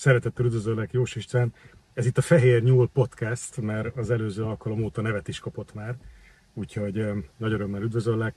Szeretettel 0.00 0.44
üdvözöllek, 0.44 0.92
Jós 0.92 1.16
István. 1.16 1.52
Ez 1.94 2.06
itt 2.06 2.18
a 2.18 2.22
Fehér 2.22 2.62
Nyúl 2.62 2.88
Podcast, 2.88 3.60
mert 3.60 3.96
az 3.96 4.10
előző 4.10 4.44
alkalom 4.44 4.82
óta 4.82 5.00
nevet 5.00 5.28
is 5.28 5.38
kapott 5.38 5.74
már, 5.74 5.96
úgyhogy 6.54 7.06
nagy 7.36 7.52
örömmel 7.52 7.82
üdvözöllek. 7.82 8.34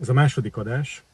Ez 0.00 0.08
a 0.08 0.12
második 0.12 0.56
adás, 0.56 1.04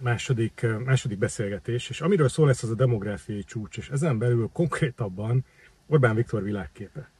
második, 0.00 0.66
második 0.84 1.18
beszélgetés, 1.18 1.88
és 1.88 2.00
amiről 2.00 2.28
szól 2.28 2.46
lesz 2.46 2.62
az 2.62 2.70
a 2.70 2.74
demográfiai 2.74 3.44
csúcs, 3.44 3.76
és 3.76 3.88
ezen 3.88 4.18
belül 4.18 4.50
konkrétabban 4.52 5.44
Orbán 5.86 6.14
Viktor 6.14 6.42
világképe. 6.42 7.10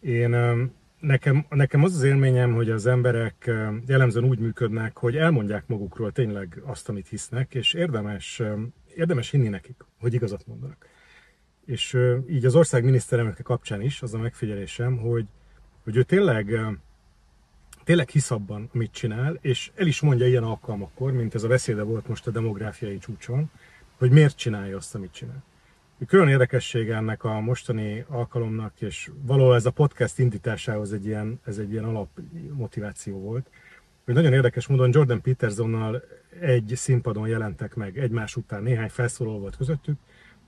Én 0.00 0.36
nekem, 0.98 1.46
nekem 1.48 1.84
az 1.84 1.94
az 1.94 2.02
élményem, 2.02 2.54
hogy 2.54 2.70
az 2.70 2.86
emberek 2.86 3.50
jellemzően 3.86 4.28
úgy 4.28 4.38
működnek, 4.38 4.96
hogy 4.96 5.16
elmondják 5.16 5.66
magukról 5.66 6.12
tényleg 6.12 6.62
azt, 6.64 6.88
amit 6.88 7.08
hisznek, 7.08 7.54
és 7.54 7.72
érdemes, 7.72 8.42
érdemes 8.94 9.30
hinni 9.30 9.48
nekik, 9.48 9.84
hogy 10.00 10.14
igazat 10.14 10.46
mondanak. 10.46 10.86
És 11.66 11.98
így 12.28 12.44
az 12.44 12.54
ország 12.54 12.84
miniszterelnöke 12.84 13.42
kapcsán 13.42 13.82
is 13.82 14.02
az 14.02 14.14
a 14.14 14.18
megfigyelésem, 14.18 14.96
hogy, 14.96 15.26
hogy 15.84 15.96
ő 15.96 16.02
tényleg, 16.02 16.60
tényleg 17.84 18.08
hisz 18.08 18.30
abban, 18.30 18.70
amit 18.74 18.92
csinál, 18.92 19.38
és 19.40 19.70
el 19.74 19.86
is 19.86 20.00
mondja 20.00 20.26
ilyen 20.26 20.44
alkalmakkor, 20.44 21.12
mint 21.12 21.34
ez 21.34 21.42
a 21.42 21.48
beszéde 21.48 21.82
volt 21.82 22.08
most 22.08 22.26
a 22.26 22.30
demográfiai 22.30 22.98
csúcson, 22.98 23.50
hogy 23.98 24.10
miért 24.10 24.36
csinálja 24.36 24.76
azt, 24.76 24.94
amit 24.94 25.12
csinál. 25.12 25.42
Külön 26.06 26.28
érdekessége 26.28 26.96
ennek 26.96 27.24
a 27.24 27.40
mostani 27.40 28.04
alkalomnak, 28.08 28.80
és 28.80 29.10
valahol 29.22 29.54
ez 29.54 29.66
a 29.66 29.70
podcast 29.70 30.18
indításához 30.18 30.92
egy 30.92 31.06
ilyen, 31.06 31.40
ez 31.44 31.58
egy 31.58 31.70
ilyen 31.72 31.84
alapmotiváció 31.84 33.18
volt, 33.18 33.50
hogy 34.10 34.18
nagyon 34.18 34.36
érdekes 34.36 34.66
módon 34.66 34.90
Jordan 34.92 35.20
Petersonnal 35.20 36.02
egy 36.40 36.72
színpadon 36.74 37.28
jelentek 37.28 37.74
meg 37.74 37.98
egymás 37.98 38.36
után, 38.36 38.62
néhány 38.62 38.88
felszóló 38.88 39.38
volt 39.38 39.56
közöttük, 39.56 39.98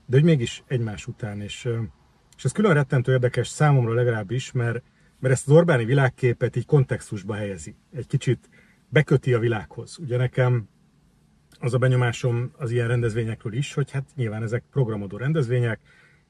de 0.05 0.15
hogy 0.15 0.23
mégis 0.23 0.63
egymás 0.67 1.07
után, 1.07 1.41
és, 1.41 1.69
és 2.37 2.43
ez 2.43 2.51
külön 2.51 2.73
rettentő 2.73 3.11
érdekes 3.11 3.47
számomra 3.47 3.93
legalábbis, 3.93 4.51
mert, 4.51 4.83
mert 5.19 5.33
ezt 5.33 5.47
az 5.47 5.53
Orbáni 5.53 5.85
világképet 5.85 6.55
így 6.55 6.65
kontextusba 6.65 7.33
helyezi. 7.33 7.75
Egy 7.93 8.07
kicsit 8.07 8.49
beköti 8.89 9.33
a 9.33 9.39
világhoz. 9.39 9.97
Ugye 9.97 10.17
nekem 10.17 10.67
az 11.59 11.73
a 11.73 11.77
benyomásom 11.77 12.51
az 12.57 12.71
ilyen 12.71 12.87
rendezvényekről 12.87 13.53
is, 13.53 13.73
hogy 13.73 13.91
hát 13.91 14.05
nyilván 14.15 14.43
ezek 14.43 14.63
programodó 14.71 15.17
rendezvények, 15.17 15.79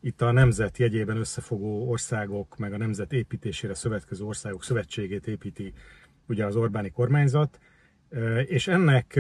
itt 0.02 0.22
a 0.22 0.31
nemzet 0.31 0.78
jegyében 0.78 1.17
összefogó 1.17 1.89
országok, 1.89 2.58
meg 2.58 2.73
a 2.73 2.78
nemzet 2.78 3.14
építésére 3.14 3.73
szövetkező 3.73 4.23
országok 4.23 4.64
szövetségét 4.64 5.28
építi 5.28 5.73
ugye 6.28 6.46
az 6.46 6.56
Orbáni 6.56 6.90
kormányzat, 6.90 7.60
és 8.46 8.68
ennek 8.68 9.20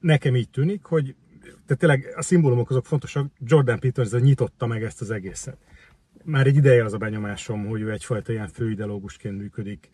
nekem 0.00 0.36
így 0.36 0.50
tűnik, 0.50 0.84
hogy 0.84 1.14
tehát 1.40 1.78
tényleg 1.78 2.12
a 2.16 2.22
szimbólumok 2.22 2.70
azok 2.70 2.86
fontosak, 2.86 3.32
Jordan 3.38 3.78
Peters 3.78 4.10
nyitotta 4.10 4.66
meg 4.66 4.82
ezt 4.82 5.00
az 5.00 5.10
egészet. 5.10 5.56
Már 6.24 6.46
egy 6.46 6.56
ideje 6.56 6.84
az 6.84 6.92
a 6.92 6.98
benyomásom, 6.98 7.66
hogy 7.66 7.80
ő 7.80 7.92
egyfajta 7.92 8.32
ilyen 8.32 8.48
főideológusként 8.48 9.38
működik 9.38 9.90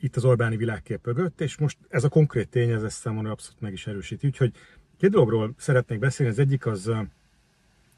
itt 0.00 0.16
az 0.16 0.24
Orbáni 0.24 0.56
világkép 0.56 1.06
mögött, 1.06 1.40
és 1.40 1.58
most 1.58 1.78
ez 1.88 2.04
a 2.04 2.08
konkrét 2.08 2.48
tény, 2.48 2.70
ez 2.70 2.82
ezt 2.82 2.98
számomra 2.98 3.30
abszolút 3.30 3.60
meg 3.60 3.72
is 3.72 3.86
erősíti. 3.86 4.26
Úgyhogy 4.26 4.52
két 4.98 5.10
dologról 5.10 5.54
szeretnék 5.56 5.98
beszélni. 5.98 6.32
Az 6.32 6.38
egyik 6.38 6.66
az, 6.66 6.92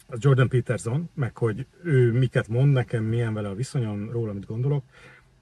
az 0.07 0.19
Jordan 0.19 0.49
Peterson, 0.49 1.11
meg 1.15 1.37
hogy 1.37 1.67
ő 1.83 2.13
miket 2.13 2.49
mond 2.49 2.73
nekem, 2.73 3.05
milyen 3.05 3.35
vele 3.35 3.49
a 3.49 3.55
viszonyom, 3.55 4.11
róla 4.11 4.33
mit 4.33 4.47
gondolok. 4.47 4.85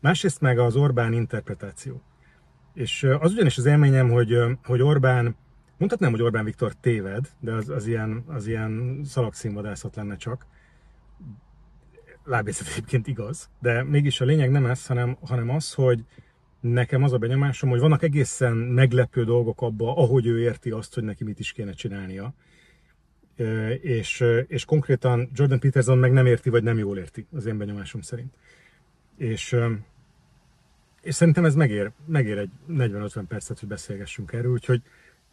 Másrészt 0.00 0.40
meg 0.40 0.58
az 0.58 0.76
Orbán 0.76 1.12
interpretáció. 1.12 2.02
És 2.74 3.02
az 3.02 3.32
ugyanis 3.32 3.58
az 3.58 3.66
élményem, 3.66 4.10
hogy, 4.10 4.36
hogy 4.64 4.82
Orbán, 4.82 5.36
mondhatnám, 5.78 6.10
hogy 6.10 6.22
Orbán 6.22 6.44
Viktor 6.44 6.72
téved, 6.80 7.28
de 7.40 7.52
az, 7.52 7.68
az 7.68 7.86
ilyen, 7.86 8.24
az 8.26 8.46
ilyen 8.46 9.00
szalagszínvadászat 9.04 9.96
lenne 9.96 10.16
csak, 10.16 10.46
lábészet 12.26 12.68
egyébként 12.72 13.06
igaz, 13.06 13.50
de 13.60 13.82
mégis 13.82 14.20
a 14.20 14.24
lényeg 14.24 14.50
nem 14.50 14.66
ez, 14.66 14.86
hanem, 14.86 15.16
hanem 15.20 15.50
az, 15.50 15.74
hogy 15.74 16.04
nekem 16.60 17.02
az 17.02 17.12
a 17.12 17.18
benyomásom, 17.18 17.70
hogy 17.70 17.80
vannak 17.80 18.02
egészen 18.02 18.56
meglepő 18.56 19.24
dolgok 19.24 19.60
abba, 19.62 19.96
ahogy 19.96 20.26
ő 20.26 20.40
érti 20.40 20.70
azt, 20.70 20.94
hogy 20.94 21.02
neki 21.02 21.24
mit 21.24 21.38
is 21.38 21.52
kéne 21.52 21.72
csinálnia. 21.72 22.34
És, 23.80 24.24
és 24.46 24.64
konkrétan 24.64 25.30
Jordan 25.34 25.58
Peterson 25.58 25.98
meg 25.98 26.12
nem 26.12 26.26
érti, 26.26 26.50
vagy 26.50 26.62
nem 26.62 26.78
jól 26.78 26.98
érti, 26.98 27.26
az 27.32 27.46
én 27.46 27.58
benyomásom 27.58 28.00
szerint. 28.00 28.34
És, 29.16 29.56
és 31.02 31.14
szerintem 31.14 31.44
ez 31.44 31.54
megér, 31.54 31.90
megér 32.06 32.38
egy 32.38 32.50
40-50 32.70 33.22
percet, 33.28 33.58
hogy 33.58 33.68
beszélgessünk 33.68 34.32
erről, 34.32 34.52
úgyhogy 34.52 34.82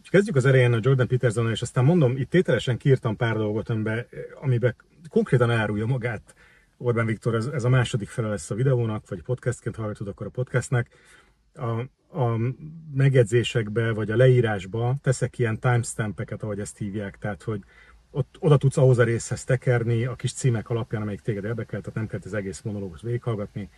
kezdjük 0.10 0.36
az 0.36 0.46
elején 0.46 0.74
a 0.74 0.80
Jordan 0.82 1.08
Peterson, 1.08 1.50
és 1.50 1.62
aztán 1.62 1.86
mondom, 1.86 2.18
itt 2.18 2.30
tételesen 2.30 2.78
kiírtam 2.78 3.16
pár 3.16 3.36
dolgot, 3.36 3.70
amiben, 3.70 4.06
amiben 4.42 4.76
konkrétan 5.10 5.52
árulja 5.52 5.86
magát 5.86 6.36
Orbán 6.78 7.06
Viktor, 7.06 7.36
ez, 7.36 7.46
ez 7.46 7.64
a 7.64 7.70
második 7.70 8.10
fele 8.10 8.28
lesz 8.28 8.52
a 8.52 8.56
videónak, 8.56 9.10
vagy 9.10 9.22
podcastként 9.22 9.76
hallgatod 9.76 10.08
akkor 10.08 10.26
a 10.28 10.30
podcastnek. 10.30 10.90
A, 11.56 11.80
a 12.20 12.38
megjegyzésekbe, 12.94 13.92
vagy 13.92 14.12
a 14.12 14.16
leírásba 14.16 14.96
teszek 15.02 15.40
ilyen 15.40 15.60
timestampeket, 15.60 16.44
ahogy 16.44 16.60
ezt 16.60 16.78
hívják, 16.78 17.18
tehát 17.18 17.44
hogy 17.44 17.64
ott 18.14 18.36
oda 18.40 18.58
tudsz 18.58 18.78
ahhoz 18.78 18.98
a 18.98 19.04
részhez 19.04 19.44
tekerni, 19.44 20.06
a 20.06 20.16
kis 20.16 20.34
címek 20.34 20.70
alapján, 20.70 21.02
amelyik 21.02 21.22
téged 21.22 21.44
érdekel, 21.44 21.80
tehát 21.80 21.96
nem 21.96 22.08
kell 22.08 22.20
az 22.24 22.34
egész 22.34 22.62
monológus 22.62 23.02
végighallgatni. 23.02 23.70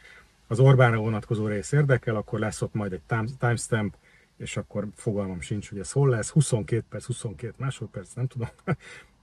Az 0.47 0.59
Orbánra 0.59 0.97
vonatkozó 0.97 1.47
rész 1.47 1.72
érdekel, 1.72 2.16
akkor 2.16 2.40
lesz 2.40 2.62
ott 2.62 2.73
majd 2.73 2.94
egy 2.94 3.01
timestamp, 3.40 3.96
és 4.38 4.57
akkor 4.57 4.88
fogalmam 4.96 5.41
sincs, 5.41 5.69
hogy 5.69 5.79
ez 5.79 5.91
hol 5.91 6.09
lesz, 6.09 6.29
22 6.29 6.84
perc, 6.90 7.06
22 7.06 7.53
másodperc, 7.57 8.13
nem 8.13 8.28
tudom 8.28 8.50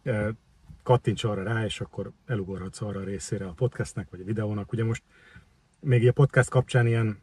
kattints 0.83 1.25
arra 1.25 1.43
rá, 1.43 1.65
és 1.65 1.81
akkor 1.81 2.11
elugorhatsz 2.27 2.81
arra 2.81 3.01
a 3.01 3.05
részére 3.05 3.47
a 3.47 3.53
podcastnek, 3.53 4.11
vagy 4.11 4.21
a 4.21 4.25
videónak. 4.25 4.73
Ugye 4.73 4.85
most 4.85 5.03
még 5.81 6.09
a 6.09 6.13
podcast 6.13 6.49
kapcsán 6.49 6.87
ilyen 6.87 7.19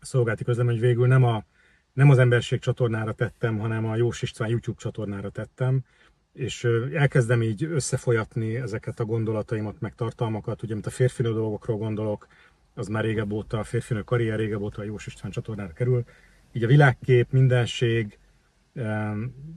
szolgálti 0.00 0.44
közlem, 0.44 0.66
hogy 0.66 0.80
végül 0.80 1.06
nem, 1.06 1.24
a, 1.24 1.44
nem 1.92 2.10
az 2.10 2.18
emberség 2.18 2.60
csatornára 2.60 3.12
tettem, 3.12 3.58
hanem 3.58 3.86
a 3.86 3.96
Jós 3.96 4.22
István 4.22 4.48
YouTube 4.48 4.80
csatornára 4.80 5.30
tettem, 5.30 5.84
és 6.32 6.64
elkezdem 6.92 7.42
így 7.42 7.64
összefolyatni 7.64 8.56
ezeket 8.56 9.00
a 9.00 9.04
gondolataimat, 9.04 9.80
meg 9.80 9.94
tartalmakat, 9.94 10.62
ugye, 10.62 10.72
mint 10.72 10.86
a 10.86 10.90
férfinő 10.90 11.32
dolgokról 11.32 11.76
gondolok, 11.76 12.26
az 12.74 12.88
már 12.88 13.04
régebb 13.04 13.32
óta, 13.32 13.58
a 13.58 13.64
férfinő 13.64 14.02
karrier 14.02 14.38
régebb 14.38 14.60
óta 14.60 14.80
a 14.80 14.84
Jós 14.84 15.06
István 15.06 15.30
csatornára 15.30 15.72
kerül. 15.72 16.04
Így 16.52 16.64
a 16.64 16.66
világkép, 16.66 17.30
mindenség, 17.30 18.18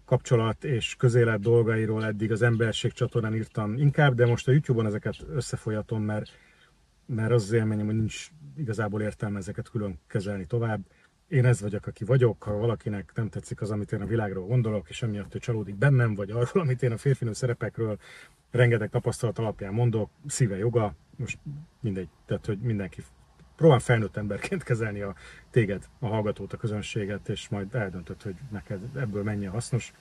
kapcsolat 0.05 0.63
és 0.63 0.95
közélet 0.95 1.39
dolgairól 1.39 2.05
eddig 2.05 2.31
az 2.31 2.41
emberség 2.41 2.91
csatornán 2.91 3.35
írtam 3.35 3.77
inkább, 3.77 4.15
de 4.15 4.25
most 4.25 4.47
a 4.47 4.51
YouTube-on 4.51 4.85
ezeket 4.85 5.15
összefolyatom, 5.29 6.03
mert, 6.03 6.29
mert 7.05 7.31
az 7.31 7.43
az 7.43 7.51
élményem, 7.51 7.85
hogy 7.85 7.95
nincs 7.95 8.27
igazából 8.57 9.01
értelme 9.01 9.37
ezeket 9.37 9.69
külön 9.69 9.99
kezelni 10.07 10.45
tovább. 10.45 10.81
Én 11.27 11.45
ez 11.45 11.61
vagyok, 11.61 11.87
aki 11.87 12.03
vagyok, 12.03 12.43
ha 12.43 12.57
valakinek 12.57 13.11
nem 13.15 13.29
tetszik 13.29 13.61
az, 13.61 13.71
amit 13.71 13.91
én 13.91 14.01
a 14.01 14.05
világról 14.05 14.47
gondolok, 14.47 14.89
és 14.89 15.01
emiatt 15.01 15.35
ő 15.35 15.39
csalódik 15.39 15.75
bennem, 15.75 16.15
vagy 16.15 16.31
arról, 16.31 16.63
amit 16.63 16.83
én 16.83 16.91
a 16.91 16.97
férfinő 16.97 17.33
szerepekről 17.33 17.97
rengeteg 18.51 18.89
tapasztalat 18.89 19.39
alapján 19.39 19.73
mondok, 19.73 20.09
szíve 20.27 20.57
joga, 20.57 20.95
most 21.15 21.37
mindegy, 21.79 22.07
tehát 22.25 22.45
hogy 22.45 22.57
mindenki 22.59 23.03
próbál 23.55 23.79
felnőtt 23.79 24.17
emberként 24.17 24.63
kezelni 24.63 25.01
a 25.01 25.15
téged, 25.49 25.87
a 25.99 26.07
hallgatót, 26.07 26.53
a 26.53 26.57
közönséget, 26.57 27.29
és 27.29 27.49
majd 27.49 27.75
eldöntöd, 27.75 28.21
hogy 28.21 28.35
neked 28.51 28.79
ebből 28.95 29.23
mennyi 29.23 29.45
a 29.45 29.51
hasznos. 29.51 29.93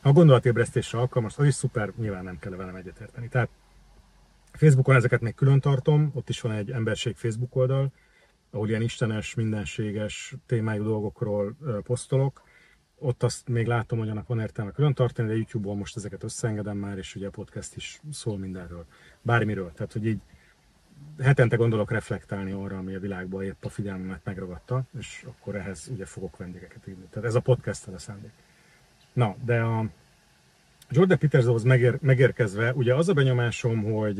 Ha 0.00 0.08
a 0.08 0.12
gondolatébresztésre 0.12 0.98
alkalmas, 0.98 1.38
az 1.38 1.46
is 1.46 1.54
szuper, 1.54 1.92
nyilván 1.96 2.24
nem 2.24 2.38
kell 2.38 2.52
velem 2.52 2.74
egyetérteni. 2.74 3.28
Tehát 3.28 3.48
Facebookon 4.52 4.96
ezeket 4.96 5.20
még 5.20 5.34
külön 5.34 5.60
tartom, 5.60 6.10
ott 6.14 6.28
is 6.28 6.40
van 6.40 6.52
egy 6.52 6.70
emberség 6.70 7.16
Facebook 7.16 7.56
oldal, 7.56 7.92
ahol 8.50 8.68
ilyen 8.68 8.82
istenes, 8.82 9.34
mindenséges 9.34 10.34
témájú 10.46 10.82
dolgokról 10.82 11.56
posztolok. 11.82 12.42
Ott 12.98 13.22
azt 13.22 13.48
még 13.48 13.66
látom, 13.66 13.98
hogy 13.98 14.08
annak 14.08 14.26
van 14.26 14.40
értelme 14.40 14.70
külön 14.70 14.94
tartani, 14.94 15.28
de 15.28 15.34
YouTube-on 15.34 15.76
most 15.76 15.96
ezeket 15.96 16.22
összeengedem 16.22 16.76
már, 16.76 16.98
és 16.98 17.14
ugye 17.14 17.26
a 17.26 17.30
podcast 17.30 17.76
is 17.76 18.00
szól 18.12 18.38
mindenről, 18.38 18.86
bármiről. 19.22 19.72
Tehát, 19.72 19.92
hogy 19.92 20.06
így 20.06 20.20
hetente 21.20 21.56
gondolok 21.56 21.90
reflektálni 21.90 22.50
arra, 22.50 22.78
ami 22.78 22.94
a 22.94 23.00
világban 23.00 23.42
épp 23.42 23.64
a 23.64 23.68
figyelmemet 23.68 24.20
megragadta, 24.24 24.82
és 24.98 25.24
akkor 25.28 25.54
ehhez 25.56 25.88
ugye 25.92 26.04
fogok 26.04 26.36
vendégeket 26.36 26.86
írni. 26.86 27.04
Tehát 27.10 27.28
ez 27.28 27.34
a 27.34 27.40
podcast 27.40 27.86
a 27.86 27.98
szándék. 27.98 28.32
Na, 29.12 29.36
de 29.44 29.60
a 29.60 29.84
Jordan 30.90 31.18
Petersonhoz 31.18 31.62
megér, 31.62 31.98
megérkezve, 32.00 32.72
ugye 32.72 32.94
az 32.94 33.08
a 33.08 33.12
benyomásom, 33.12 33.82
hogy 33.82 34.16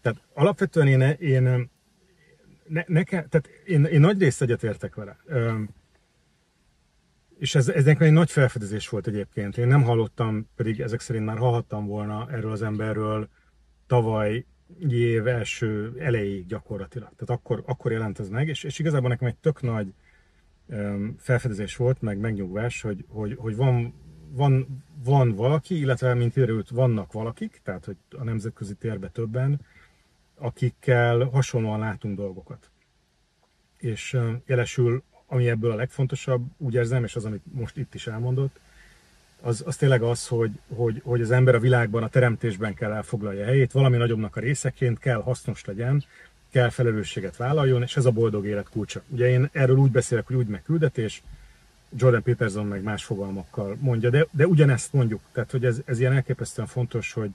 tehát 0.00 0.18
alapvetően 0.34 0.86
én, 0.86 1.00
én 1.10 1.70
ne, 2.70 2.82
nekem, 2.86 3.28
tehát 3.28 3.48
én, 3.66 3.84
én 3.84 4.00
nagy 4.00 4.20
részt 4.20 4.42
egyetértek 4.42 4.94
vele. 4.94 5.16
És 7.38 7.54
ez, 7.54 7.68
ez 7.68 7.86
egy 7.86 8.12
nagy 8.12 8.30
felfedezés 8.30 8.88
volt 8.88 9.06
egyébként. 9.06 9.58
Én 9.58 9.66
nem 9.66 9.82
hallottam, 9.82 10.48
pedig 10.56 10.80
ezek 10.80 11.00
szerint 11.00 11.24
már 11.24 11.38
hallhattam 11.38 11.86
volna 11.86 12.30
erről 12.30 12.52
az 12.52 12.62
emberről 12.62 13.28
tavaly 13.86 14.44
év 14.88 15.26
első 15.26 15.94
elejéig 15.98 16.46
gyakorlatilag. 16.46 17.08
Tehát 17.16 17.40
akkor, 17.40 17.62
akkor 17.66 17.92
jelent 17.92 18.18
ez 18.18 18.28
meg, 18.28 18.48
és, 18.48 18.64
és 18.64 18.78
igazából 18.78 19.08
nekem 19.08 19.28
egy 19.28 19.36
tök 19.36 19.62
nagy 19.62 19.94
um, 20.66 21.16
felfedezés 21.18 21.76
volt, 21.76 22.00
meg 22.00 22.18
megnyugvás, 22.18 22.80
hogy, 22.80 23.04
hogy, 23.08 23.34
hogy 23.38 23.56
van 23.56 23.94
van, 24.32 24.84
van 25.04 25.34
valaki, 25.34 25.78
illetve 25.78 26.14
mint 26.14 26.32
kiderült, 26.32 26.68
vannak 26.68 27.12
valakik, 27.12 27.60
tehát 27.62 27.84
hogy 27.84 27.96
a 28.18 28.24
nemzetközi 28.24 28.74
térbe 28.74 29.08
többen, 29.08 29.60
akikkel 30.40 31.24
hasonlóan 31.24 31.78
látunk 31.78 32.16
dolgokat. 32.16 32.70
És 33.78 34.18
jelesül, 34.46 35.02
ami 35.26 35.48
ebből 35.48 35.70
a 35.70 35.74
legfontosabb, 35.74 36.44
úgy 36.56 36.74
érzem, 36.74 37.04
és 37.04 37.16
az, 37.16 37.24
amit 37.24 37.42
most 37.52 37.76
itt 37.76 37.94
is 37.94 38.06
elmondott, 38.06 38.60
az, 39.40 39.62
az 39.66 39.76
tényleg 39.76 40.02
az, 40.02 40.26
hogy, 40.26 40.50
hogy, 40.74 41.00
hogy 41.04 41.20
az 41.20 41.30
ember 41.30 41.54
a 41.54 41.60
világban, 41.60 42.02
a 42.02 42.08
teremtésben 42.08 42.74
kell 42.74 42.92
elfoglalja 42.92 43.44
helyét, 43.44 43.72
valami 43.72 43.96
nagyobbnak 43.96 44.36
a 44.36 44.40
részeként 44.40 44.98
kell 44.98 45.22
hasznos 45.22 45.64
legyen, 45.64 46.04
kell 46.50 46.68
felelősséget 46.68 47.36
vállaljon, 47.36 47.82
és 47.82 47.96
ez 47.96 48.04
a 48.04 48.10
boldog 48.10 48.46
élet 48.46 48.68
kulcsa. 48.68 49.02
Ugye 49.08 49.28
én 49.28 49.48
erről 49.52 49.76
úgy 49.76 49.90
beszélek, 49.90 50.26
hogy 50.26 50.36
úgy 50.36 50.46
meg 50.46 50.62
küldetés, 50.62 51.22
Jordan 51.96 52.22
Peterson 52.22 52.66
meg 52.66 52.82
más 52.82 53.04
fogalmakkal 53.04 53.76
mondja, 53.80 54.10
de, 54.10 54.26
de 54.30 54.46
ugyanezt 54.46 54.92
mondjuk, 54.92 55.20
tehát 55.32 55.50
hogy 55.50 55.64
ez, 55.64 55.80
ez 55.84 56.00
ilyen 56.00 56.12
elképesztően 56.12 56.68
fontos, 56.68 57.12
hogy, 57.12 57.30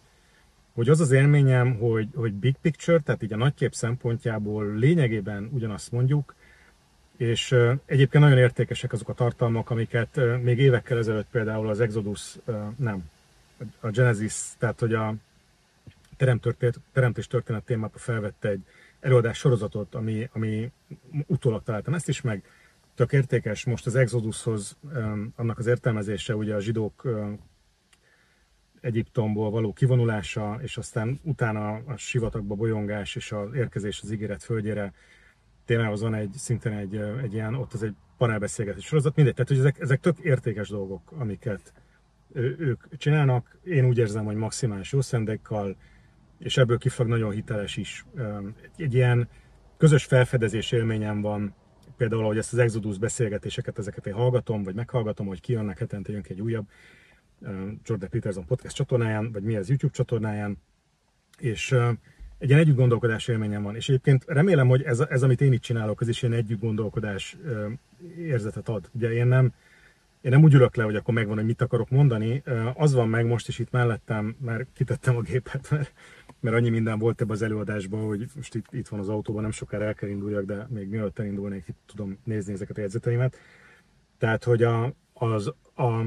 hogy 0.75 0.89
az 0.89 0.99
az 0.99 1.11
élményem, 1.11 1.75
hogy, 1.77 2.07
hogy 2.15 2.33
big 2.33 2.55
picture, 2.61 2.99
tehát 2.99 3.23
így 3.23 3.33
a 3.33 3.37
nagykép 3.37 3.73
szempontjából 3.73 4.75
lényegében 4.75 5.49
ugyanazt 5.53 5.91
mondjuk, 5.91 6.35
és 7.17 7.51
egyébként 7.85 8.23
nagyon 8.23 8.37
értékesek 8.37 8.93
azok 8.93 9.09
a 9.09 9.13
tartalmak, 9.13 9.69
amiket 9.69 10.19
még 10.41 10.59
évekkel 10.59 10.97
ezelőtt 10.97 11.27
például 11.31 11.69
az 11.69 11.79
Exodus, 11.79 12.37
nem, 12.75 13.09
a 13.79 13.89
Genesis, 13.89 14.33
tehát 14.57 14.79
hogy 14.79 14.93
a 14.93 15.15
teremtés 16.93 17.27
történet 17.27 17.63
témában 17.63 17.97
felvette 17.99 18.49
egy 18.49 18.61
előadás 18.99 19.37
sorozatot, 19.37 19.95
ami, 19.95 20.29
ami 20.33 20.71
utólag 21.27 21.63
találtam 21.63 21.93
ezt 21.93 22.09
is 22.09 22.21
meg, 22.21 22.43
tök 22.95 23.13
értékes. 23.13 23.65
Most 23.65 23.85
az 23.85 23.95
Exodushoz 23.95 24.77
annak 25.35 25.57
az 25.57 25.67
értelmezése, 25.67 26.35
ugye 26.35 26.55
a 26.55 26.59
zsidók 26.59 27.03
Egyiptomból 28.85 29.49
való 29.49 29.73
kivonulása, 29.73 30.59
és 30.61 30.77
aztán 30.77 31.19
utána 31.23 31.73
a 31.73 31.97
sivatagba 31.97 32.55
bolyongás 32.55 33.15
és 33.15 33.31
az 33.31 33.53
érkezés 33.53 34.01
az 34.01 34.11
ígéret 34.11 34.43
földjére 34.43 34.93
témához 35.65 36.01
van 36.01 36.13
egy, 36.13 36.33
szintén 36.33 36.71
egy, 36.71 36.95
egy 36.95 37.33
ilyen, 37.33 37.55
ott 37.55 37.73
az 37.73 37.83
egy 37.83 37.95
panelbeszélgetés 38.17 38.85
sorozat, 38.85 39.15
mindegy, 39.15 39.33
tehát 39.33 39.49
hogy 39.49 39.59
ezek, 39.59 39.79
ezek 39.79 39.99
tök 39.99 40.19
értékes 40.19 40.69
dolgok, 40.69 41.11
amiket 41.11 41.73
ők 42.33 42.97
csinálnak. 42.97 43.57
Én 43.63 43.85
úgy 43.85 43.97
érzem, 43.97 44.25
hogy 44.25 44.35
maximális 44.35 44.91
jó 44.91 45.01
szendékkal, 45.01 45.75
és 46.39 46.57
ebből 46.57 46.77
kiflag 46.77 47.07
nagyon 47.07 47.31
hiteles 47.31 47.77
is. 47.77 48.05
Egy, 48.77 48.93
ilyen 48.93 49.27
közös 49.77 50.03
felfedezés 50.03 50.71
élményem 50.71 51.21
van, 51.21 51.55
például, 51.97 52.23
hogy 52.23 52.37
ezt 52.37 52.53
az 52.53 52.59
Exodus 52.59 52.97
beszélgetéseket, 52.97 53.77
ezeket 53.77 54.07
én 54.07 54.13
hallgatom, 54.13 54.63
vagy 54.63 54.75
meghallgatom, 54.75 55.27
hogy 55.27 55.41
kijönnek 55.41 55.79
hetente 55.79 56.11
jön 56.11 56.25
egy 56.27 56.41
újabb 56.41 56.65
Jordan 57.85 58.09
Peterson 58.09 58.45
podcast 58.45 58.75
csatornáján, 58.75 59.31
vagy 59.31 59.43
mi 59.43 59.55
az 59.55 59.67
YouTube 59.67 59.93
csatornáján, 59.93 60.57
és 61.37 61.75
egy 62.37 62.49
ilyen 62.49 62.59
együtt 62.59 62.75
gondolkodás 62.75 63.27
élményem 63.27 63.63
van. 63.63 63.75
És 63.75 63.89
egyébként 63.89 64.23
remélem, 64.27 64.67
hogy 64.67 64.81
ez, 64.81 64.99
ez 64.99 65.23
amit 65.23 65.41
én 65.41 65.53
itt 65.53 65.61
csinálok, 65.61 66.01
ez 66.01 66.07
is 66.07 66.21
ilyen 66.21 66.35
együtt 66.35 66.59
gondolkodás 66.59 67.37
érzetet 68.17 68.69
ad. 68.69 68.89
Ugye 68.93 69.11
én 69.11 69.27
nem, 69.27 69.53
én 70.21 70.31
nem 70.31 70.43
úgy 70.43 70.53
ülök 70.53 70.75
le, 70.75 70.83
hogy 70.83 70.95
akkor 70.95 71.13
megvan, 71.13 71.35
hogy 71.35 71.45
mit 71.45 71.61
akarok 71.61 71.89
mondani. 71.89 72.43
Az 72.73 72.93
van 72.93 73.09
meg 73.09 73.25
most 73.25 73.47
is 73.47 73.59
itt 73.59 73.71
mellettem, 73.71 74.35
mert 74.39 74.67
kitettem 74.73 75.15
a 75.15 75.21
gépet, 75.21 75.69
mert, 75.71 75.93
mert 76.39 76.55
annyi 76.55 76.69
minden 76.69 76.99
volt 76.99 77.21
ebbe 77.21 77.33
az 77.33 77.41
előadásban, 77.41 78.05
hogy 78.05 78.25
most 78.35 78.55
itt, 78.55 78.65
itt 78.71 78.87
van 78.87 78.99
az 78.99 79.09
autóban, 79.09 79.41
nem 79.41 79.51
sokára 79.51 79.85
el 79.85 79.93
kell 79.93 80.09
induljak, 80.09 80.45
de 80.45 80.67
még 80.69 80.89
mielőtt 80.89 81.19
elindulnék, 81.19 81.67
itt 81.67 81.77
tudom 81.85 82.17
nézni 82.23 82.53
ezeket 82.53 82.77
a 82.77 82.81
jegyzeteimet. 82.81 83.37
Tehát, 84.17 84.43
hogy 84.43 84.63
a, 84.63 84.93
az, 85.13 85.53
a, 85.75 86.05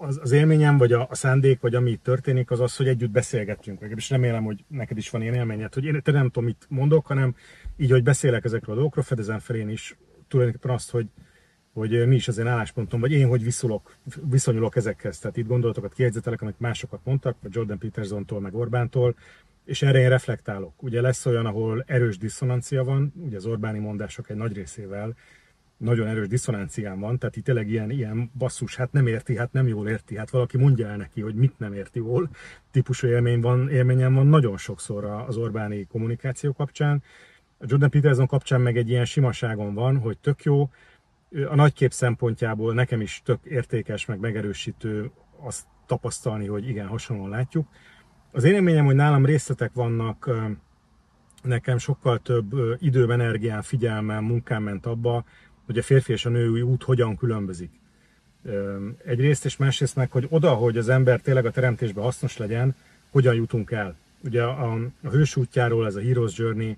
az, 0.00 0.18
az 0.22 0.32
élményem, 0.32 0.78
vagy 0.78 0.92
a, 0.92 1.06
a 1.10 1.14
szándék, 1.14 1.60
vagy 1.60 1.74
ami 1.74 1.90
itt 1.90 2.02
történik, 2.02 2.50
az 2.50 2.60
az, 2.60 2.76
hogy 2.76 2.88
együtt 2.88 3.10
beszélgetjünk. 3.10 3.84
És 3.96 4.10
remélem, 4.10 4.44
hogy 4.44 4.64
neked 4.68 4.96
is 4.96 5.10
van 5.10 5.22
ilyen 5.22 5.34
élményed, 5.34 5.74
hogy 5.74 5.84
én 5.84 6.00
te 6.02 6.12
nem 6.12 6.26
tudom, 6.26 6.44
mit 6.44 6.66
mondok, 6.68 7.06
hanem 7.06 7.34
így, 7.76 7.90
hogy 7.90 8.02
beszélek 8.02 8.44
ezekről 8.44 8.74
a 8.74 8.74
dolgokról, 8.74 9.04
fedezem 9.04 9.38
fel 9.38 9.56
én 9.56 9.68
is 9.68 9.96
tulajdonképpen 10.28 10.74
azt, 10.74 10.90
hogy, 10.90 11.06
hogy 11.72 12.06
mi 12.06 12.14
is 12.14 12.28
az 12.28 12.38
én 12.38 12.46
álláspontom, 12.46 13.00
vagy 13.00 13.12
én 13.12 13.28
hogy 13.28 13.42
viszulok, 13.42 13.96
viszonyulok 14.30 14.76
ezekhez. 14.76 15.18
Tehát 15.18 15.36
itt 15.36 15.46
gondolatokat 15.46 15.94
kiegyzetelek, 15.94 16.42
amit 16.42 16.60
másokat 16.60 17.00
mondtak, 17.04 17.36
vagy 17.42 17.54
Jordan 17.54 17.78
Petersontól, 17.78 18.40
meg 18.40 18.54
Orbántól, 18.54 19.16
és 19.64 19.82
erre 19.82 19.98
én 19.98 20.08
reflektálok. 20.08 20.82
Ugye 20.82 21.00
lesz 21.00 21.26
olyan, 21.26 21.46
ahol 21.46 21.84
erős 21.86 22.18
diszonancia 22.18 22.84
van, 22.84 23.12
ugye 23.16 23.36
az 23.36 23.46
Orbáni 23.46 23.78
mondások 23.78 24.30
egy 24.30 24.36
nagy 24.36 24.52
részével 24.52 25.14
nagyon 25.78 26.06
erős 26.06 26.28
diszonancián 26.28 27.00
van, 27.00 27.18
tehát 27.18 27.36
itt 27.36 27.44
tényleg 27.44 27.68
ilyen, 27.70 27.90
ilyen 27.90 28.30
basszus, 28.38 28.76
hát 28.76 28.92
nem 28.92 29.06
érti, 29.06 29.36
hát 29.36 29.52
nem 29.52 29.66
jól 29.66 29.88
érti, 29.88 30.16
hát 30.16 30.30
valaki 30.30 30.56
mondja 30.56 30.88
el 30.88 30.96
neki, 30.96 31.20
hogy 31.20 31.34
mit 31.34 31.58
nem 31.58 31.72
érti 31.72 31.98
jól, 31.98 32.28
típusú 32.70 33.06
élmény 33.06 33.40
van, 33.40 33.70
élményem 33.70 34.14
van 34.14 34.26
nagyon 34.26 34.56
sokszor 34.56 35.04
az 35.04 35.36
Orbáni 35.36 35.84
kommunikáció 35.84 36.52
kapcsán. 36.52 37.02
A 37.58 37.64
Jordan 37.66 37.90
Peterson 37.90 38.26
kapcsán 38.26 38.60
meg 38.60 38.76
egy 38.76 38.88
ilyen 38.88 39.04
simaságon 39.04 39.74
van, 39.74 39.98
hogy 39.98 40.18
tök 40.18 40.42
jó, 40.42 40.70
a 41.48 41.54
nagykép 41.54 41.92
szempontjából 41.92 42.74
nekem 42.74 43.00
is 43.00 43.22
tök 43.24 43.44
értékes, 43.44 44.06
meg 44.06 44.18
megerősítő 44.20 45.10
azt 45.40 45.66
tapasztalni, 45.86 46.46
hogy 46.46 46.68
igen, 46.68 46.86
hasonlóan 46.86 47.30
látjuk. 47.30 47.68
Az 48.32 48.44
én 48.44 48.54
élményem, 48.54 48.84
hogy 48.84 48.94
nálam 48.94 49.24
részletek 49.24 49.72
vannak, 49.74 50.30
nekem 51.42 51.78
sokkal 51.78 52.18
több 52.18 52.54
időm, 52.78 53.10
energiám, 53.10 53.62
figyelmem, 53.62 54.24
munkám 54.24 54.62
ment 54.62 54.86
abba, 54.86 55.24
hogy 55.68 55.78
a 55.78 55.82
férfi 55.82 56.12
és 56.12 56.24
a 56.24 56.28
női 56.28 56.62
út 56.62 56.82
hogyan 56.82 57.16
különbözik. 57.16 57.70
Egyrészt, 59.04 59.44
és 59.44 59.56
másrészt 59.56 59.96
meg, 59.96 60.10
hogy 60.10 60.26
oda, 60.30 60.50
hogy 60.54 60.78
az 60.78 60.88
ember 60.88 61.20
tényleg 61.20 61.46
a 61.46 61.50
teremtésben 61.50 62.04
hasznos 62.04 62.36
legyen, 62.36 62.74
hogyan 63.10 63.34
jutunk 63.34 63.70
el. 63.70 63.96
Ugye 64.24 64.42
a, 64.42 64.72
a 65.02 65.08
hős 65.08 65.36
útjáról, 65.36 65.86
ez 65.86 65.96
a 65.96 66.00
Heroes 66.00 66.36
Journey, 66.38 66.76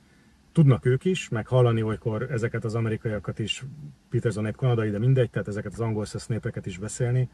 tudnak 0.53 0.87
ők 0.87 1.05
is, 1.05 1.29
meg 1.29 1.47
hallani 1.47 1.83
olykor 1.83 2.31
ezeket 2.31 2.65
az 2.65 2.75
amerikaiakat 2.75 3.39
is, 3.39 3.65
Peterson 4.11 4.47
egy 4.47 4.55
kanadai, 4.55 4.91
de 4.91 4.99
mindegy, 4.99 5.31
tehát 5.31 5.49
ezeket 5.49 5.73
az 5.73 5.81
angol 5.81 6.05
szesz 6.05 6.27
népeket 6.27 6.67
is 6.67 6.79
beszélni. 6.79 7.29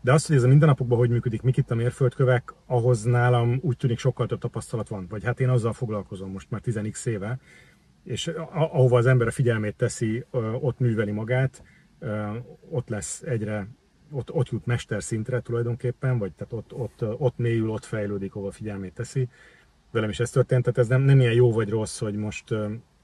De 0.00 0.12
az, 0.12 0.26
hogy 0.26 0.36
ez 0.36 0.42
a 0.42 0.48
mindennapokban 0.48 0.98
hogy 0.98 1.10
működik, 1.10 1.42
mik 1.42 1.56
itt 1.56 1.70
a 1.70 1.74
mérföldkövek, 1.74 2.52
ahhoz 2.66 3.02
nálam 3.02 3.58
úgy 3.62 3.76
tűnik 3.76 3.98
sokkal 3.98 4.26
több 4.26 4.38
tapasztalat 4.38 4.88
van. 4.88 5.06
Vagy 5.08 5.24
hát 5.24 5.40
én 5.40 5.48
azzal 5.48 5.72
foglalkozom 5.72 6.30
most 6.30 6.50
már 6.50 6.60
10x 6.64 7.06
éve, 7.06 7.38
és 8.10 8.26
ahova 8.52 8.98
az 8.98 9.06
ember 9.06 9.26
a 9.26 9.30
figyelmét 9.30 9.76
teszi, 9.76 10.24
ott 10.60 10.78
műveli 10.78 11.10
magát, 11.10 11.62
ott 12.70 12.88
lesz 12.88 13.22
egyre, 13.22 13.68
ott, 14.10 14.32
ott 14.32 14.48
jut 14.48 14.66
mesterszintre 14.66 15.40
tulajdonképpen, 15.40 16.18
vagy 16.18 16.32
tehát 16.32 16.52
ott, 16.52 16.72
ott, 16.72 17.20
ott 17.20 17.38
mélyül, 17.38 17.70
ott 17.70 17.84
fejlődik, 17.84 18.34
ahova 18.34 18.48
a 18.48 18.52
figyelmét 18.52 18.94
teszi 18.94 19.28
velem 19.90 20.08
is 20.08 20.20
ez 20.20 20.30
történt, 20.30 20.62
tehát 20.62 20.78
ez 20.78 20.88
nem, 20.88 21.02
nem 21.02 21.20
ilyen 21.20 21.32
jó 21.32 21.52
vagy 21.52 21.68
rossz, 21.68 21.98
hogy 21.98 22.14
most 22.14 22.54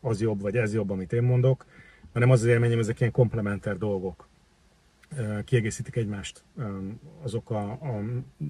az 0.00 0.21
jobb, 0.21 0.40
vagy 0.40 0.57
ez 0.57 0.75
jobb, 0.75 0.90
amit 0.90 1.12
én 1.12 1.23
mondok, 1.23 1.66
hanem 2.12 2.31
az 2.31 2.40
az 2.40 2.47
élményem, 2.47 2.78
ezek 2.78 3.00
ilyen 3.00 3.12
komplementer 3.12 3.78
dolgok. 3.78 4.28
Kiegészítik 5.45 5.97
egymást 5.97 6.45
azok 7.23 7.50
a, 7.50 7.71
a 7.71 8.02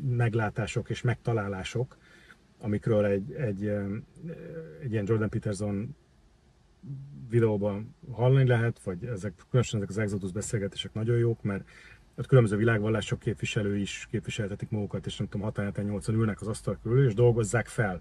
meglátások 0.09 0.91
és 0.91 1.03
megtalálások, 1.03 1.97
amikről 2.61 3.05
egy, 3.05 3.33
egy, 3.33 3.67
egy 4.83 4.93
ilyen 4.93 5.05
Jordan 5.07 5.29
Peterson 5.29 5.97
videóban 7.29 7.95
hallani 8.13 8.47
lehet, 8.47 8.81
vagy 8.83 9.05
ezek, 9.05 9.33
különösen 9.51 9.79
ezek 9.79 9.89
az 9.89 9.99
Exodus 9.99 10.33
beszélgetések 10.33 10.95
nagyon 10.95 11.17
jók, 11.17 11.43
mert 11.43 11.65
ott 12.17 12.27
különböző 12.27 12.57
világvallások 12.57 13.19
képviselői 13.19 13.81
is 13.81 14.09
képviseltetik 14.11 14.71
magukat, 14.71 15.07
és 15.07 15.17
nem 15.17 15.29
tudom, 15.29 15.53
6 15.55 15.83
8 15.83 16.09
ülnek 16.09 16.41
az 16.41 16.49
asztal 16.49 16.79
körül, 16.83 17.07
és 17.07 17.15
dolgozzák 17.15 17.67
fel 17.67 18.01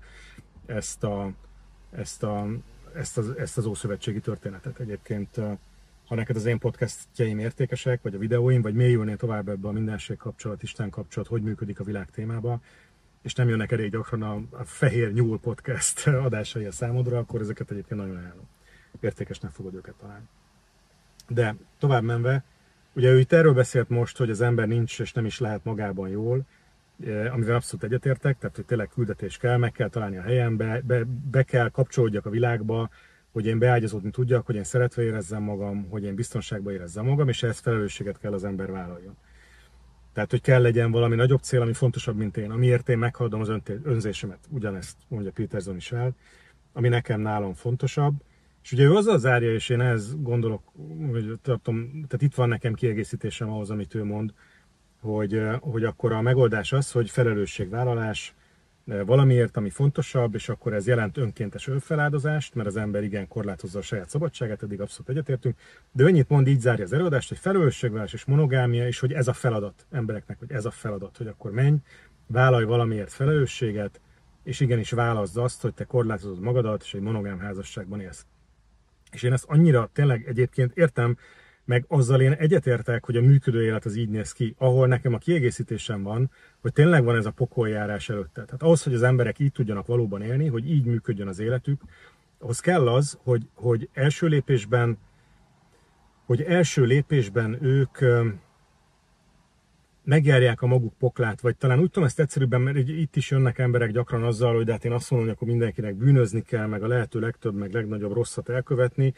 ezt, 0.66 1.04
a, 1.04 1.34
ezt, 1.92 2.24
a, 2.24 2.48
ezt, 2.94 3.18
az, 3.18 3.30
ezt 3.38 3.58
az 3.58 3.66
ószövetségi 3.66 4.20
történetet. 4.20 4.80
Egyébként, 4.80 5.36
ha 6.06 6.16
neked 6.16 6.36
az 6.36 6.46
én 6.46 6.60
podcastjaim 6.60 7.40
értékesek, 7.40 8.02
vagy 8.02 8.16
a 8.16 8.18
videóim, 8.18 8.62
vagy 8.62 8.74
mélyülnél 8.74 9.18
tovább 9.18 9.50
ebbe 9.50 9.68
a 9.68 9.72
mindenség 9.72 10.18
kapcsolat, 10.18 10.64
Isten 10.64 10.90
kapcsolat, 10.90 11.30
hogy 11.30 11.42
működik 11.42 11.80
a 11.80 11.84
világ 11.84 12.10
témába, 12.10 12.62
és 13.22 13.34
nem 13.34 13.50
jönnek 13.50 13.72
elég 13.72 13.92
gyakran 13.92 14.22
a, 14.22 14.42
a 14.50 14.64
Fehér 14.64 15.14
Nyúl 15.14 15.40
podcast 15.40 16.08
adásai 16.28 16.66
a 16.66 16.72
számodra, 16.72 17.18
akkor 17.18 17.42
ezeket 17.42 17.72
egyébként 17.72 18.00
nagyon 18.00 18.16
ajánlom. 18.16 18.48
Értékesnek 19.00 19.52
fogod 19.52 19.74
őket 19.74 19.94
találni. 19.94 20.26
De 21.28 21.56
tovább 21.80 22.04
menve, 22.04 22.44
Ugye 22.96 23.12
ő 23.12 23.20
itt 23.20 23.32
erről 23.32 23.54
beszélt 23.54 23.90
most, 23.90 24.18
hogy 24.18 24.30
az 24.30 24.42
ember 24.42 24.68
nincs 24.68 25.00
és 25.00 25.14
nem 25.14 25.26
is 25.26 25.40
lehet 25.40 25.64
magában 25.64 26.10
jól, 26.10 26.46
e, 27.06 27.32
amivel 27.32 27.56
abszolút 27.56 27.86
egyetértek, 27.86 28.38
tehát 28.38 28.56
hogy 28.56 28.66
tényleg 28.66 28.90
küldetés 28.90 29.38
kell, 29.38 29.58
meg 29.58 29.72
kell 29.72 29.90
találni 29.90 30.18
a 30.18 30.22
helyem, 30.22 30.58
be, 30.58 30.82
be, 30.84 31.04
be 31.32 31.44
kell 31.44 31.70
kapcsolódjak 31.70 32.26
a 32.26 32.30
világba, 32.30 32.90
hogy 33.32 33.46
én 33.46 33.60
beágyazódni 33.60 34.10
tudjak, 34.10 34.46
hogy 34.46 34.56
én 34.56 34.64
szeretve 34.64 35.04
érezzem 35.04 35.44
magam, 35.44 35.88
hogy 35.90 36.04
én 36.04 36.16
biztonságban 36.16 36.74
érezzem 36.74 37.06
magam, 37.06 37.28
és 37.28 37.44
ehhez 37.44 37.60
felelősséget 37.60 38.20
kell 38.20 38.34
az 38.34 38.44
ember 38.44 38.72
vállaljon. 38.72 39.18
Tehát, 40.14 40.32
hogy 40.32 40.42
kell 40.42 40.62
legyen 40.62 40.92
valami 40.92 41.16
nagyobb 41.16 41.42
cél, 41.42 41.62
ami 41.62 41.74
fontosabb, 41.74 42.18
mint 42.18 42.38
én, 42.38 42.52
amiért 42.52 42.90
én 42.90 42.98
meghaladom 42.98 43.42
az 43.42 43.52
önzésemet. 43.84 44.40
Ugyanezt 44.50 44.98
mondja 45.08 45.32
Peterson 45.32 45.76
is 45.76 45.92
el, 45.92 46.16
ami 46.74 46.88
nekem 46.88 47.22
nálam 47.22 47.54
fontosabb, 47.54 48.14
És 48.66 48.72
ugye 48.72 48.84
ő 48.84 48.94
azzal 48.94 49.18
zárja, 49.18 49.54
és 49.54 49.70
én 49.70 49.82
ezt 49.82 50.24
gondolok, 50.24 50.62
hogy 51.12 51.40
tartom, 51.42 51.92
tehát 51.92 52.22
itt 52.22 52.36
van 52.36 52.50
nekem 52.50 52.74
kiegészítésem 52.74 53.50
ahhoz, 53.50 53.70
amit 53.70 53.96
ő 53.96 54.04
mond, 54.04 54.34
hogy, 55.02 55.42
hogy 55.60 55.84
akkor 55.84 56.12
a 56.12 56.22
megoldás 56.22 56.74
az, 56.74 56.92
hogy 56.92 57.10
felelősségvállalás, 57.10 58.34
valamiért, 58.86 59.58
ami 59.58 59.70
fontosabb, 59.70 60.36
és 60.36 60.50
akkor 60.50 60.74
ez 60.74 60.88
jelent 60.88 61.18
önkéntes 61.18 61.68
önfeláldozást, 61.68 62.56
mert 62.56 62.68
az 62.68 62.78
ember 62.78 63.04
igen 63.04 63.28
korlátozza 63.28 63.80
a 63.80 63.82
saját 63.82 64.10
szabadságát, 64.10 64.64
eddig 64.64 64.82
abszolút 64.82 65.10
egyetértünk, 65.10 65.56
de 65.92 66.04
annyit 66.04 66.30
mond, 66.30 66.48
így 66.48 66.60
zárja 66.60 66.84
az 66.84 66.94
előadást, 66.94 67.30
hogy 67.30 67.38
felelősségvállalás 67.38 68.14
és 68.14 68.26
monogámia, 68.26 68.88
és 68.88 69.00
hogy 69.00 69.14
ez 69.14 69.28
a 69.28 69.34
feladat 69.34 69.86
embereknek, 69.92 70.40
hogy 70.40 70.52
ez 70.52 70.66
a 70.66 70.72
feladat, 70.72 71.18
hogy 71.18 71.28
akkor 71.28 71.52
menj, 71.52 71.78
vállalj 72.28 72.66
valamiért 72.66 73.12
felelősséget, 73.12 74.02
és 74.44 74.60
igenis 74.60 74.92
válaszd 74.92 75.38
azt, 75.38 75.62
hogy 75.62 75.74
te 75.74 75.84
korlátozod 75.84 76.40
magadat, 76.40 76.82
és 76.84 76.94
egy 76.94 77.02
monogám 77.02 77.40
házasságban 77.40 78.00
élsz. 78.00 78.26
És 79.16 79.24
én 79.24 79.34
ezt 79.34 79.46
annyira 79.48 79.90
tényleg 79.94 80.28
egyébként 80.28 80.78
értem, 80.78 81.18
meg 81.66 81.86
azzal 81.88 82.22
én 82.22 82.32
egyetértek, 82.32 83.06
hogy 83.06 83.16
a 83.16 83.22
működő 83.22 83.64
élet 83.64 83.86
az 83.86 83.96
így 83.96 84.10
néz 84.10 84.32
ki, 84.32 84.56
ahol 84.58 84.88
nekem 84.88 85.14
a 85.14 85.18
kiegészítésem 85.18 86.04
van, 86.04 86.32
hogy 86.62 86.74
tényleg 86.74 87.04
van 87.04 87.16
ez 87.16 87.26
a 87.26 87.32
pokoljárás 87.32 88.10
előtte. 88.10 88.44
Tehát 88.44 88.62
ahhoz, 88.62 88.84
hogy 88.84 88.94
az 88.94 89.04
emberek 89.04 89.40
így 89.40 89.52
tudjanak 89.52 89.88
valóban 89.88 90.22
élni, 90.22 90.48
hogy 90.48 90.70
így 90.72 90.86
működjön 90.86 91.28
az 91.28 91.40
életük, 91.40 91.82
ahhoz 92.40 92.60
kell 92.60 92.88
az, 92.88 93.18
hogy, 93.24 93.48
hogy 93.54 93.90
első 93.94 94.28
lépésben 94.28 94.98
hogy 96.26 96.42
első 96.42 96.84
lépésben 96.84 97.58
ők 97.64 97.98
megjárják 100.06 100.62
a 100.62 100.68
maguk 100.68 100.94
poklát, 100.98 101.42
vagy 101.42 101.56
talán 101.56 101.80
úgy 101.80 101.90
tudom 101.90 102.08
ezt 102.08 102.20
egyszerűbben, 102.20 102.62
mert 102.62 102.78
itt 102.78 103.16
is 103.16 103.32
jönnek 103.32 103.58
emberek 103.58 103.92
gyakran 103.92 104.24
azzal, 104.24 104.56
hogy 104.56 104.66
de 104.66 104.72
hát 104.72 104.86
én 104.86 104.92
azt 104.92 105.12
mondom, 105.12 105.30
hogy 105.30 105.38
akkor 105.38 105.48
mindenkinek 105.48 105.96
bűnözni 105.96 106.42
kell, 106.42 106.68
meg 106.68 106.84
a 106.84 106.88
lehető 106.88 107.20
legtöbb, 107.20 107.56
meg 107.56 107.74
legnagyobb 107.74 108.14
rosszat 108.14 108.50
elkövetni. 108.50 109.14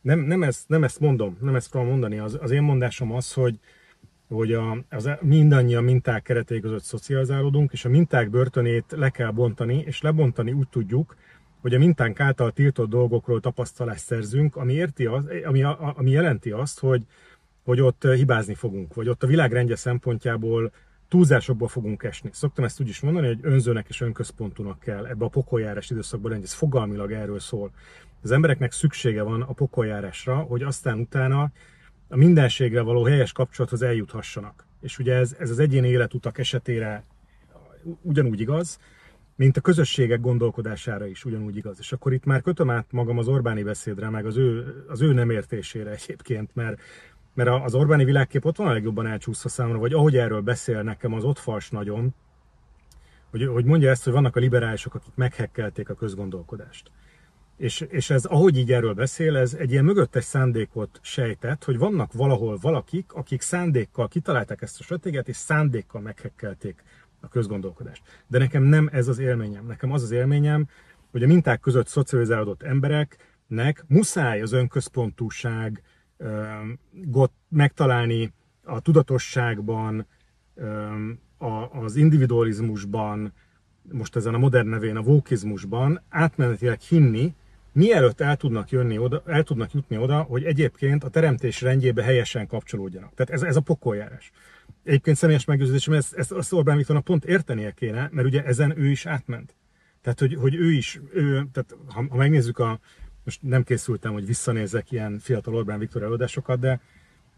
Nem, 0.00 0.20
nem, 0.20 0.42
ezt, 0.42 0.68
nem 0.68 0.84
ezt 0.84 1.00
mondom, 1.00 1.36
nem 1.40 1.54
ezt 1.54 1.70
tudom 1.70 1.86
mondani. 1.86 2.18
Az, 2.18 2.38
az 2.40 2.50
én 2.50 2.62
mondásom 2.62 3.12
az, 3.12 3.32
hogy, 3.32 3.58
hogy 4.28 4.52
a, 4.52 4.84
az, 4.88 5.10
mindannyian 5.20 5.84
minták 5.84 6.22
keretei 6.22 6.60
között 6.60 6.82
szocializálódunk, 6.82 7.72
és 7.72 7.84
a 7.84 7.88
minták 7.88 8.30
börtönét 8.30 8.84
le 8.88 9.10
kell 9.10 9.30
bontani, 9.30 9.82
és 9.86 10.00
lebontani 10.00 10.52
úgy 10.52 10.68
tudjuk, 10.68 11.16
hogy 11.60 11.74
a 11.74 11.78
mintánk 11.78 12.20
által 12.20 12.50
tiltott 12.50 12.88
dolgokról 12.88 13.40
tapasztalást 13.40 14.04
szerzünk, 14.04 14.56
ami, 14.56 14.72
érti 14.72 15.06
az, 15.06 15.28
ami, 15.44 15.62
ami 15.94 16.10
jelenti 16.10 16.50
azt, 16.50 16.78
hogy, 16.78 17.06
hogy 17.68 17.80
ott 17.80 18.02
hibázni 18.02 18.54
fogunk, 18.54 18.94
vagy 18.94 19.08
ott 19.08 19.22
a 19.22 19.26
világrendje 19.26 19.76
szempontjából 19.76 20.72
túlzásokba 21.08 21.68
fogunk 21.68 22.02
esni. 22.02 22.30
Szoktam 22.32 22.64
ezt 22.64 22.80
úgy 22.80 22.88
is 22.88 23.00
mondani, 23.00 23.26
hogy 23.26 23.38
önzőnek 23.42 23.88
és 23.88 24.00
önközpontúnak 24.00 24.78
kell 24.78 25.06
ebbe 25.06 25.24
a 25.24 25.28
pokoljárás 25.28 25.90
időszakban 25.90 26.30
lenni. 26.30 26.42
Ez 26.42 26.52
fogalmilag 26.52 27.12
erről 27.12 27.38
szól. 27.38 27.70
Az 28.22 28.30
embereknek 28.30 28.72
szüksége 28.72 29.22
van 29.22 29.42
a 29.42 29.52
pokoljárásra, 29.52 30.36
hogy 30.36 30.62
aztán 30.62 30.98
utána 30.98 31.50
a 32.08 32.16
mindenségre 32.16 32.80
való 32.80 33.04
helyes 33.04 33.32
kapcsolathoz 33.32 33.82
eljuthassanak. 33.82 34.66
És 34.80 34.98
ugye 34.98 35.14
ez, 35.14 35.36
ez 35.38 35.50
az 35.50 35.58
egyéni 35.58 35.88
életutak 35.88 36.38
esetére 36.38 37.04
ugyanúgy 38.02 38.40
igaz, 38.40 38.78
mint 39.36 39.56
a 39.56 39.60
közösségek 39.60 40.20
gondolkodására 40.20 41.06
is 41.06 41.24
ugyanúgy 41.24 41.56
igaz. 41.56 41.76
És 41.78 41.92
akkor 41.92 42.12
itt 42.12 42.24
már 42.24 42.42
kötöm 42.42 42.70
át 42.70 42.92
magam 42.92 43.18
az 43.18 43.28
Orbáni 43.28 43.62
beszédre, 43.62 44.08
meg 44.08 44.26
az 44.26 44.36
ő, 44.36 44.74
az 44.88 45.00
ő 45.02 45.12
nem 45.12 45.30
értésére 45.30 45.90
egyébként, 45.90 46.54
mert, 46.54 46.80
mert 47.34 47.50
az 47.64 47.74
Orbáni 47.74 48.04
világkép 48.04 48.44
ott 48.44 48.56
van 48.56 48.66
a 48.66 48.72
legjobban 48.72 49.06
elcsúszva 49.06 49.48
számomra, 49.48 49.78
vagy 49.78 49.92
ahogy 49.92 50.16
erről 50.16 50.40
beszél 50.40 50.82
nekem, 50.82 51.12
az 51.12 51.24
ott 51.24 51.38
fals 51.38 51.70
nagyon, 51.70 52.14
hogy, 53.30 53.46
hogy 53.46 53.64
mondja 53.64 53.90
ezt, 53.90 54.04
hogy 54.04 54.12
vannak 54.12 54.36
a 54.36 54.40
liberálisok, 54.40 54.94
akik 54.94 55.12
meghekkelték 55.14 55.88
a 55.88 55.94
közgondolkodást. 55.94 56.90
És, 57.56 57.80
és 57.80 58.10
ez, 58.10 58.24
ahogy 58.24 58.56
így 58.56 58.72
erről 58.72 58.94
beszél, 58.94 59.36
ez 59.36 59.54
egy 59.54 59.70
ilyen 59.70 59.84
mögöttes 59.84 60.24
szándékot 60.24 60.98
sejtett, 61.02 61.64
hogy 61.64 61.78
vannak 61.78 62.12
valahol 62.12 62.58
valakik, 62.60 63.12
akik 63.12 63.40
szándékkal 63.40 64.08
kitalálták 64.08 64.62
ezt 64.62 64.80
a 64.80 64.82
stratégiát, 64.82 65.28
és 65.28 65.36
szándékkal 65.36 66.00
meghekkelték 66.00 66.82
a 67.20 67.28
közgondolkodást. 67.28 68.02
De 68.26 68.38
nekem 68.38 68.62
nem 68.62 68.88
ez 68.92 69.08
az 69.08 69.18
élményem. 69.18 69.66
Nekem 69.66 69.92
az 69.92 70.02
az 70.02 70.10
élményem, 70.10 70.68
hogy 71.10 71.22
a 71.22 71.26
minták 71.26 71.60
között 71.60 71.86
szocializálódott 71.86 72.62
embereknek 72.62 73.84
muszáj 73.88 74.40
az 74.40 74.52
önközpontúság 74.52 75.82
megtalálni 77.48 78.32
a 78.64 78.80
tudatosságban, 78.80 80.06
az 81.68 81.96
individualizmusban, 81.96 83.32
most 83.92 84.16
ezen 84.16 84.34
a 84.34 84.38
modern 84.38 84.68
nevén 84.68 84.96
a 84.96 85.02
vókizmusban 85.02 86.00
átmenetileg 86.08 86.80
hinni, 86.80 87.34
mielőtt 87.72 88.20
el 88.20 88.36
tudnak, 88.36 88.70
jönni 88.70 88.98
oda, 88.98 89.22
el 89.26 89.42
tudnak 89.42 89.72
jutni 89.72 89.96
oda, 89.96 90.22
hogy 90.22 90.44
egyébként 90.44 91.04
a 91.04 91.08
teremtés 91.08 91.60
rendjébe 91.60 92.02
helyesen 92.02 92.46
kapcsolódjanak. 92.46 93.14
Tehát 93.14 93.32
ez, 93.32 93.42
ez 93.42 93.56
a 93.56 93.60
pokoljárás. 93.60 94.30
Egyébként 94.84 95.16
személyes 95.16 95.44
meggyőződésem, 95.44 95.94
ezt, 95.94 96.14
ezt, 96.14 96.32
ezt 96.32 96.52
Orbán 96.52 96.76
Viktornak 96.76 97.04
pont 97.04 97.24
értenie 97.24 97.70
kéne, 97.70 98.08
mert 98.12 98.26
ugye 98.26 98.44
ezen 98.44 98.78
ő 98.78 98.90
is 98.90 99.06
átment. 99.06 99.56
Tehát, 100.02 100.18
hogy, 100.18 100.34
hogy 100.34 100.54
ő 100.54 100.72
is, 100.72 101.00
ő, 101.12 101.48
tehát 101.52 101.76
ha, 101.86 102.04
ha 102.08 102.16
megnézzük 102.16 102.58
a, 102.58 102.80
most 103.28 103.42
nem 103.42 103.64
készültem, 103.64 104.12
hogy 104.12 104.26
visszanézek 104.26 104.90
ilyen 104.90 105.18
fiatal 105.18 105.54
Orbán 105.54 105.78
Viktor 105.78 106.02
előadásokat, 106.02 106.58
de, 106.58 106.80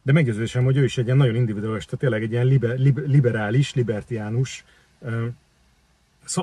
de 0.03 0.13
meggyőződésem, 0.13 0.65
hogy 0.65 0.77
ő 0.77 0.85
is 0.85 0.99
egy 0.99 1.05
ilyen 1.05 1.17
nagyon 1.17 1.35
individuális, 1.35 1.85
tehát 1.85 2.01
tényleg 2.01 2.23
egy 2.23 2.31
ilyen 2.31 2.47
liber, 2.47 2.79
liberális, 3.07 3.75
libertiánus, 3.75 4.65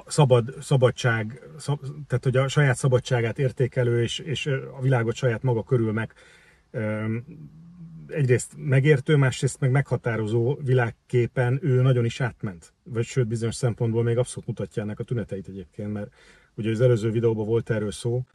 szabad, 0.07 0.55
szabadság, 0.61 1.41
szab, 1.57 1.79
tehát 2.07 2.23
hogy 2.23 2.37
a 2.37 2.47
saját 2.47 2.75
szabadságát 2.75 3.39
értékelő 3.39 4.01
és, 4.01 4.19
és 4.19 4.45
a 4.77 4.81
világot 4.81 5.15
saját 5.15 5.43
maga 5.43 5.63
körül 5.63 5.91
meg 5.91 6.13
egyrészt 8.07 8.53
megértő, 8.57 9.15
másrészt 9.15 9.59
meg 9.59 9.71
meghatározó 9.71 10.57
világképen 10.63 11.59
ő 11.61 11.81
nagyon 11.81 12.05
is 12.05 12.21
átment. 12.21 12.73
Vagy 12.83 13.05
sőt, 13.05 13.27
bizonyos 13.27 13.55
szempontból 13.55 14.03
még 14.03 14.17
abszolút 14.17 14.47
mutatja 14.47 14.81
ennek 14.81 14.99
a 14.99 15.03
tüneteit 15.03 15.47
egyébként, 15.47 15.93
mert 15.93 16.11
ugye 16.55 16.71
az 16.71 16.81
előző 16.81 17.11
videóban 17.11 17.45
volt 17.45 17.69
erről 17.69 17.91
szó, 17.91 18.25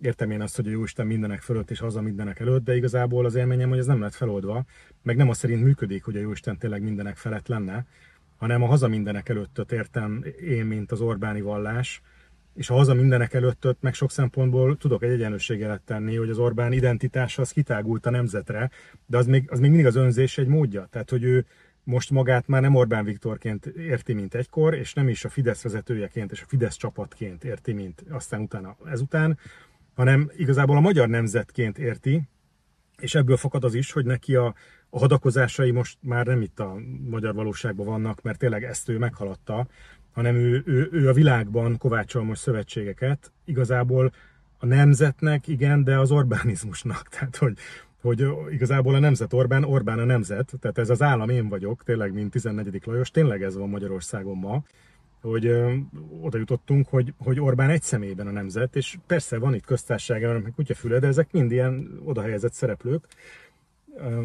értem 0.00 0.30
én 0.30 0.40
azt, 0.40 0.56
hogy 0.56 0.66
a 0.66 0.70
Jóisten 0.70 1.06
mindenek 1.06 1.40
fölött 1.40 1.70
és 1.70 1.78
haza 1.78 2.00
mindenek 2.00 2.40
előtt, 2.40 2.64
de 2.64 2.76
igazából 2.76 3.24
az 3.24 3.34
élményem, 3.34 3.68
hogy 3.68 3.78
ez 3.78 3.86
nem 3.86 4.00
lett 4.00 4.14
feloldva, 4.14 4.64
meg 5.02 5.16
nem 5.16 5.28
az 5.28 5.38
szerint 5.38 5.62
működik, 5.62 6.04
hogy 6.04 6.16
a 6.16 6.20
Jóisten 6.20 6.58
tényleg 6.58 6.82
mindenek 6.82 7.16
felett 7.16 7.48
lenne, 7.48 7.86
hanem 8.36 8.62
a 8.62 8.66
haza 8.66 8.88
mindenek 8.88 9.28
előttöt 9.28 9.72
értem 9.72 10.24
én, 10.40 10.64
mint 10.64 10.92
az 10.92 11.00
Orbáni 11.00 11.40
vallás, 11.40 12.02
és 12.54 12.70
a 12.70 12.74
haza 12.74 12.94
mindenek 12.94 13.34
előttöt 13.34 13.76
meg 13.80 13.94
sok 13.94 14.10
szempontból 14.10 14.76
tudok 14.76 15.02
egy 15.02 15.10
egyenlősségelet 15.10 15.82
tenni, 15.82 16.16
hogy 16.16 16.30
az 16.30 16.38
Orbán 16.38 16.72
identitása 16.72 17.42
az 17.42 17.50
kitágult 17.50 18.06
a 18.06 18.10
nemzetre, 18.10 18.70
de 19.06 19.16
az 19.16 19.26
még, 19.26 19.50
az 19.50 19.60
még 19.60 19.68
mindig 19.70 19.86
az 19.86 19.96
önzés 19.96 20.38
egy 20.38 20.46
módja. 20.46 20.88
Tehát, 20.90 21.10
hogy 21.10 21.22
ő 21.22 21.46
most 21.84 22.10
magát 22.10 22.48
már 22.48 22.60
nem 22.60 22.74
Orbán 22.74 23.04
Viktorként 23.04 23.66
érti, 23.66 24.12
mint 24.12 24.34
egykor, 24.34 24.74
és 24.74 24.92
nem 24.92 25.08
is 25.08 25.24
a 25.24 25.28
Fidesz 25.28 25.62
vezetőjeként 25.62 26.32
és 26.32 26.42
a 26.42 26.46
Fidesz 26.46 26.76
csapatként 26.76 27.44
érti, 27.44 27.72
mint 27.72 28.04
aztán 28.10 28.40
utána 28.40 28.76
ezután, 28.84 29.38
hanem 30.00 30.30
igazából 30.36 30.76
a 30.76 30.80
magyar 30.80 31.08
nemzetként 31.08 31.78
érti, 31.78 32.22
és 32.98 33.14
ebből 33.14 33.36
fakad 33.36 33.64
az 33.64 33.74
is, 33.74 33.92
hogy 33.92 34.04
neki 34.04 34.34
a, 34.34 34.54
a 34.90 34.98
hadakozásai 34.98 35.70
most 35.70 35.98
már 36.00 36.26
nem 36.26 36.42
itt 36.42 36.60
a 36.60 36.76
magyar 37.08 37.34
valóságban 37.34 37.86
vannak, 37.86 38.22
mert 38.22 38.38
tényleg 38.38 38.64
ezt 38.64 38.88
ő 38.88 38.98
meghaladta, 38.98 39.66
hanem 40.12 40.34
ő, 40.34 40.62
ő, 40.66 40.88
ő 40.92 41.08
a 41.08 41.12
világban 41.12 41.76
kovácsol 41.76 42.24
most 42.24 42.40
szövetségeket, 42.40 43.32
igazából 43.44 44.12
a 44.58 44.66
nemzetnek, 44.66 45.48
igen, 45.48 45.84
de 45.84 45.98
az 45.98 46.10
Orbánizmusnak. 46.10 47.08
Tehát, 47.18 47.36
hogy, 47.36 47.58
hogy 48.00 48.26
igazából 48.50 48.94
a 48.94 48.98
nemzet 48.98 49.32
Orbán, 49.32 49.64
Orbán 49.64 49.98
a 49.98 50.04
nemzet, 50.04 50.52
tehát 50.60 50.78
ez 50.78 50.90
az 50.90 51.02
állam 51.02 51.28
én 51.28 51.48
vagyok, 51.48 51.82
tényleg, 51.82 52.12
mint 52.12 52.30
14. 52.30 52.80
Lajos, 52.84 53.10
tényleg 53.10 53.42
ez 53.42 53.56
van 53.56 53.68
Magyarországon 53.68 54.36
ma, 54.36 54.62
hogy 55.22 55.46
ö, 55.46 55.74
oda 56.20 56.38
jutottunk, 56.38 56.88
hogy, 56.88 57.14
hogy 57.18 57.40
Orbán 57.40 57.70
egy 57.70 57.82
személyben 57.82 58.26
a 58.26 58.30
nemzet, 58.30 58.76
és 58.76 58.98
persze 59.06 59.38
van 59.38 59.54
itt 59.54 59.64
köztársaság, 59.64 60.42
meg 60.42 60.52
kutyafüle, 60.54 60.98
de 60.98 61.06
ezek 61.06 61.32
mind 61.32 61.52
ilyen 61.52 62.00
odahelyezett 62.04 62.52
szereplők, 62.52 63.06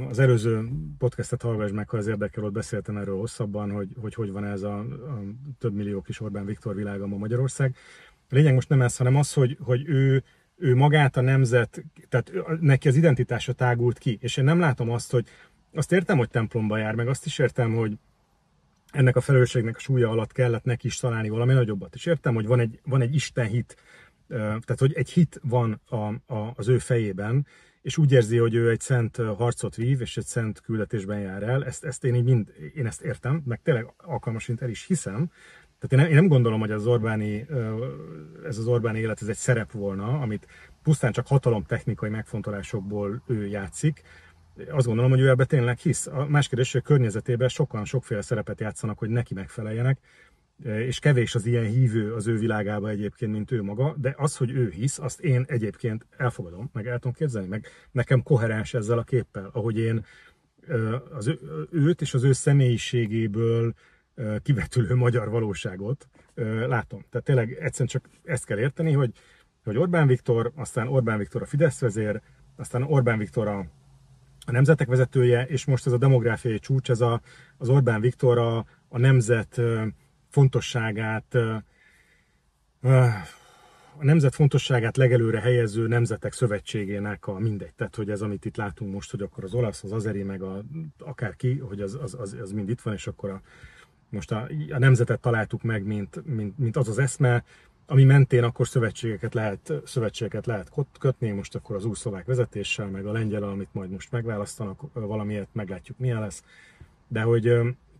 az 0.10 0.20
előző 0.20 0.70
podcastet 0.98 1.42
hallgass 1.42 1.72
meg, 1.72 1.90
ha 1.90 1.98
az 1.98 2.08
érdekel, 2.08 2.44
ott 2.44 2.52
beszéltem 2.52 2.98
erről 2.98 3.18
hosszabban, 3.18 3.72
hogy 3.72 3.88
hogy, 4.02 4.14
hogy 4.14 4.32
van 4.32 4.44
ez 4.46 4.62
a, 4.62 4.78
a 4.80 5.22
több 5.60 5.74
millió 5.74 6.02
kis 6.02 6.22
Orbán 6.22 6.46
Viktor 6.46 6.75
világa 6.75 7.08
ma 7.08 7.18
Magyarország. 7.18 7.75
A 8.30 8.36
lényeg 8.36 8.54
most 8.54 8.70
nem 8.70 8.82
ez, 8.82 8.98
hanem 8.98 9.16
az, 9.16 9.34
hogy, 9.34 9.58
hogy 9.62 9.88
ő, 9.88 10.24
ő 10.56 10.75
magát 10.75 11.18
a 11.18 11.22
nemzet, 11.22 11.84
tehát 12.10 12.32
neki 12.60 12.88
az 12.88 12.96
identitása 12.96 13.54
tágult 13.54 13.98
ki, 13.98 14.18
és 14.22 14.38
én 14.38 14.44
nem 14.44 14.60
látom 14.60 14.90
azt, 14.90 15.12
hogy 15.12 15.28
azt 15.74 15.92
értem, 15.92 16.18
hogy 16.18 16.30
templomba 16.30 16.78
jár, 16.78 16.96
meg 16.96 17.08
azt 17.08 17.25
is 17.25 17.40
értem, 17.40 17.75
hogy 17.75 17.98
ennek 18.96 19.16
a 19.16 19.22
felelősségnek 19.22 19.75
a 19.75 19.80
súlya 19.80 20.10
alatt 20.10 20.32
kellett 20.32 20.64
neki 20.64 20.88
is 20.88 20.98
találni 20.98 21.30
valami 21.30 21.54
nagyobbat. 21.54 21.96
És 21.96 22.06
értem, 22.06 22.34
hogy 22.34 22.46
van 22.46 22.60
egy, 22.60 22.80
van 22.84 23.02
egy 23.02 23.16
Isten 23.16 23.48
hit, 23.48 23.75
tehát 24.28 24.80
hogy 24.80 24.94
egy 24.94 25.10
hit 25.10 25.40
van 25.44 25.82
a, 25.86 26.34
a, 26.34 26.54
az 26.56 26.68
ő 26.68 26.78
fejében, 26.78 27.48
és 27.82 27.98
úgy 27.98 28.12
érzi, 28.12 28.38
hogy 28.38 28.54
ő 28.54 28.70
egy 28.70 28.80
szent 28.80 29.16
harcot 29.18 29.75
vív, 29.75 30.02
és 30.02 30.18
egy 30.18 30.25
szent 30.25 30.62
küldetésben 30.62 31.20
jár 31.20 31.44
el. 31.44 31.66
Ezt, 31.66 31.84
ezt 31.84 32.04
én 32.04 32.16
így 32.16 32.24
mind, 32.24 32.54
én 32.75 32.86
ezt 32.86 33.02
értem, 33.02 33.42
meg 33.46 33.62
tényleg 33.64 33.94
alkalmasint 33.98 34.62
el 34.62 34.70
is 34.70 34.86
hiszem. 34.86 35.32
Tehát 35.80 35.92
én 35.92 36.00
nem, 36.00 36.08
én 36.08 36.16
nem 36.16 36.28
gondolom, 36.28 36.60
hogy 36.60 36.72
az 36.72 36.88
Orbáni, 36.88 37.46
ez 38.46 38.58
az 38.58 38.68
Orbáni 38.68 39.00
élet 39.00 39.22
ez 39.22 39.28
egy 39.28 39.36
szerep 39.36 39.72
volna, 39.72 40.20
amit 40.20 40.48
pusztán 40.84 41.12
csak 41.12 41.28
hatalomtechnikai 41.28 42.10
megfontolásokból 42.10 43.24
ő 43.28 43.48
játszik. 43.48 44.02
Azt 44.70 44.86
gondolom, 44.86 45.12
hogy 45.12 45.20
ő 45.20 45.30
ebbe 45.30 45.46
tényleg 45.46 45.78
hisz. 45.78 46.08
A 46.08 46.26
más 46.26 46.48
kérdés, 46.48 46.72
hogy 46.72 46.82
a 46.84 46.88
környezetében 46.88 47.48
sokan 47.48 47.86
sokféle 47.86 48.22
szerepet 48.22 48.60
játszanak, 48.60 49.00
hogy 49.00 49.10
neki 49.10 49.34
megfeleljenek, 49.34 50.00
és 50.64 51.00
kevés 51.00 51.36
az 51.36 51.46
ilyen 51.46 51.66
hívő 51.66 52.14
az 52.14 52.28
ő 52.28 52.38
világába 52.38 52.90
egyébként, 52.90 53.32
mint 53.32 53.52
ő 53.52 53.64
maga, 53.64 53.96
de 53.98 54.14
az, 54.18 54.38
hogy 54.38 54.52
ő 54.52 54.70
hisz, 54.70 55.00
azt 55.00 55.20
én 55.20 55.46
egyébként 55.48 56.06
elfogadom, 56.18 56.70
meg 56.74 56.88
el 56.88 57.00
tudom 57.00 57.14
képzelni, 57.14 57.48
meg 57.48 57.68
nekem 57.92 58.24
koherens 58.24 58.74
ezzel 58.74 58.98
a 58.98 59.04
képpel, 59.04 59.50
ahogy 59.54 59.78
én 59.78 60.06
az 61.12 61.28
ő, 61.28 61.40
őt 61.72 62.02
és 62.02 62.14
az 62.14 62.24
ő 62.24 62.32
személyiségéből 62.32 63.74
kivetülő 64.44 64.96
magyar 64.96 65.30
valóságot 65.30 66.08
látom. 66.68 67.06
Tehát 67.10 67.26
tényleg 67.26 67.52
egyszerűen 67.52 67.88
csak 67.88 68.10
ezt 68.24 68.46
kell 68.46 68.58
érteni, 68.58 68.92
hogy, 68.92 69.12
hogy 69.64 69.78
Orbán 69.78 70.08
Viktor, 70.08 70.52
aztán 70.56 70.88
Orbán 70.88 71.18
Viktor 71.18 71.42
a 71.42 71.46
Fidesz 71.46 71.80
vezér, 71.80 72.22
aztán 72.56 72.84
Orbán 72.84 73.18
Viktor 73.18 73.48
a, 73.48 73.66
a 74.46 74.52
nemzetek 74.52 74.88
vezetője, 74.88 75.46
és 75.46 75.66
most 75.66 75.86
ez 75.86 75.94
a 75.94 75.98
demográfiai 75.98 76.60
csúcs, 76.60 76.90
ez 76.90 77.02
a, 77.02 77.22
az 77.58 77.70
Orbán 77.70 78.02
Viktor 78.02 78.38
a, 78.38 78.58
a 78.88 78.98
nemzet 78.98 79.62
fontosságát, 80.30 81.36
a 83.98 84.04
nemzet 84.04 84.36
fontosságát 84.36 84.98
legelőre 84.98 85.40
helyező 85.40 85.88
nemzetek 85.88 86.34
szövetségének 86.34 87.28
a 87.28 87.40
mindegy. 87.40 87.74
Tehát, 87.74 87.96
hogy 87.96 88.10
ez, 88.10 88.22
amit 88.22 88.46
itt 88.46 88.58
látunk 88.58 88.94
most, 88.94 89.12
hogy 89.12 89.22
akkor 89.22 89.44
az 89.44 89.54
olasz, 89.54 89.84
az 89.84 89.92
azeri, 89.92 90.24
meg 90.24 90.42
a, 90.42 90.64
akárki, 91.00 91.58
hogy 91.58 91.82
az, 91.82 91.98
az, 92.02 92.16
az, 92.20 92.38
az 92.42 92.52
mind 92.52 92.70
itt 92.70 92.82
van, 92.82 92.94
és 92.94 93.08
akkor 93.08 93.30
a, 93.30 93.42
most 94.10 94.32
a, 94.32 94.50
a 94.70 94.78
nemzetet 94.78 95.20
találtuk 95.20 95.64
meg, 95.64 95.84
mint, 95.84 96.25
mint, 96.25 96.58
mint 96.58 96.78
az 96.78 96.88
az 96.88 96.98
eszme, 96.98 97.44
ami 97.88 98.04
mentén 98.04 98.44
akkor 98.44 98.68
szövetségeket 98.68 99.34
lehet, 99.34 99.74
szövetségeket 99.86 100.46
lehet 100.46 100.72
kötni, 101.00 101.32
most 101.32 101.56
akkor 101.56 101.75
az 101.75 101.86
új 101.86 101.96
szlovák 101.96 102.25
vezetéssel, 102.25 102.88
meg 102.88 103.06
a 103.06 103.12
lengyel, 103.12 103.44
amit 103.44 103.70
majd 103.72 103.89
most 103.89 104.12
megválasztanak, 104.12 104.82
valamiért 104.94 105.50
meglátjuk 105.51 105.98
milyen 105.98 106.20
lesz. 106.20 106.44
De 107.08 107.22
hogy 107.22 107.42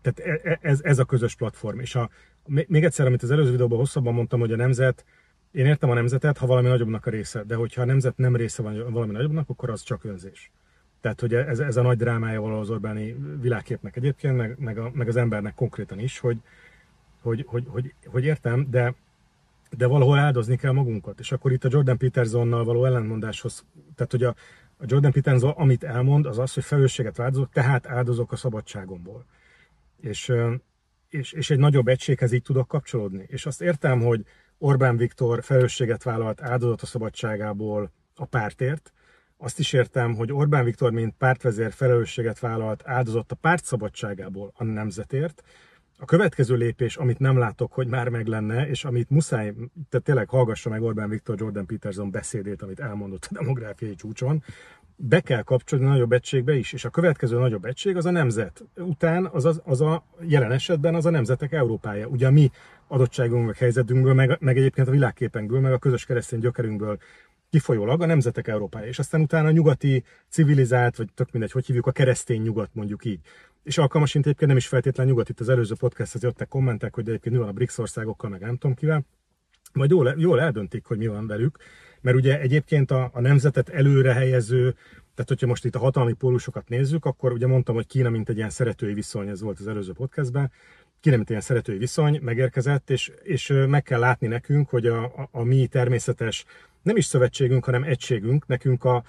tehát 0.01 0.20
e, 0.44 0.50
e, 0.50 0.60
ez, 0.62 0.80
ez 0.84 1.00
a 1.00 1.06
közös 1.06 1.36
platform. 1.36 1.80
És 1.80 1.96
a, 1.96 2.10
még 2.46 2.84
egyszer, 2.84 3.06
amit 3.06 3.24
az 3.24 3.32
előző 3.32 3.51
videóban 3.51 3.77
hosszabban 3.77 4.13
mondtam, 4.13 4.39
hogy 4.39 4.51
a 4.51 4.56
nemzet, 4.56 5.06
én 5.51 5.65
értem 5.65 5.89
a 5.89 5.94
nemzetet, 5.94 6.38
ha 6.38 6.46
valami 6.46 6.68
nagyobbnak 6.68 7.06
a 7.06 7.10
része, 7.10 7.44
de 7.44 7.56
hogyha 7.56 7.82
a 7.82 7.86
nemzet 7.86 8.18
nem 8.18 8.36
része 8.36 8.62
van 8.62 8.92
valami 8.92 9.12
nagyobbnak, 9.12 9.50
akkor 9.50 9.70
az 9.70 9.84
csak 9.84 10.04
önzés. 10.04 10.51
Tehát, 11.01 11.20
hogy 11.20 11.34
ez, 11.34 11.60
ez 11.60 11.77
a 11.77 11.82
nagy 11.82 11.98
drámája 11.98 12.42
való 12.42 12.60
az 12.60 12.70
Orbáni 12.70 13.15
világképnek 13.42 13.96
egyébként, 13.96 14.38
meg, 14.38 14.56
meg, 14.60 14.77
a, 14.77 14.92
meg 14.94 15.08
az 15.08 15.15
embernek 15.15 15.56
konkrétan 15.56 16.00
is, 16.00 16.20
hogy, 16.20 16.38
hogy, 17.22 17.44
hogy, 17.48 17.65
hogy, 17.68 17.94
hogy 18.06 18.24
értem, 18.24 18.68
de, 18.70 18.96
de 19.77 19.86
valahol 19.86 20.17
áldozni 20.17 20.55
kell 20.55 20.72
magunkat. 20.72 21.20
És 21.20 21.32
akkor 21.32 21.51
itt 21.51 21.63
a 21.63 21.70
Jordan 21.72 21.98
Petersonnal 21.98 22.63
való 22.63 22.86
ellentmondáshoz, 22.86 23.65
tehát 23.96 24.12
hogy 24.12 24.24
a, 24.24 24.36
a 24.77 24.84
Jordan 24.86 25.12
Peterson, 25.12 25.51
amit 25.51 25.84
elmond, 25.84 26.25
az 26.25 26.38
az, 26.38 26.53
hogy 26.53 26.63
felelősséget 26.63 27.20
áldozok, 27.20 27.50
tehát 27.50 27.88
áldozok 27.88 28.32
a 28.32 28.36
szabadságomból. 28.36 29.25
És, 30.01 30.34
és, 31.10 31.32
és 31.32 31.50
egy 31.50 31.60
nagyobb 31.60 31.88
egységhez 31.88 32.32
így 32.32 32.41
tudok 32.41 32.67
kapcsolódni. 32.67 33.25
És 33.27 33.46
azt 33.46 33.62
értem, 33.62 34.01
hogy 34.01 34.25
Orbán 34.58 34.98
Viktor 34.98 35.44
felelősséget 35.44 36.03
vállalt 36.03 36.41
áldozat 36.41 36.82
a 36.82 36.86
szabadságából 36.86 37.91
a 38.15 38.25
pártért, 38.25 38.94
azt 39.38 39.60
is 39.60 39.74
értem, 39.74 40.15
hogy 40.15 40.32
Orbán 40.32 40.63
Viktor, 40.63 40.91
mint 40.91 41.15
pártvezér 41.17 41.72
felelősséget 41.72 42.39
vállalt 42.39 42.82
áldozott 42.86 43.32
a 43.32 43.36
párt 43.36 43.65
szabadságából 43.65 44.51
a 44.55 44.63
nemzetért. 44.63 45.44
A 45.98 46.06
következő 46.06 46.56
lépés, 46.56 46.96
amit 46.96 47.20
nem 47.20 47.38
látok, 47.38 47.74
hogy 47.74 47.88
már 47.88 48.10
meg 48.10 48.28
lenne, 48.28 48.68
és 48.68 48.86
amit 48.86 49.10
muszáj, 49.10 49.54
tehát 49.90 50.06
tényleg 50.06 50.30
hallgassa 50.30 50.70
meg 50.70 50.82
Orbán 50.82 51.10
Viktor 51.10 51.40
Jordan 51.40 51.66
Peterson 51.66 52.12
beszédét, 52.12 52.62
amit 52.62 52.80
elmondott 52.80 53.28
a 53.30 53.34
demográfiai 53.34 53.96
csúcson, 53.96 54.44
be 54.96 55.20
kell 55.20 55.42
kapcsolni 55.42 55.86
a 55.86 55.88
nagyobb 55.88 56.12
egységbe 56.12 56.56
is, 56.56 56.74
és 56.74 56.86
a 56.86 56.90
következő 56.90 57.38
nagyobb 57.38 57.66
egység 57.66 57.96
az 57.96 58.06
a 58.06 58.12
nemzet. 58.12 58.64
Után 58.75 59.26
az, 59.26 59.46
az, 59.46 59.62
az 59.63 59.82
a 59.82 60.06
jelen 60.22 60.52
esetben 60.52 60.96
az 60.96 61.06
a 61.06 61.10
nemzetek 61.10 61.52
Európája. 61.52 62.08
Ugye 62.08 62.30
mi 62.30 62.52
adottságunkból, 62.88 63.56
helyzetünkből, 63.58 64.13
meg, 64.13 64.38
meg 64.39 64.58
egyébként 64.58 64.88
a 64.88 64.91
világképenkből, 64.91 65.60
meg 65.60 65.72
a 65.72 65.78
közös 65.78 66.06
keresztény 66.06 66.39
gyökerünkből 66.39 66.98
kifolyólag 67.50 68.02
a 68.02 68.06
nemzetek 68.06 68.48
Európája, 68.48 68.88
és 68.88 69.00
aztán 69.00 69.22
utána 69.22 69.48
a 69.48 69.52
nyugati 69.52 70.04
civilizált, 70.30 70.96
vagy 70.96 71.08
tök 71.13 71.32
mindegy, 71.32 71.52
hogy 71.52 71.65
hívjuk, 71.65 71.88
a 71.88 71.91
keresztény 71.91 72.41
nyugat 72.41 72.69
mondjuk 72.74 73.06
így. 73.06 73.19
És 73.65 73.78
alkalmasint 73.78 74.25
egyébként 74.25 74.49
nem 74.49 74.60
is 74.60 74.67
feltétlenül 74.67 75.12
nyugat, 75.12 75.30
itt 75.30 75.39
az 75.39 75.49
előző 75.49 75.75
podcasthez 75.75 76.23
jöttek 76.23 76.47
kommentek, 76.47 76.93
hogy 76.93 77.08
egyébként 77.08 77.36
mi 77.36 77.41
van 77.41 77.49
a 77.49 77.54
BRICS 77.54 77.78
országokkal, 77.78 78.30
meg 78.30 78.41
nem 78.41 78.58
tudom 78.58 78.75
kivel. 78.75 79.06
Majd 79.73 79.89
jól, 79.89 80.13
jól 80.17 80.41
eldöntik, 80.41 80.86
hogy 80.86 80.97
mi 80.97 81.08
van 81.08 81.28
velük, 81.28 81.58
mert 82.01 82.17
ugye 82.17 82.39
egyébként 82.39 82.91
a, 82.91 83.10
a 83.13 83.21
nemzetet 83.21 83.69
előre 83.69 84.13
helyező, 84.13 84.71
tehát 85.13 85.30
hogyha 85.30 85.47
most 85.47 85.65
itt 85.65 85.75
a 85.75 85.80
hatalmi 85.80 86.13
pólusokat 86.13 86.69
nézzük, 86.69 87.06
akkor 87.06 87.32
ugye 87.32 87.47
mondtam, 87.47 87.75
hogy 87.75 87.88
Kína 87.88 88.10
mint 88.10 88.30
egy 88.30 88.38
ilyen 88.38 88.49
szeretői 88.49 88.93
viszony, 88.93 89.28
ez 89.28 89.41
volt 89.41 89.60
az 89.60 89.67
előző 89.67 89.91
podcastben, 89.91 90.51
Kína 90.99 91.15
mint 91.15 91.28
egy 91.28 91.36
ilyen 91.36 91.41
szeretői 91.41 91.78
viszony 91.78 92.19
megérkezett, 92.21 92.89
és, 92.89 93.12
és 93.23 93.54
meg 93.67 93.84
kell 93.84 93.99
látni 93.99 94.28
nekünk, 94.28 94.69
hogy 94.69 94.88
a, 94.88 95.04
a, 95.04 95.30
a 95.32 95.43
mi 95.43 95.67
természetes 95.67 96.45
nem 96.82 96.97
is 96.97 97.06
szövetségünk, 97.06 97.65
hanem 97.65 97.84
egységünk, 97.84 98.47
nekünk 98.47 98.84
a, 98.84 99.04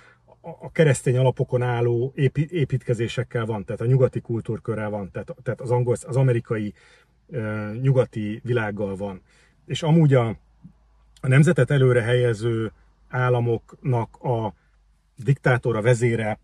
a 0.60 0.70
keresztény 0.72 1.16
alapokon 1.16 1.62
álló 1.62 2.12
építkezésekkel 2.48 3.44
van, 3.44 3.64
tehát 3.64 3.80
a 3.80 3.86
nyugati 3.86 4.20
kultúrkörrel 4.20 4.90
van, 4.90 5.10
tehát, 5.42 5.60
az, 5.60 5.70
angol, 5.70 5.96
az 6.06 6.16
amerikai 6.16 6.74
nyugati 7.80 8.40
világgal 8.44 8.96
van. 8.96 9.22
És 9.66 9.82
amúgy 9.82 10.14
a, 10.14 10.28
a 11.20 11.28
nemzetet 11.28 11.70
előre 11.70 12.02
helyező 12.02 12.72
államoknak 13.08 14.16
a 14.16 14.54
diktátora, 15.16 15.82
vezére, 15.82 16.38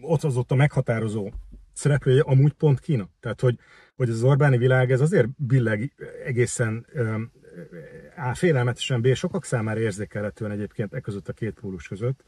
ott 0.00 0.22
az 0.22 0.36
ott 0.36 0.50
a 0.50 0.54
meghatározó 0.54 1.30
szereplője 1.72 2.22
amúgy 2.22 2.52
pont 2.52 2.80
Kína. 2.80 3.08
Tehát, 3.20 3.40
hogy, 3.40 3.58
hogy 3.96 4.10
az 4.10 4.22
Orbáni 4.22 4.58
világ 4.58 4.90
ez 4.90 5.00
azért 5.00 5.28
billeg 5.36 5.92
egészen 6.24 6.86
A 8.16 8.34
félelmetesen 8.34 9.00
B, 9.00 9.14
sokak 9.14 9.44
számára 9.44 9.80
érzékelhetően 9.80 10.50
egyébként 10.50 10.94
e 10.94 11.00
között 11.00 11.28
a 11.28 11.32
két 11.32 11.60
pólus 11.60 11.88
között, 11.88 12.24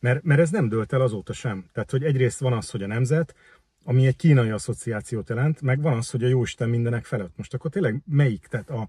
mert, 0.00 0.22
mert 0.22 0.40
ez 0.40 0.50
nem 0.50 0.68
dőlt 0.68 0.92
el 0.92 1.00
azóta 1.00 1.32
sem. 1.32 1.66
Tehát, 1.72 1.90
hogy 1.90 2.04
egyrészt 2.04 2.40
van 2.40 2.52
az, 2.52 2.70
hogy 2.70 2.82
a 2.82 2.86
nemzet, 2.86 3.34
ami 3.84 4.06
egy 4.06 4.16
kínai 4.16 4.50
asszociációt 4.50 5.28
jelent, 5.28 5.60
meg 5.60 5.80
van 5.80 5.96
az, 5.96 6.10
hogy 6.10 6.24
a 6.24 6.28
Jóisten 6.28 6.68
mindenek 6.68 7.04
felett. 7.04 7.36
Most 7.36 7.54
akkor 7.54 7.70
tényleg 7.70 8.02
melyik? 8.06 8.46
Tehát 8.46 8.70
a 8.70 8.88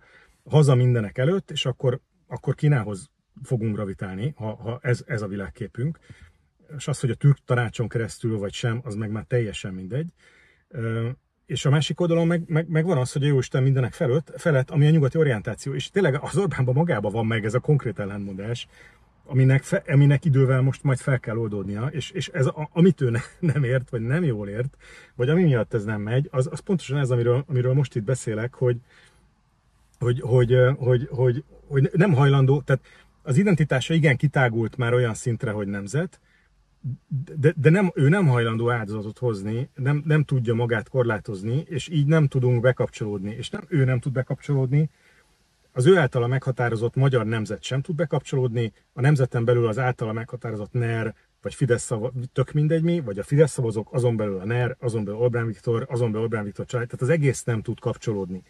haza 0.49 0.75
mindenek 0.75 1.17
előtt, 1.17 1.51
és 1.51 1.65
akkor, 1.65 1.99
akkor 2.27 2.55
Kínához 2.55 3.09
fogunk 3.43 3.75
gravitálni, 3.75 4.33
ha, 4.35 4.55
ha 4.55 4.79
ez, 4.81 5.03
ez 5.05 5.21
a 5.21 5.27
világképünk. 5.27 5.99
És 6.77 6.87
az, 6.87 6.99
hogy 6.99 7.09
a 7.09 7.15
türk 7.15 7.37
tanácson 7.45 7.87
keresztül 7.87 8.37
vagy 8.37 8.53
sem, 8.53 8.81
az 8.83 8.95
meg 8.95 9.11
már 9.11 9.23
teljesen 9.23 9.73
mindegy. 9.73 10.13
És 11.45 11.65
a 11.65 11.69
másik 11.69 11.99
oldalon 11.99 12.27
meg, 12.27 12.43
meg, 12.47 12.67
meg 12.67 12.85
van 12.85 12.97
az, 12.97 13.11
hogy 13.11 13.23
a 13.23 13.27
Jóisten 13.27 13.63
mindenek 13.63 13.93
felett, 13.93 14.31
felett, 14.37 14.69
ami 14.69 14.87
a 14.87 14.89
nyugati 14.89 15.17
orientáció. 15.17 15.73
És 15.73 15.89
tényleg 15.89 16.19
az 16.21 16.37
Orbánban 16.37 16.75
magában 16.75 17.11
van 17.11 17.25
meg 17.25 17.45
ez 17.45 17.53
a 17.53 17.59
konkrét 17.59 17.99
ellentmondás, 17.99 18.67
aminek, 19.29 19.63
fe, 19.63 19.83
aminek 19.87 20.25
idővel 20.25 20.61
most 20.61 20.83
majd 20.83 20.97
fel 20.97 21.19
kell 21.19 21.37
oldódnia, 21.37 21.85
és, 21.85 22.11
és 22.11 22.27
ez, 22.27 22.45
a, 22.45 22.69
amit 22.73 23.01
ő 23.01 23.09
ne, 23.09 23.19
nem 23.53 23.63
ért, 23.63 23.89
vagy 23.89 24.01
nem 24.01 24.23
jól 24.23 24.49
ért, 24.49 24.77
vagy 25.15 25.29
ami 25.29 25.43
miatt 25.43 25.73
ez 25.73 25.83
nem 25.83 26.01
megy, 26.01 26.27
az, 26.31 26.47
az 26.51 26.59
pontosan 26.59 26.97
ez, 26.97 27.11
amiről, 27.11 27.43
amiről 27.47 27.73
most 27.73 27.95
itt 27.95 28.03
beszélek, 28.03 28.53
hogy, 28.53 28.77
hogy, 29.99 30.21
hogy, 30.21 30.55
hogy, 30.77 31.07
hogy, 31.11 31.43
hogy 31.67 31.89
nem 31.93 32.13
hajlandó, 32.13 32.61
tehát 32.61 32.81
az 33.21 33.37
identitása 33.37 33.93
igen 33.93 34.17
kitágult 34.17 34.77
már 34.77 34.93
olyan 34.93 35.13
szintre, 35.13 35.51
hogy 35.51 35.67
nemzet, 35.67 36.19
de, 37.35 37.53
de 37.55 37.69
nem, 37.69 37.91
ő 37.95 38.09
nem 38.09 38.27
hajlandó 38.27 38.71
áldozatot 38.71 39.17
hozni, 39.17 39.69
nem, 39.75 40.03
nem 40.05 40.23
tudja 40.23 40.53
magát 40.53 40.89
korlátozni, 40.89 41.63
és 41.67 41.89
így 41.89 42.05
nem 42.05 42.27
tudunk 42.27 42.61
bekapcsolódni. 42.61 43.31
És 43.31 43.49
nem 43.49 43.63
ő 43.67 43.83
nem 43.83 43.99
tud 43.99 44.11
bekapcsolódni, 44.11 44.89
az 45.71 45.85
ő 45.85 45.97
általa 45.97 46.27
meghatározott 46.27 46.95
magyar 46.95 47.25
nemzet 47.25 47.63
sem 47.63 47.81
tud 47.81 47.95
bekapcsolódni, 47.95 48.73
a 48.93 49.01
nemzeten 49.01 49.45
belül 49.45 49.67
az 49.67 49.77
általa 49.77 50.13
meghatározott 50.13 50.71
NER, 50.71 51.15
vagy 51.41 51.53
Fidesz 51.53 51.83
szava, 51.83 52.11
tök 52.33 52.51
mindegy 52.51 52.83
mi, 52.83 52.99
vagy 52.99 53.19
a 53.19 53.23
Fidesz 53.23 53.51
szavazók, 53.51 53.93
azon 53.93 54.15
belül 54.15 54.39
a 54.39 54.45
NER, 54.45 54.75
azon 54.79 55.03
belül 55.03 55.19
Orbán 55.19 55.47
Viktor, 55.47 55.85
azon 55.89 56.11
belül 56.11 56.25
Orbán 56.25 56.43
Viktor 56.43 56.65
család, 56.65 56.87
tehát 56.87 57.01
az 57.01 57.09
egész 57.09 57.43
nem 57.43 57.61
tud 57.61 57.79
kapcsolódni. 57.79 58.43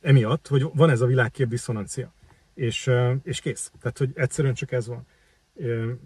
Emiatt, 0.00 0.46
hogy 0.48 0.66
van 0.74 0.90
ez 0.90 1.00
a 1.00 1.06
világkép 1.06 1.48
diszonancia. 1.48 2.12
És, 2.54 2.90
és 3.22 3.40
kész. 3.40 3.72
Tehát, 3.80 3.98
hogy 3.98 4.10
egyszerűen 4.14 4.54
csak 4.54 4.72
ez 4.72 4.86
van. 4.86 5.06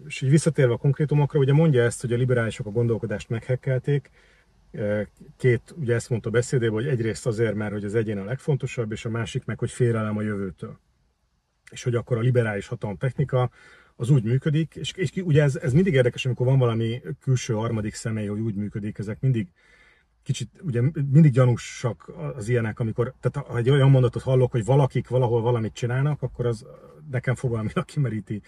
És 0.07 0.21
így 0.21 0.29
visszatérve 0.29 0.73
a 0.73 0.77
konkrétumokra, 0.77 1.39
ugye 1.39 1.53
mondja 1.53 1.83
ezt, 1.83 2.01
hogy 2.01 2.13
a 2.13 2.17
liberálisok 2.17 2.65
a 2.65 2.71
gondolkodást 2.71 3.29
meghekkelték, 3.29 4.09
Két, 5.37 5.61
ugye 5.75 5.93
ezt 5.93 6.09
mondta 6.09 6.29
beszédében, 6.29 6.73
hogy 6.73 6.87
egyrészt 6.87 7.25
azért, 7.25 7.55
mert 7.55 7.71
hogy 7.71 7.83
az 7.83 7.95
egyén 7.95 8.17
a 8.17 8.23
legfontosabb, 8.23 8.91
és 8.91 9.05
a 9.05 9.09
másik 9.09 9.45
meg, 9.45 9.59
hogy 9.59 9.71
félelem 9.71 10.17
a 10.17 10.21
jövőtől. 10.21 10.79
És 11.71 11.83
hogy 11.83 11.95
akkor 11.95 12.17
a 12.17 12.21
liberális 12.21 12.67
hatalom 12.67 12.97
technika 12.97 13.49
az 13.95 14.09
úgy 14.09 14.23
működik, 14.23 14.75
és, 14.75 14.91
és 14.91 15.11
ugye 15.23 15.43
ez, 15.43 15.55
ez 15.55 15.73
mindig 15.73 15.93
érdekes, 15.93 16.25
amikor 16.25 16.45
van 16.45 16.59
valami 16.59 17.01
külső 17.21 17.53
harmadik 17.53 17.93
személy, 17.93 18.27
hogy 18.27 18.39
úgy 18.39 18.55
működik, 18.55 18.97
ezek 18.97 19.19
mindig 19.19 19.47
kicsit, 20.23 20.49
ugye 20.61 20.81
mindig 21.11 21.31
gyanúsak 21.31 22.11
az 22.35 22.49
ilyenek, 22.49 22.79
amikor, 22.79 23.13
tehát 23.19 23.47
ha 23.47 23.57
egy 23.57 23.69
olyan 23.69 23.89
mondatot 23.89 24.21
hallok, 24.21 24.51
hogy 24.51 24.65
valakik 24.65 25.07
valahol 25.07 25.41
valamit 25.41 25.73
csinálnak, 25.73 26.21
akkor 26.21 26.45
az 26.45 26.65
nekem 27.11 27.35
fogalmilag 27.35 27.85
kimeríti 27.93 28.41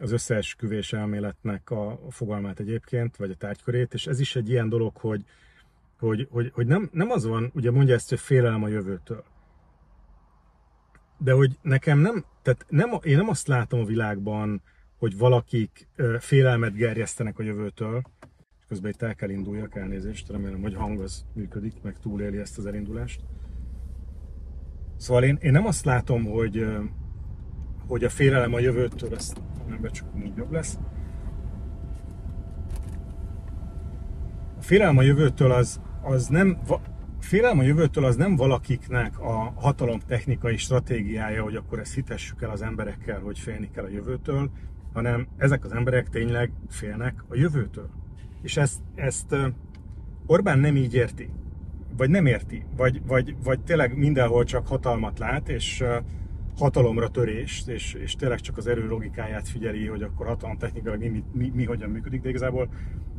az 0.00 0.12
összeesküvés 0.12 0.92
elméletnek 0.92 1.70
a 1.70 1.98
fogalmát 2.10 2.60
egyébként, 2.60 3.16
vagy 3.16 3.30
a 3.30 3.34
tárgykörét, 3.34 3.94
és 3.94 4.06
ez 4.06 4.20
is 4.20 4.36
egy 4.36 4.48
ilyen 4.48 4.68
dolog, 4.68 4.96
hogy, 4.96 5.24
hogy, 5.98 6.28
hogy, 6.30 6.50
hogy 6.54 6.66
nem, 6.66 6.88
nem 6.92 7.10
az 7.10 7.24
van, 7.24 7.50
ugye 7.54 7.70
mondja 7.70 7.94
ezt, 7.94 8.08
hogy 8.08 8.20
félelem 8.20 8.62
a 8.62 8.68
jövőtől. 8.68 9.24
De 11.18 11.32
hogy 11.32 11.58
nekem 11.62 11.98
nem, 11.98 12.24
tehát 12.42 12.64
nem, 12.68 12.90
én 13.02 13.16
nem 13.16 13.28
azt 13.28 13.46
látom 13.46 13.80
a 13.80 13.84
világban, 13.84 14.62
hogy 14.98 15.18
valakik 15.18 15.88
félelmet 16.18 16.74
gerjesztenek 16.74 17.38
a 17.38 17.42
jövőtől, 17.42 18.02
és 18.58 18.64
közben 18.68 18.90
itt 18.90 19.02
el 19.02 19.14
kell 19.14 19.30
induljak, 19.30 19.76
elnézést, 19.76 20.30
remélem, 20.30 20.62
hogy 20.62 20.74
hang 20.74 21.00
az 21.00 21.24
működik, 21.32 21.82
meg 21.82 21.98
túléli 21.98 22.38
ezt 22.38 22.58
az 22.58 22.66
elindulást. 22.66 23.20
Szóval 24.96 25.24
én, 25.24 25.38
én 25.40 25.52
nem 25.52 25.66
azt 25.66 25.84
látom, 25.84 26.24
hogy, 26.24 26.66
hogy 27.86 28.04
a 28.04 28.08
félelem 28.08 28.54
a 28.54 28.58
jövőtől, 28.58 29.14
ezt 29.14 29.40
nem 29.68 29.80
becsukom, 29.80 30.24
így 30.24 30.36
jobb 30.36 30.52
lesz. 30.52 30.78
A 34.58 34.62
félelem 34.62 34.98
a 34.98 35.02
jövőtől 35.02 35.52
az, 35.52 35.80
az 36.08 36.26
nem, 36.26 36.58
félelem 37.20 37.58
a 37.58 37.62
jövőtől 37.62 38.04
az 38.04 38.16
nem 38.16 38.36
valakiknek 38.36 39.18
a 39.20 39.52
hatalom 39.56 39.98
technikai 40.06 40.56
stratégiája, 40.56 41.42
hogy 41.42 41.56
akkor 41.56 41.78
ezt 41.78 41.94
hitessük 41.94 42.42
el 42.42 42.50
az 42.50 42.62
emberekkel, 42.62 43.20
hogy 43.20 43.38
félni 43.38 43.70
kell 43.70 43.84
a 43.84 43.88
jövőtől, 43.88 44.50
hanem 44.92 45.26
ezek 45.36 45.64
az 45.64 45.72
emberek 45.72 46.08
tényleg 46.08 46.50
félnek 46.68 47.24
a 47.28 47.36
jövőtől. 47.36 47.90
És 48.42 48.56
ezt, 48.56 48.80
ezt 48.94 49.36
Orbán 50.26 50.58
nem 50.58 50.76
így 50.76 50.94
érti, 50.94 51.30
vagy 51.96 52.10
nem 52.10 52.26
érti, 52.26 52.64
vagy, 52.76 53.02
vagy, 53.06 53.36
vagy 53.44 53.60
tényleg 53.60 53.96
mindenhol 53.96 54.44
csak 54.44 54.66
hatalmat 54.66 55.18
lát, 55.18 55.48
és 55.48 55.84
hatalomra 56.58 57.08
törést, 57.08 57.68
és, 57.68 57.94
és 57.94 58.16
tényleg 58.16 58.40
csak 58.40 58.56
az 58.56 58.66
erő 58.66 58.86
logikáját 58.86 59.48
figyeli, 59.48 59.86
hogy 59.86 60.02
akkor 60.02 60.26
hatalom 60.26 60.58
technikailag 60.58 61.00
mi, 61.00 61.08
mi, 61.08 61.24
mi, 61.32 61.52
mi 61.54 61.64
hogyan 61.64 61.90
működik, 61.90 62.20
de 62.20 62.28
igazából 62.28 62.68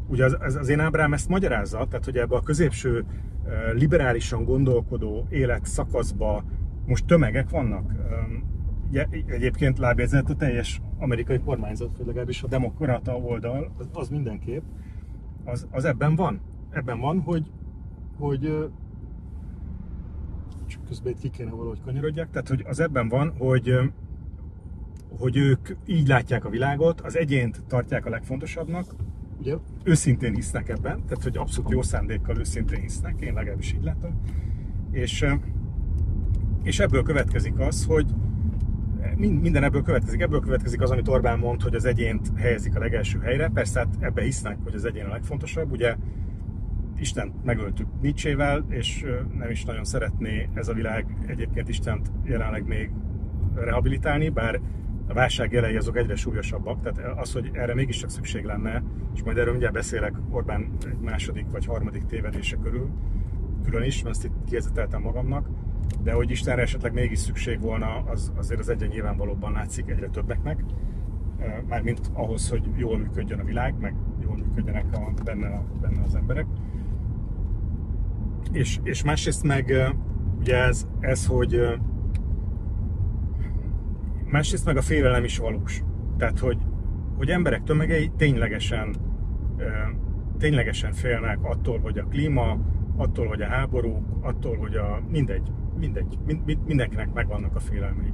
ugye 0.10 0.26
az, 0.26 0.38
az, 0.39 0.56
az 0.56 0.69
én 0.69 0.80
ábrám 0.80 1.13
ezt 1.13 1.30
magyarázza, 1.30 1.86
tehát 1.89 2.06
hogy 2.06 2.17
ebbe 2.17 2.36
a 2.36 2.41
középső 2.41 3.06
liberálisan 3.74 4.43
gondolkodó 4.43 5.26
élet 5.30 5.65
szakaszba 5.65 6.43
most 6.86 7.06
tömegek 7.06 7.50
vannak. 7.50 7.91
Egyébként 9.26 9.78
lábjegyzett 9.78 10.30
a 10.30 10.36
teljes 10.36 10.82
amerikai 10.98 11.39
kormányzat, 11.39 11.98
vagy 11.98 12.06
legalábbis 12.06 12.43
a 12.43 12.48
demokrata 12.48 13.17
oldal, 13.17 13.72
az, 13.78 13.89
az 13.93 14.10
mindenképp, 14.10 14.63
az, 15.43 15.67
az 15.72 15.86
ebben 15.86 16.15
van. 16.15 16.41
Ebben 16.69 17.00
van, 17.00 17.22
hogy, 17.22 17.52
hogy 18.17 18.69
csak 20.67 20.86
közben 20.86 21.12
itt 21.12 21.19
ki 21.19 21.30
kéne 21.30 21.50
valahogy 21.50 21.82
kanyarodják, 21.86 22.30
tehát 22.30 22.48
hogy 22.48 22.63
az 22.67 22.80
ebben 22.80 23.10
van, 23.10 23.34
hogy, 23.38 23.80
hogy 25.19 25.38
ők 25.38 25.69
így 25.86 26.08
látják 26.08 26.45
a 26.45 26.50
világot, 26.50 27.02
az 27.02 27.17
egyént 27.17 27.63
tartják 27.67 28.06
a 28.06 28.10
legfontosabbnak, 28.10 28.86
ugye 29.39 29.56
őszintén 29.84 30.36
hisznek 30.36 30.69
ebben, 30.69 31.04
tehát 31.08 31.23
hogy 31.23 31.38
abszolút 31.38 31.71
jó 31.71 31.82
szándékkal 31.82 32.38
őszintén 32.38 32.80
hisznek, 32.80 33.21
én 33.21 33.34
legalábbis 33.34 33.73
így 33.73 33.84
látom, 33.84 34.21
és, 34.91 35.25
és 36.63 36.80
ebből 36.80 37.04
következik 37.04 37.60
az, 37.60 37.86
hogy 37.86 38.06
minden 39.15 39.63
ebből 39.63 39.82
következik. 39.82 40.21
Ebből 40.21 40.39
következik 40.39 40.82
az, 40.82 40.91
amit 40.91 41.08
Orbán 41.08 41.39
mond, 41.39 41.62
hogy 41.62 41.75
az 41.75 41.86
egyént 41.86 42.32
helyezik 42.36 42.75
a 42.75 42.80
legelső 42.80 43.19
helyre. 43.19 43.49
Persze 43.54 43.80
hát 43.80 43.95
ebbe 43.99 44.21
hisznek, 44.21 44.58
hogy 44.63 44.75
az 44.75 44.86
egyén 44.86 45.06
a 45.06 45.10
legfontosabb. 45.10 45.71
Ugye 45.71 45.95
Isten 46.99 47.34
megöltük 47.43 47.88
Nietzsével, 48.02 48.65
és 48.69 49.06
nem 49.38 49.49
is 49.49 49.65
nagyon 49.65 49.84
szeretné 49.84 50.49
ez 50.54 50.67
a 50.67 50.73
világ 50.73 51.06
egyébként 51.25 51.69
Istent 51.69 52.12
jelenleg 52.23 52.67
még 52.67 52.91
rehabilitálni, 53.56 54.30
bár 54.30 54.60
a 55.10 55.13
válság 55.13 55.52
jelei 55.52 55.76
azok 55.76 55.98
egyre 55.98 56.15
súlyosabbak, 56.15 56.82
tehát 56.82 57.19
az, 57.19 57.34
hogy 57.34 57.50
erre 57.54 57.74
mégiscsak 57.74 58.10
szükség 58.10 58.43
lenne, 58.43 58.84
és 59.13 59.24
majd 59.24 59.38
erről 59.38 59.52
mindjárt 59.52 59.74
beszélek 59.74 60.13
Orbán 60.30 60.72
egy 60.86 61.00
második 61.00 61.45
vagy 61.52 61.65
harmadik 61.65 62.06
tévedése 62.06 62.58
körül, 62.63 62.89
külön 63.63 63.84
is, 63.84 64.04
mert 64.04 64.15
ezt 64.15 64.26
itt 64.26 64.50
kézzeteltem 64.50 65.02
magamnak, 65.02 65.50
de 66.04 66.12
hogy 66.12 66.32
Istenre 66.32 66.62
esetleg 66.62 66.93
mégis 66.93 67.19
szükség 67.19 67.60
volna, 67.60 68.04
az 68.06 68.32
azért 68.36 68.60
az 68.60 68.69
egyre 68.69 68.88
nyilvánvalóban 68.88 69.52
látszik 69.52 69.89
egyre 69.89 70.08
többeknek, 70.08 70.63
mármint 71.67 72.12
ahhoz, 72.13 72.50
hogy 72.50 72.63
jól 72.76 72.98
működjön 72.98 73.39
a 73.39 73.43
világ, 73.43 73.76
meg 73.80 73.93
jól 74.24 74.36
működjenek 74.36 74.86
a, 74.93 75.13
benne, 75.24 75.48
a, 75.48 75.63
benne 75.82 76.02
az 76.04 76.15
emberek. 76.15 76.45
És, 78.52 78.80
és 78.84 79.04
másrészt 79.04 79.43
meg 79.43 79.93
ugye 80.39 80.56
ez, 80.56 80.88
ez, 81.00 81.26
hogy 81.26 81.80
másrészt 84.32 84.65
meg 84.65 84.78
a 84.78 84.82
félelem 84.82 85.24
is 85.24 85.38
valós. 85.38 85.84
Tehát, 86.18 86.39
hogy, 86.39 86.58
hogy 87.18 87.30
emberek 87.30 87.63
tömegei 87.63 88.12
ténylegesen, 88.18 88.96
ténylegesen 90.38 90.92
félnek 90.92 91.38
attól, 91.42 91.80
hogy 91.80 91.98
a 91.98 92.04
klíma, 92.04 92.58
attól, 92.98 93.28
hogy 93.28 93.42
a 93.42 93.48
háborúk, 93.48 94.06
attól, 94.22 94.58
hogy 94.58 94.76
a 94.76 95.02
mindegy, 95.10 95.52
mindegy, 95.80 96.18
mind, 96.26 96.58
mindenkinek 96.65 97.13
megvannak 97.13 97.56
a 97.56 97.60
félelmei. 97.60 98.13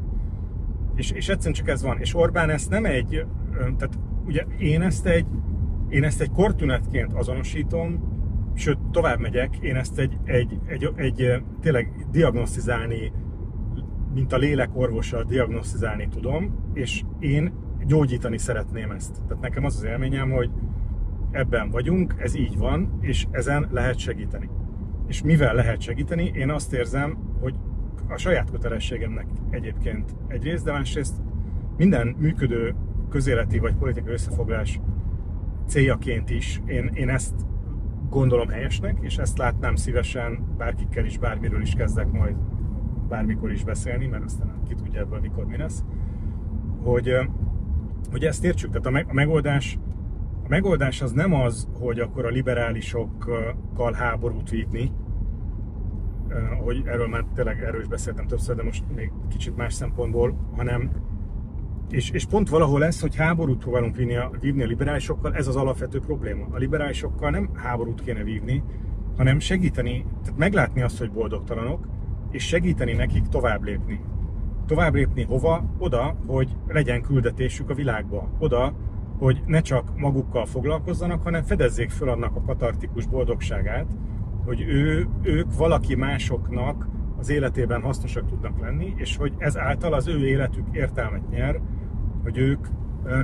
És, 0.95 1.11
és 1.11 1.29
egyszerűen 1.29 1.53
csak 1.53 1.69
ez 1.69 1.83
van. 1.83 1.99
És 1.99 2.15
Orbán 2.15 2.49
ezt 2.49 2.69
nem 2.69 2.85
egy, 2.85 3.25
tehát 3.57 3.99
ugye 4.25 4.45
én 4.57 4.81
ezt 4.81 5.05
egy, 5.05 5.25
én 5.89 6.03
ezt 6.03 6.21
egy 6.21 6.31
kortünetként 6.31 7.13
azonosítom, 7.13 8.13
sőt, 8.55 8.77
tovább 8.91 9.19
megyek, 9.19 9.57
én 9.57 9.75
ezt 9.75 9.99
egy, 9.99 10.17
egy, 10.23 10.59
egy, 10.65 10.91
egy 10.95 11.43
tényleg 11.61 12.07
diagnosztizálni, 12.11 13.11
mint 14.15 14.33
a 14.33 14.37
lélek 14.37 14.69
orvosa 14.73 15.23
diagnosztizálni 15.23 16.07
tudom, 16.07 16.71
és 16.73 17.03
én 17.19 17.53
gyógyítani 17.85 18.37
szeretném 18.37 18.91
ezt. 18.91 19.21
Tehát 19.27 19.43
nekem 19.43 19.65
az 19.65 19.75
az 19.75 19.83
élményem, 19.83 20.31
hogy 20.31 20.49
ebben 21.31 21.69
vagyunk, 21.69 22.15
ez 22.17 22.35
így 22.35 22.57
van, 22.57 22.97
és 23.01 23.27
ezen 23.31 23.67
lehet 23.71 23.97
segíteni. 23.97 24.49
És 25.07 25.21
mivel 25.21 25.55
lehet 25.55 25.81
segíteni? 25.81 26.31
Én 26.33 26.49
azt 26.49 26.73
érzem, 26.73 27.17
hogy 27.39 27.55
a 28.07 28.17
saját 28.17 28.51
kötelességemnek 28.51 29.25
egyébként 29.49 30.15
egyrészt, 30.27 30.63
de 30.63 30.71
másrészt 30.71 31.15
minden 31.77 32.15
működő 32.19 32.75
közéleti 33.09 33.59
vagy 33.59 33.75
politikai 33.75 34.13
összefoglás 34.13 34.79
céljaként 35.67 36.29
is 36.29 36.61
én, 36.65 36.91
én 36.93 37.09
ezt 37.09 37.33
gondolom 38.09 38.47
helyesnek, 38.47 38.97
és 39.01 39.17
ezt 39.17 39.37
látnám 39.37 39.75
szívesen, 39.75 40.55
bárkikkel 40.57 41.05
is, 41.05 41.17
bármiről 41.17 41.61
is 41.61 41.73
kezdek 41.73 42.11
majd 42.11 42.35
bármikor 43.07 43.51
is 43.51 43.63
beszélni, 43.63 44.05
mert 44.05 44.23
aztán 44.23 44.61
ki 44.67 44.73
tudja 44.75 44.99
ebből 44.99 45.19
mikor 45.19 45.45
mi 45.45 45.57
lesz, 45.57 45.83
hogy, 46.83 47.17
hogy 48.11 48.23
ezt 48.23 48.43
értsük. 48.43 48.79
Tehát 48.79 49.07
a 49.09 49.13
megoldás, 49.13 49.79
a 50.43 50.47
megoldás 50.47 51.01
az 51.01 51.11
nem 51.11 51.33
az, 51.33 51.67
hogy 51.79 51.99
akkor 51.99 52.25
a 52.25 52.29
liberálisokkal 52.29 53.93
háborút 53.93 54.49
vívni, 54.49 54.91
hogy 56.63 56.83
erről 56.85 57.07
már 57.07 57.25
tényleg 57.35 57.63
erről 57.63 57.81
is 57.81 57.87
beszéltem 57.87 58.27
többször, 58.27 58.55
de 58.55 58.63
most 58.63 58.83
még 58.95 59.11
kicsit 59.29 59.55
más 59.55 59.73
szempontból, 59.73 60.37
hanem 60.55 60.91
és, 61.89 62.09
és 62.09 62.25
pont 62.25 62.49
valahol 62.49 62.79
lesz, 62.79 63.01
hogy 63.01 63.15
háborút 63.15 63.57
próbálunk 63.57 63.95
vívni 63.95 64.15
a, 64.15 64.31
vívni 64.39 64.63
a 64.63 64.65
liberálisokkal, 64.65 65.35
ez 65.35 65.47
az 65.47 65.55
alapvető 65.55 65.99
probléma. 65.99 66.45
A 66.51 66.57
liberálisokkal 66.57 67.29
nem 67.29 67.49
háborút 67.53 68.01
kéne 68.01 68.23
vívni, 68.23 68.63
hanem 69.17 69.39
segíteni, 69.39 70.05
tehát 70.23 70.39
meglátni 70.39 70.81
azt, 70.81 70.97
hogy 70.97 71.11
boldogtalanok, 71.11 71.87
és 72.35 72.43
segíteni 72.47 72.93
nekik 72.93 73.27
tovább 73.27 73.63
lépni. 73.63 73.99
Tovább 74.65 74.93
lépni 74.93 75.23
hova? 75.23 75.63
Oda, 75.77 76.15
hogy 76.27 76.55
legyen 76.67 77.01
küldetésük 77.01 77.69
a 77.69 77.73
világba. 77.73 78.29
Oda, 78.39 78.73
hogy 79.17 79.41
ne 79.45 79.61
csak 79.61 79.99
magukkal 79.99 80.45
foglalkozzanak, 80.45 81.23
hanem 81.23 81.43
fedezzék 81.43 81.89
föl 81.89 82.09
annak 82.09 82.35
a 82.35 82.41
katartikus 82.41 83.05
boldogságát, 83.05 83.85
hogy 84.45 84.61
ő, 84.61 85.07
ők 85.21 85.55
valaki 85.57 85.95
másoknak 85.95 86.87
az 87.17 87.29
életében 87.29 87.81
hasznosak 87.81 88.27
tudnak 88.27 88.59
lenni, 88.59 88.93
és 88.95 89.17
hogy 89.17 89.33
ez 89.37 89.57
által 89.57 89.93
az 89.93 90.07
ő 90.07 90.27
életük 90.27 90.67
értelmet 90.71 91.29
nyer, 91.29 91.59
hogy 92.23 92.37
ők 92.37 92.67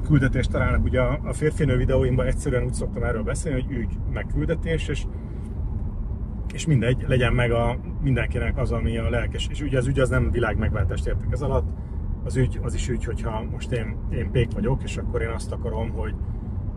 küldetést 0.04 0.52
találnak. 0.52 0.84
Ugye 0.84 1.02
a 1.02 1.34
férfinő 1.34 1.78
videóimban 1.78 2.26
egyszerűen 2.26 2.64
úgy 2.64 2.74
szoktam 2.74 3.04
erről 3.04 3.24
beszélni, 3.24 3.62
hogy 3.62 3.78
ügy, 3.78 3.98
meg 4.14 4.26
küldetés, 4.34 4.88
és, 4.88 5.06
és 6.54 6.66
mindegy, 6.66 7.06
legyen 7.08 7.34
meg 7.34 7.52
a, 7.52 7.80
mindenkinek 8.02 8.58
az, 8.58 8.72
ami 8.72 8.98
a 8.98 9.10
lelkes. 9.10 9.48
És 9.52 9.62
ugye 9.62 9.78
az 9.78 9.88
ügy 9.88 10.00
az 10.00 10.10
nem 10.10 10.32
világ 10.32 10.58
megváltást 10.58 11.08
értek 11.08 11.32
ez 11.32 11.42
alatt, 11.42 11.68
az 12.24 12.36
ügy 12.36 12.60
az 12.62 12.74
is 12.74 12.90
ügy, 12.90 13.06
hogyha 13.06 13.44
most 13.52 13.72
én, 13.72 13.98
én 14.14 14.32
pék 14.32 14.52
vagyok, 14.54 14.84
és 14.84 14.98
akkor 14.98 15.22
én 15.22 15.30
azt 15.30 15.52
akarom, 15.52 15.90
hogy, 15.90 16.16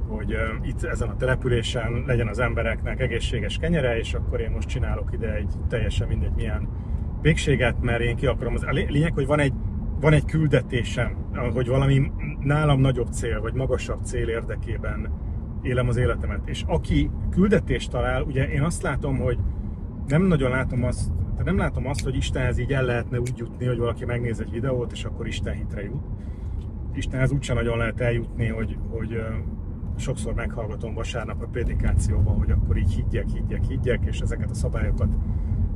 hogy 0.09 0.37
itt 0.63 0.83
ezen 0.83 1.09
a 1.09 1.17
településen 1.17 2.05
legyen 2.07 2.29
az 2.29 2.39
embereknek 2.39 3.01
egészséges 3.01 3.59
kenyere, 3.59 3.99
és 3.99 4.15
akkor 4.15 4.41
én 4.41 4.51
most 4.51 4.69
csinálok 4.69 5.13
ide 5.13 5.35
egy 5.35 5.53
teljesen 5.69 6.09
mindegy 6.09 6.35
milyen 6.35 6.69
végséget, 7.23 7.83
mert 7.83 8.01
én 8.01 8.17
ki 8.17 8.27
akarom. 8.27 8.55
Az, 8.55 8.63
a 8.63 8.71
lényeg, 8.71 9.13
hogy 9.15 9.27
van 9.27 9.39
egy, 9.39 9.53
van 10.01 10.13
egy 10.13 10.25
küldetésem, 10.25 11.17
hogy 11.55 11.69
valami 11.69 12.11
nálam 12.41 12.81
nagyobb 12.81 13.09
cél, 13.13 13.41
vagy 13.41 13.55
magasabb 13.55 14.03
cél 14.03 14.29
érdekében 14.29 15.11
élem 15.63 15.89
az 15.89 15.97
életemet. 15.97 16.41
És 16.45 16.65
aki 16.67 17.11
küldetést 17.31 17.91
talál, 17.91 18.23
ugye 18.23 18.49
én 18.49 18.63
azt 18.63 18.83
látom, 18.83 19.19
hogy 19.19 19.39
nem 20.07 20.23
nagyon 20.23 20.51
látom 20.51 20.85
azt, 20.85 21.13
tehát 21.31 21.45
nem 21.45 21.57
látom 21.57 21.87
azt, 21.87 22.05
hogy 22.05 22.17
Istenhez 22.17 22.59
így 22.59 22.73
el 22.73 22.85
lehetne 22.85 23.21
úgy 23.21 23.37
jutni, 23.37 23.67
hogy 23.67 23.79
valaki 23.79 24.05
megnéz 24.05 24.41
egy 24.41 24.51
videót, 24.51 24.93
és 24.93 25.05
akkor 25.05 25.27
Isten 25.27 25.55
hitre 25.55 25.83
jut. 25.83 26.03
Istenhez 26.93 27.33
úgyse 27.33 27.55
nagyon 27.55 27.79
lehet 27.79 28.01
eljutni, 28.01 28.47
hogy, 28.49 28.79
hogy 28.91 29.23
sokszor 29.97 30.35
meghallgatom 30.35 30.95
vasárnap 30.95 31.43
a 31.43 31.47
prédikációban, 31.47 32.39
hogy 32.39 32.51
akkor 32.51 32.77
így 32.77 32.93
higgyek, 32.93 33.29
higgyek, 33.29 33.65
higgyek, 33.65 34.05
és 34.05 34.21
ezeket 34.21 34.51
a 34.51 34.55
szabályokat 34.55 35.09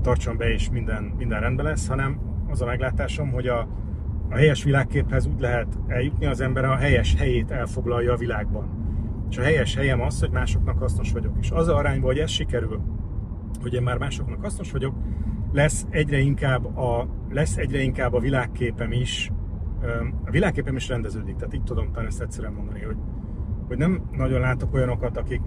tartsam 0.02 0.36
be, 0.36 0.52
és 0.52 0.70
minden, 0.70 1.02
minden 1.02 1.40
rendben 1.40 1.64
lesz, 1.64 1.88
hanem 1.88 2.18
az 2.48 2.62
a 2.62 2.66
meglátásom, 2.66 3.30
hogy 3.30 3.46
a, 3.46 3.68
a 4.28 4.34
helyes 4.34 4.64
világképhez 4.64 5.26
úgy 5.26 5.40
lehet 5.40 5.78
eljutni, 5.86 6.26
az 6.26 6.40
ember 6.40 6.64
a 6.64 6.76
helyes 6.76 7.14
helyét 7.16 7.50
elfoglalja 7.50 8.12
a 8.12 8.16
világban. 8.16 8.68
És 9.30 9.38
a 9.38 9.42
helyes 9.42 9.76
helyem 9.76 10.00
az, 10.00 10.20
hogy 10.20 10.30
másoknak 10.30 10.78
hasznos 10.78 11.12
vagyok. 11.12 11.36
És 11.40 11.50
az 11.50 11.68
a 11.68 11.76
arányban, 11.76 12.10
hogy 12.10 12.18
ez 12.18 12.30
sikerül, 12.30 12.80
hogy 13.62 13.74
én 13.74 13.82
már 13.82 13.98
másoknak 13.98 14.42
hasznos 14.42 14.72
vagyok, 14.72 14.94
lesz 15.52 15.86
egyre 15.90 16.18
inkább 16.18 16.76
a, 16.76 17.08
lesz 17.30 17.56
egyre 17.56 17.80
inkább 17.80 18.12
a 18.12 18.20
világképem 18.20 18.92
is, 18.92 19.30
a 20.24 20.30
világképem 20.30 20.76
is 20.76 20.88
rendeződik. 20.88 21.36
Tehát 21.36 21.54
így 21.54 21.62
tudom 21.62 21.92
talán 21.92 22.06
ezt 22.06 22.20
egyszerűen 22.20 22.52
mondani, 22.52 22.80
hogy, 22.80 22.96
hogy 23.66 23.76
nem 23.76 24.02
nagyon 24.12 24.40
látok 24.40 24.74
olyanokat, 24.74 25.16
akik 25.16 25.40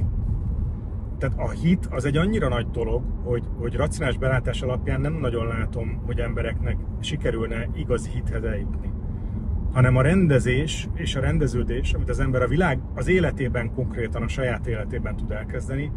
tehát 1.22 1.40
a 1.40 1.50
hit 1.50 1.86
az 1.86 2.06
egy 2.06 2.18
annyira 2.18 2.48
nagy 2.48 2.68
dolog, 2.70 3.04
hogy, 3.24 3.44
hogy 3.58 3.76
racionális 3.76 4.18
belátás 4.18 4.62
alapján 4.62 5.02
nem 5.02 5.14
nagyon 5.14 5.48
látom, 5.48 6.02
hogy 6.06 6.20
embereknek 6.20 6.78
sikerülne 7.00 7.68
igazi 7.76 8.10
hithez 8.10 8.44
eljutni. 8.44 8.92
Hanem 9.72 9.96
a 9.96 10.02
rendezés 10.02 10.88
és 10.94 11.16
a 11.16 11.20
rendeződés, 11.20 11.94
amit 11.94 12.10
az 12.10 12.20
ember 12.20 12.42
a 12.42 12.48
világ 12.48 12.80
az 12.96 13.08
életében 13.08 13.74
konkrétan, 13.74 14.22
a 14.22 14.28
saját 14.28 14.68
életében 14.68 15.16
tud 15.16 15.32
elkezdeni, 15.32 15.92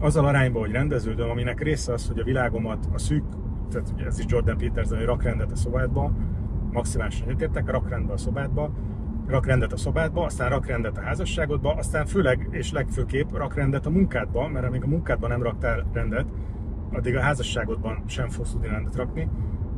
azzal 0.00 0.26
arányban, 0.26 0.62
hogy 0.62 0.70
rendeződöm, 0.70 1.30
aminek 1.30 1.62
része 1.62 1.92
az, 1.92 2.06
hogy 2.06 2.18
a 2.18 2.24
világomat 2.24 2.88
a 2.92 2.98
szűk, 2.98 3.24
tehát 3.70 3.90
ugye 3.94 4.04
ez 4.04 4.18
is 4.18 4.24
Jordan 4.28 4.56
Peterson, 4.56 4.96
hogy 4.96 5.06
rakrendet 5.06 5.52
a 5.52 5.56
szobádba, 5.56 6.12
maximálisan 6.72 7.28
egyetértek, 7.28 7.70
rakrendbe 7.70 8.12
a 8.12 8.16
szobádba, 8.16 8.70
rakrendet 9.26 9.72
a 9.72 9.76
szobádba, 9.76 10.24
aztán 10.24 10.50
rakrendet 10.50 10.98
a 10.98 11.00
házasságodba, 11.00 11.74
aztán 11.74 12.06
főleg 12.06 12.48
és 12.50 12.72
legfőképp 12.72 13.32
rakrendet 13.32 13.86
a 13.86 13.90
munkádba, 13.90 14.48
mert 14.48 14.66
amíg 14.66 14.82
a 14.82 14.86
munkádban 14.86 15.30
nem 15.30 15.42
raktál 15.42 15.86
rendet, 15.92 16.26
addig 16.92 17.16
a 17.16 17.20
házasságodban 17.20 18.02
sem 18.06 18.28
fogsz 18.28 18.50
tudni 18.50 18.68
rendet 18.68 18.96
rakni. 18.96 19.28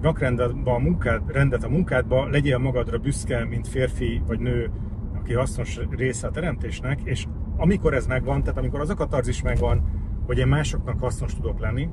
Rakrendet 0.00 0.50
a 0.64 0.78
munkád, 0.78 1.22
rendet 1.32 1.64
a 1.64 1.68
munkádba, 1.68 2.28
legyél 2.28 2.58
magadra 2.58 2.98
büszke, 2.98 3.44
mint 3.44 3.68
férfi 3.68 4.22
vagy 4.26 4.38
nő, 4.38 4.70
aki 5.18 5.32
hasznos 5.32 5.80
része 5.90 6.26
a 6.26 6.30
teremtésnek, 6.30 7.00
és 7.04 7.26
amikor 7.56 7.94
ez 7.94 8.06
megvan, 8.06 8.42
tehát 8.42 8.58
amikor 8.58 8.80
az 8.80 8.90
a 8.90 8.94
katarzis 8.94 9.42
megvan, 9.42 9.82
hogy 10.28 10.38
én 10.38 10.46
másoknak 10.46 11.00
hasznos 11.00 11.34
tudok 11.34 11.60
lenni, 11.60 11.88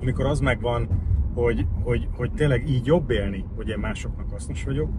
amikor 0.00 0.26
az 0.26 0.40
megvan, 0.40 0.88
hogy, 1.34 1.66
hogy, 1.82 2.08
hogy 2.16 2.32
tényleg 2.32 2.68
így 2.68 2.86
jobb 2.86 3.10
élni, 3.10 3.44
hogy 3.56 3.68
én 3.68 3.78
másoknak 3.78 4.30
hasznos 4.30 4.64
vagyok, 4.64 4.90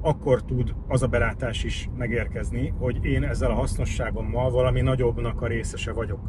akkor 0.00 0.44
tud 0.44 0.74
az 0.88 1.02
a 1.02 1.06
belátás 1.06 1.64
is 1.64 1.90
megérkezni, 1.96 2.74
hogy 2.78 3.04
én 3.04 3.22
ezzel 3.22 3.50
a 3.50 3.54
hasznosságommal 3.54 4.50
valami 4.50 4.80
nagyobbnak 4.80 5.42
a 5.42 5.46
részese 5.46 5.92
vagyok. 5.92 6.20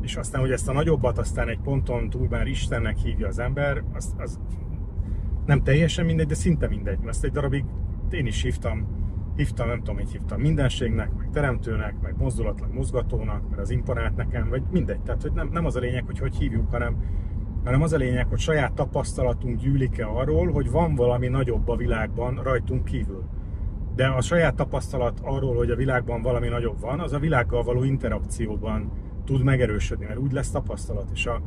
És 0.00 0.16
aztán, 0.16 0.40
hogy 0.40 0.50
ezt 0.50 0.68
a 0.68 0.72
nagyobbat 0.72 1.18
aztán 1.18 1.48
egy 1.48 1.60
ponton 1.60 2.10
túl 2.10 2.28
már 2.28 2.46
Istennek 2.46 2.96
hívja 2.96 3.26
az 3.26 3.38
ember, 3.38 3.82
az, 3.92 4.14
az 4.18 4.40
nem 5.46 5.62
teljesen 5.62 6.04
mindegy, 6.04 6.26
de 6.26 6.34
szinte 6.34 6.68
mindegy. 6.68 6.98
Ezt 7.06 7.24
egy 7.24 7.32
darabig 7.32 7.64
én 8.10 8.26
is 8.26 8.42
hívtam, 8.42 8.99
hívtam, 9.40 9.68
nem 9.68 9.78
tudom, 9.78 9.96
mit 9.96 10.10
hívtam, 10.10 10.40
mindenségnek, 10.40 11.16
meg 11.16 11.28
teremtőnek, 11.32 11.94
meg 12.02 12.14
mozdulatlan 12.18 12.70
mozgatónak, 12.70 13.48
mert 13.48 13.60
az 13.60 13.70
imponált 13.70 14.16
nekem, 14.16 14.48
vagy 14.48 14.62
mindegy. 14.70 15.00
Tehát, 15.00 15.22
hogy 15.22 15.32
nem, 15.32 15.48
nem 15.52 15.64
az 15.64 15.76
a 15.76 15.80
lényeg, 15.80 16.04
hogy 16.06 16.18
hogy 16.18 16.36
hívjuk, 16.36 16.70
hanem 16.70 16.96
hanem 17.64 17.82
az 17.82 17.92
a 17.92 17.96
lényeg, 17.96 18.26
hogy 18.26 18.38
saját 18.38 18.72
tapasztalatunk 18.72 19.60
gyűlik-e 19.60 20.06
arról, 20.06 20.52
hogy 20.52 20.70
van 20.70 20.94
valami 20.94 21.28
nagyobb 21.28 21.68
a 21.68 21.76
világban 21.76 22.40
rajtunk 22.42 22.84
kívül. 22.84 23.24
De 23.94 24.06
a 24.06 24.20
saját 24.20 24.54
tapasztalat 24.54 25.20
arról, 25.22 25.56
hogy 25.56 25.70
a 25.70 25.76
világban 25.76 26.22
valami 26.22 26.48
nagyobb 26.48 26.80
van, 26.80 27.00
az 27.00 27.12
a 27.12 27.18
világgal 27.18 27.62
való 27.62 27.82
interakcióban 27.82 28.92
tud 29.24 29.42
megerősödni, 29.42 30.04
mert 30.04 30.18
úgy 30.18 30.32
lesz 30.32 30.50
tapasztalat. 30.50 31.10
És 31.12 31.26
a, 31.26 31.42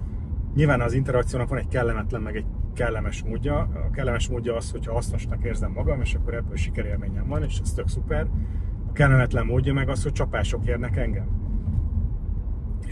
nyilván 0.55 0.81
az 0.81 0.93
interakciónak 0.93 1.49
van 1.49 1.57
egy 1.57 1.67
kellemetlen, 1.67 2.21
meg 2.21 2.35
egy 2.35 2.45
kellemes 2.73 3.23
módja. 3.23 3.57
A 3.57 3.89
kellemes 3.91 4.29
módja 4.29 4.55
az, 4.55 4.71
hogyha 4.71 4.93
hasznosnak 4.93 5.43
érzem 5.43 5.71
magam, 5.71 6.01
és 6.01 6.13
akkor 6.13 6.33
ebből 6.33 6.55
sikerélményem 6.55 7.27
van, 7.27 7.43
és 7.43 7.59
ez 7.59 7.73
tök 7.73 7.87
szuper. 7.87 8.27
A 8.89 8.91
kellemetlen 8.91 9.45
módja 9.45 9.73
meg 9.73 9.89
az, 9.89 10.03
hogy 10.03 10.11
csapások 10.11 10.65
érnek 10.65 10.97
engem 10.97 11.43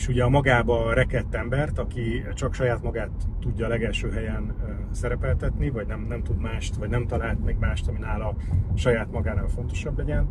és 0.02 0.08
ugye 0.08 0.24
a 0.24 0.30
magába 0.30 0.94
rekett 0.94 1.36
embert, 1.36 1.80
aki 1.80 2.24
csak 2.34 2.54
saját 2.54 2.84
magát 2.84 3.10
tudja 3.40 3.66
a 3.66 3.70
legelső 3.70 4.12
helyen 4.12 4.54
szerepeltetni, 4.92 5.70
vagy 5.70 5.88
nem, 5.88 6.06
nem 6.10 6.24
tud 6.24 6.40
mást, 6.40 6.76
vagy 6.76 6.90
nem 6.90 7.08
talált 7.08 7.44
még 7.44 7.58
mást, 7.60 7.88
ami 7.88 7.98
nála 8.00 8.36
saját 8.74 9.12
magánál 9.12 9.48
fontosabb 9.48 9.98
legyen, 9.98 10.28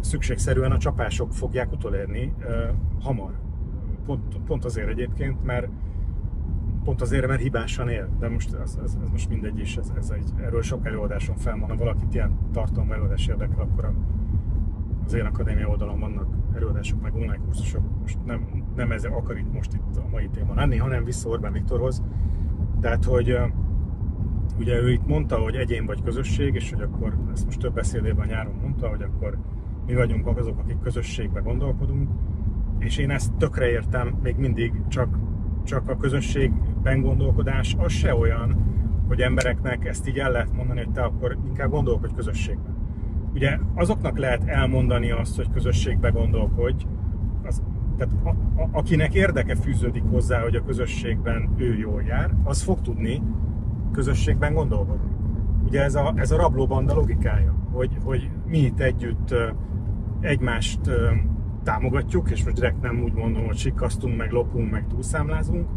szükségszerűen 0.00 0.72
a 0.72 0.78
csapások 0.78 1.32
fogják 1.32 1.72
utolérni 1.72 2.34
hamar. 3.00 3.32
Pont, 4.06 4.38
pont 4.46 4.64
azért 4.64 4.88
egyébként, 4.88 5.44
mert 5.44 5.68
pont 6.84 7.00
azért, 7.00 7.26
mert 7.26 7.40
hibásan 7.40 7.88
él, 7.88 8.08
de 8.18 8.28
most 8.28 8.54
ez, 8.54 8.78
ez, 8.84 8.96
ez 9.02 9.08
most 9.10 9.28
mindegy 9.28 9.58
is, 9.58 9.76
ez, 9.76 9.92
ez 9.96 10.10
egy, 10.10 10.30
erről 10.40 10.62
sok 10.62 10.86
előadáson 10.86 11.36
fel 11.36 11.58
van, 11.58 11.68
ha 11.68 11.76
valakit 11.76 12.14
ilyen 12.14 12.38
tartalma 12.52 12.94
előadás 12.94 13.26
érdekel, 13.26 13.60
akkor 13.60 13.84
a, 13.84 13.92
az 15.04 15.14
én 15.14 15.24
akadémia 15.24 15.68
oldalon 15.68 16.00
vannak 16.00 16.26
előadások, 16.54 17.02
meg 17.02 17.14
online 17.14 17.38
kurzusok, 17.44 17.82
most 18.00 18.18
nem, 18.24 18.64
nem 18.76 18.92
ez 18.92 19.04
akar 19.04 19.38
itt 19.38 19.52
most 19.52 19.74
itt 19.74 19.96
a 19.96 20.08
mai 20.10 20.28
téma 20.28 20.54
lenni, 20.54 20.76
hanem 20.76 21.04
vissza 21.04 21.28
Orbán 21.28 21.52
Viktorhoz. 21.52 22.02
Tehát, 22.80 23.04
hogy 23.04 23.38
ugye 24.58 24.80
ő 24.80 24.90
itt 24.90 25.06
mondta, 25.06 25.36
hogy 25.36 25.54
egyén 25.54 25.86
vagy 25.86 26.02
közösség, 26.02 26.54
és 26.54 26.70
hogy 26.70 26.80
akkor 26.80 27.16
ezt 27.32 27.44
most 27.44 27.60
több 27.60 27.74
beszédében 27.74 28.26
nyáron 28.26 28.54
mondta, 28.60 28.88
hogy 28.88 29.02
akkor 29.02 29.38
mi 29.86 29.94
vagyunk 29.94 30.26
azok, 30.26 30.58
akik 30.58 30.80
közösségbe 30.80 31.40
gondolkodunk, 31.40 32.10
és 32.78 32.98
én 32.98 33.10
ezt 33.10 33.32
tökre 33.34 33.70
értem, 33.70 34.18
még 34.22 34.36
mindig 34.36 34.72
csak, 34.88 35.18
csak 35.64 35.88
a 35.88 35.96
közösségben 35.96 37.00
gondolkodás 37.00 37.76
az 37.78 37.92
se 37.92 38.14
olyan, 38.14 38.56
hogy 39.08 39.20
embereknek 39.20 39.84
ezt 39.84 40.08
így 40.08 40.18
el 40.18 40.30
lehet 40.30 40.56
mondani, 40.56 40.78
hogy 40.78 40.92
te 40.92 41.02
akkor 41.02 41.36
inkább 41.46 41.70
gondolkodj 41.70 42.14
közösségben. 42.14 42.76
Ugye 43.34 43.58
azoknak 43.74 44.18
lehet 44.18 44.44
elmondani 44.44 45.10
azt, 45.10 45.36
hogy 45.36 45.50
közösségbe 45.50 46.08
gondolkodj, 46.08 46.84
az, 47.44 47.62
tehát 47.96 48.14
a, 48.24 48.28
a, 48.62 48.68
akinek 48.72 49.14
érdeke 49.14 49.54
fűződik 49.54 50.02
hozzá, 50.10 50.42
hogy 50.42 50.56
a 50.56 50.64
közösségben 50.64 51.54
ő 51.56 51.78
jól 51.78 52.02
jár, 52.02 52.30
az 52.44 52.62
fog 52.62 52.80
tudni 52.80 53.22
közösségben 53.92 54.54
gondolkodni. 54.54 55.10
Ugye 55.64 55.82
ez 55.82 55.94
a, 55.94 56.12
ez 56.16 56.30
a 56.30 56.36
rablóbanda 56.36 56.94
logikája, 56.94 57.54
hogy, 57.72 57.96
hogy 58.04 58.30
mi 58.46 58.58
itt 58.58 58.80
együtt 58.80 59.34
egymást 60.20 60.80
támogatjuk, 61.62 62.30
és 62.30 62.44
most 62.44 62.56
direkt 62.56 62.80
nem 62.80 63.02
úgy 63.02 63.12
mondom, 63.12 63.46
hogy 63.46 63.56
sikasztunk, 63.56 64.16
meg 64.16 64.30
lopunk, 64.30 64.70
meg 64.70 64.86
túlszámlázunk, 64.86 65.68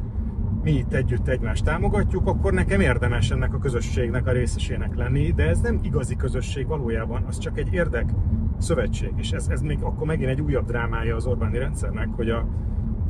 mi 0.64 0.72
itt 0.72 0.94
együtt 0.94 1.28
egymást 1.28 1.64
támogatjuk, 1.64 2.28
akkor 2.28 2.54
nekem 2.54 2.80
érdemes 2.80 3.32
ennek 3.32 3.54
a 3.54 3.58
közösségnek 3.58 4.28
a 4.28 4.32
részesének 4.32 4.96
lenni, 4.96 5.32
de 5.32 5.48
ez 5.48 5.60
nem 5.60 5.80
igazi 5.82 6.16
közösség 6.16 6.68
valójában, 6.68 7.24
az 7.28 7.38
csak 7.38 7.58
egy 7.58 7.74
érdek 7.74 8.10
szövetség, 8.58 9.12
és 9.16 9.32
ez, 9.32 9.48
ez 9.48 9.62
még 9.62 9.78
akkor 9.82 10.08
megint 10.08 10.30
egy 10.30 10.42
újabb 10.42 10.66
drámája 10.66 11.16
az 11.16 11.26
Orbáni 11.26 11.58
rendszernek, 11.58 12.08
hogy 12.16 12.30
a, 12.30 12.48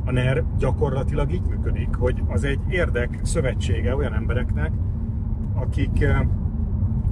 a 0.04 0.10
NER 0.10 0.44
gyakorlatilag 0.58 1.32
így 1.32 1.46
működik, 1.48 1.94
hogy 1.94 2.22
az 2.28 2.44
egy 2.44 2.60
érdek 2.68 3.18
szövetsége 3.22 3.96
olyan 3.96 4.14
embereknek, 4.14 4.72
akik 5.54 6.02
eh, 6.02 6.20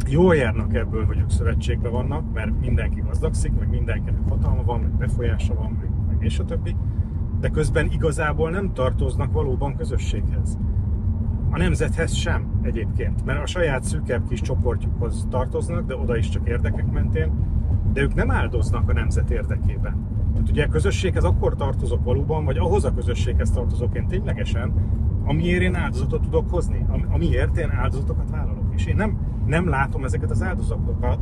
jól 0.08 0.34
járnak 0.34 0.74
ebből, 0.74 1.04
hogy 1.04 1.18
ők 1.18 1.30
szövetségben 1.30 1.92
vannak, 1.92 2.32
mert 2.32 2.60
mindenki 2.60 3.00
gazdagszik, 3.00 3.52
meg 3.58 3.68
mindenkinek 3.68 4.28
hatalma 4.28 4.62
van, 4.62 4.80
meg 4.80 4.90
befolyása 4.90 5.54
van, 5.54 5.76
meg, 5.80 5.90
meg 6.08 6.16
és 6.24 6.38
a 6.38 6.44
többi 6.44 6.76
de 7.44 7.50
közben 7.50 7.88
igazából 7.90 8.50
nem 8.50 8.72
tartoznak 8.72 9.32
valóban 9.32 9.76
közösséghez. 9.76 10.58
A 11.50 11.58
nemzethez 11.58 12.14
sem 12.14 12.60
egyébként, 12.62 13.24
mert 13.24 13.42
a 13.42 13.46
saját 13.46 13.84
szűkebb 13.84 14.28
kis 14.28 14.40
csoportjukhoz 14.40 15.26
tartoznak, 15.30 15.86
de 15.86 15.96
oda 15.96 16.16
is 16.16 16.28
csak 16.28 16.48
érdekek 16.48 16.90
mentén, 16.92 17.32
de 17.92 18.00
ők 18.00 18.14
nem 18.14 18.30
áldoznak 18.30 18.88
a 18.88 18.92
nemzet 18.92 19.30
érdekében. 19.30 20.06
Tehát 20.32 20.48
ugye 20.48 20.64
a 20.64 20.68
közösséghez 20.68 21.24
akkor 21.24 21.54
tartozok 21.54 22.04
valóban, 22.04 22.44
vagy 22.44 22.56
ahhoz 22.56 22.84
a 22.84 22.94
közösséghez 22.94 23.50
tartozok 23.50 23.96
én 23.96 24.06
ténylegesen, 24.06 24.72
amiért 25.24 25.62
én 25.62 25.74
áldozatot 25.74 26.22
tudok 26.22 26.50
hozni, 26.50 26.86
amiért 27.08 27.56
én 27.56 27.70
áldozatokat 27.70 28.30
vállalok. 28.30 28.63
És 28.74 28.86
én 28.86 28.96
nem, 28.96 29.18
nem 29.46 29.68
látom 29.68 30.04
ezeket 30.04 30.30
az 30.30 30.42
áldozatokat 30.42 31.18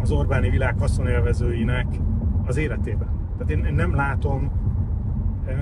az 0.00 0.10
Orbáni 0.10 0.50
világ 0.50 0.78
haszonélvezőinek 0.78 1.86
az 2.46 2.56
életében. 2.56 3.08
Tehát 3.38 3.64
én 3.64 3.74
nem 3.74 3.94
látom 3.94 4.50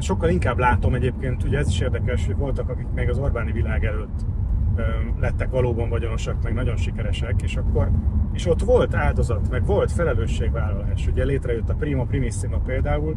Sokkal 0.01 0.29
inkább 0.29 0.59
látom 0.59 0.95
egyébként, 0.95 1.45
ugye 1.45 1.59
ez 1.59 1.69
is 1.69 1.81
érdekes, 1.81 2.27
hogy 2.27 2.37
voltak, 2.37 2.69
akik 2.69 2.87
még 2.95 3.09
az 3.09 3.19
Orbáni 3.19 3.53
világ 3.53 3.85
előtt 3.85 4.25
lettek 5.21 5.51
valóban 5.51 5.89
vagyonosak, 5.89 6.43
meg 6.43 6.55
nagyon 6.55 6.77
sikeresek, 6.77 7.43
és 7.43 7.57
akkor 7.57 7.91
és 8.33 8.47
ott 8.47 8.63
volt 8.63 8.95
áldozat, 8.95 9.51
meg 9.51 9.67
volt 9.67 9.93
felelősségvállalás. 9.93 11.07
Ugye 11.07 11.25
létrejött 11.25 11.69
a 11.69 11.75
Prima 11.75 12.05
Primissima 12.05 12.57
például, 12.57 13.17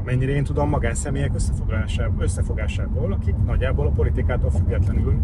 amennyire 0.00 0.32
én 0.32 0.44
tudom, 0.44 0.68
magánszemélyek 0.68 1.34
összefogásából, 1.34 2.22
összefogásából, 2.22 3.12
akik 3.12 3.34
nagyjából 3.44 3.86
a 3.86 3.90
politikától 3.90 4.50
függetlenül 4.50 5.18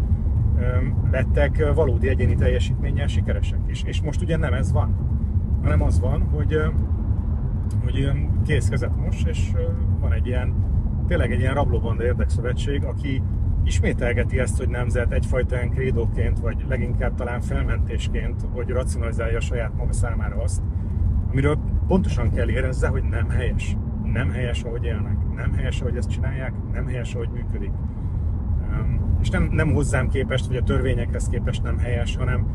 lettek 1.11 1.73
valódi 1.75 2.09
egyéni 2.09 2.35
teljesítménnyel 2.35 3.07
sikeresek. 3.07 3.59
És, 3.67 3.83
és 3.87 4.01
most 4.01 4.23
ugye 4.23 4.37
nem 4.37 4.53
ez 4.53 4.73
van. 4.73 4.97
hanem 5.63 5.83
az 5.83 6.01
van, 6.01 6.23
hogy, 6.23 6.57
hogy 7.85 8.11
készkezett 8.47 8.97
most, 8.97 9.27
és 9.27 9.53
van 10.01 10.13
egy 10.13 10.27
ilyen, 10.27 10.55
tényleg 11.07 11.33
egy 11.33 11.41
ilyen 11.41 11.55
rablóbanda 11.55 12.05
érdekszövetség, 12.05 12.85
aki 12.85 13.23
ismételgeti 13.65 14.39
ezt, 14.39 14.59
hogy 14.59 14.69
nemzet 14.69 15.13
egyfajta 15.13 15.55
ilyen 15.55 15.71
krédóként, 15.71 16.39
vagy 16.39 16.65
leginkább 16.69 17.15
talán 17.15 17.41
felmentésként, 17.41 18.47
hogy 18.53 18.69
racionalizálja 18.69 19.41
saját 19.41 19.77
maga 19.77 19.93
számára 19.93 20.43
azt, 20.43 20.63
amiről 21.31 21.59
pontosan 21.87 22.31
kell 22.31 22.49
érezze, 22.49 22.89
hogy 22.89 23.03
nem 23.03 23.29
helyes. 23.29 23.77
Nem 24.05 24.31
helyes, 24.31 24.63
ahogy 24.63 24.85
élnek. 24.85 25.17
Nem 25.37 25.53
helyes, 25.53 25.81
ahogy 25.81 25.97
ezt 25.97 26.11
csinálják. 26.11 26.53
Nem 26.73 26.87
helyes, 26.87 27.15
ahogy 27.15 27.29
működik. 27.33 27.71
És 29.21 29.31
nem, 29.31 29.49
nem 29.53 29.73
hozzám 29.73 30.09
képest, 30.09 30.47
vagy 30.47 30.57
a 30.57 30.63
törvényekhez 30.63 31.29
képest 31.29 31.63
nem 31.63 31.79
helyes, 31.79 32.17
hanem 32.17 32.47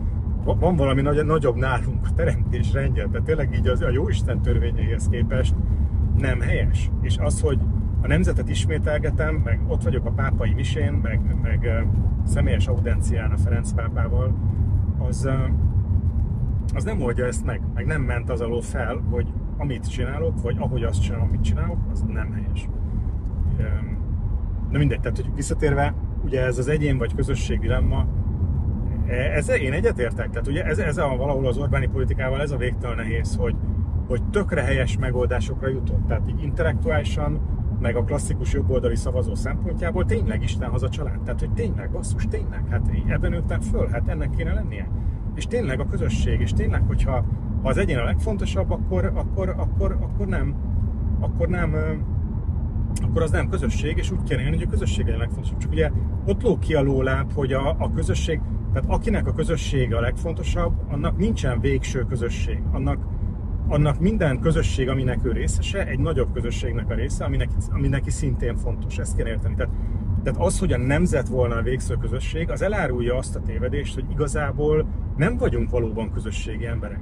van 0.44 0.76
valami 0.76 1.02
nagy, 1.02 1.26
nagyobb 1.26 1.56
nálunk 1.56 2.06
a 2.08 2.14
teremtés 2.16 2.72
rendje, 2.72 3.08
de 3.08 3.22
tényleg 3.22 3.56
így 3.56 3.68
az, 3.68 3.82
a 3.82 3.90
Jóisten 3.90 4.42
törvényeihez 4.42 5.08
képest 5.10 5.56
nem 6.18 6.40
helyes. 6.40 6.92
És 7.02 7.18
az, 7.18 7.42
hogy 7.42 7.60
a 8.02 8.08
nemzetet 8.08 8.50
ismételgetem, 8.50 9.36
meg 9.36 9.60
ott 9.68 9.84
vagyok 9.84 10.06
a 10.06 10.12
pápai 10.12 10.54
misén, 10.54 10.94
meg, 10.94 11.22
meg 11.42 11.86
személyes 12.24 12.68
audencián 12.68 13.32
a 13.32 13.38
Ferenc 13.38 13.72
pápával, 13.72 14.38
az, 14.98 15.30
az 16.74 16.84
nem 16.84 17.02
oldja 17.02 17.26
ezt 17.26 17.46
meg, 17.46 17.62
meg 17.74 17.86
nem 17.86 18.02
ment 18.02 18.30
az 18.30 18.42
alól 18.42 18.62
fel, 18.62 19.02
hogy 19.10 19.34
amit 19.58 19.90
csinálok, 19.90 20.42
vagy 20.42 20.56
ahogy 20.60 20.84
azt 20.84 21.02
csinálom, 21.02 21.28
amit 21.28 21.42
csinálok, 21.42 21.78
az 21.92 22.06
nem 22.08 22.32
helyes. 22.32 22.70
Na 24.72 24.78
mindegy, 24.78 25.00
tehát 25.00 25.18
hogy 25.18 25.32
visszatérve, 25.36 25.94
ugye 26.28 26.42
ez 26.42 26.58
az 26.58 26.68
egyén 26.68 26.98
vagy 26.98 27.16
közösség 27.16 27.60
dilemma, 27.60 28.06
e, 29.08 29.14
ez, 29.14 29.50
én 29.50 29.74
egyetértek, 29.74 30.30
tehát 30.30 30.48
ugye 30.48 30.64
ez, 30.64 30.78
ez 30.78 30.98
a, 30.98 31.16
valahol 31.18 31.48
az 31.48 31.58
Orbáni 31.58 31.88
politikával 31.88 32.42
ez 32.42 32.52
a 32.52 32.58
végtelen 32.58 32.96
nehéz, 32.96 33.36
hogy, 33.36 33.56
hogy 34.08 34.24
tökre 34.32 34.62
helyes 34.62 34.98
megoldásokra 34.98 35.68
jutott. 35.68 36.08
Tehát 36.08 36.30
így 36.30 36.44
intellektuálisan, 36.44 37.40
meg 37.80 37.96
a 37.96 38.04
klasszikus 38.04 38.54
jobboldali 38.54 38.96
szavazó 38.96 39.36
szempontjából 39.36 40.06
tényleg 40.06 40.44
Isten 40.44 40.70
haza 40.70 40.90
család. 40.90 41.20
Tehát, 41.20 41.40
hogy 41.40 41.52
tényleg, 41.52 41.92
basszus, 41.92 42.28
tényleg, 42.30 42.64
hát 42.70 42.90
ebben 43.08 43.32
nőttem 43.32 43.62
föl, 43.62 43.88
hát 43.88 44.08
ennek 44.08 44.30
kéne 44.30 44.54
lennie. 44.54 44.88
És 45.36 45.48
tényleg 45.48 45.80
a 45.80 45.88
közösség, 45.88 46.40
és 46.40 46.54
tényleg, 46.54 46.84
hogyha 46.88 47.26
ha 47.62 47.70
az 47.70 47.78
egyén 47.78 47.98
a 47.98 48.04
legfontosabb, 48.04 48.72
akkor, 48.72 49.12
akkor, 49.16 49.50
akkor, 49.58 49.98
akkor 50.02 50.28
nem, 50.28 50.56
akkor 51.20 51.48
nem, 51.48 51.76
akkor 53.02 53.22
az 53.22 53.32
nem 53.32 53.50
közösség, 53.50 53.98
és 53.98 54.12
úgy 54.12 54.24
kéne 54.24 54.42
élni, 54.42 54.56
hogy 54.56 54.66
a 54.66 54.70
közösség 54.70 55.06
legyen 55.06 55.20
legfontosabb. 55.20 55.58
Csak 55.58 55.72
ugye 55.72 55.92
ott 56.26 56.42
ló 56.42 56.58
ki 56.58 56.74
a 56.74 56.82
lóláb, 56.82 57.34
hogy 57.34 57.54
a, 57.54 57.76
a 57.80 57.92
közösség, 57.92 58.40
tehát 58.74 58.90
akinek 58.90 59.28
a 59.28 59.34
közössége 59.34 59.98
a 59.98 60.02
legfontosabb, 60.02 60.74
annak 60.90 61.18
nincsen 61.18 61.60
végső 61.60 62.06
közösség. 62.06 62.62
Annak, 62.72 63.00
annak 63.68 64.00
minden 64.00 64.40
közösség, 64.40 64.90
aminek 64.90 65.20
ő 65.26 65.32
részese, 65.32 65.88
egy 65.88 66.00
nagyobb 66.00 66.34
közösségnek 66.34 66.90
a 66.90 66.94
része, 66.94 67.26
aminek, 67.26 67.50
ami 67.70 67.88
neki 67.88 68.10
szintén 68.10 68.56
fontos. 68.56 68.98
Ezt 68.98 69.16
kell 69.16 69.28
érteni. 69.28 69.56
Tehát, 69.56 69.74
tehát 70.24 70.40
az, 70.40 70.60
hogy 70.60 70.74
a 70.74 70.78
nemzet 70.78 71.28
volna 71.28 71.56
a 71.56 71.62
végső 71.62 71.96
közösség, 71.96 72.50
az 72.50 72.62
elárulja 72.62 73.16
azt 73.16 73.36
a 73.36 73.42
tévedést, 73.42 73.94
hogy 73.94 74.06
igazából 74.12 74.86
nem 75.18 75.38
vagyunk 75.38 75.70
valóban 75.70 76.12
közösségi 76.12 76.66
emberek. 76.66 77.02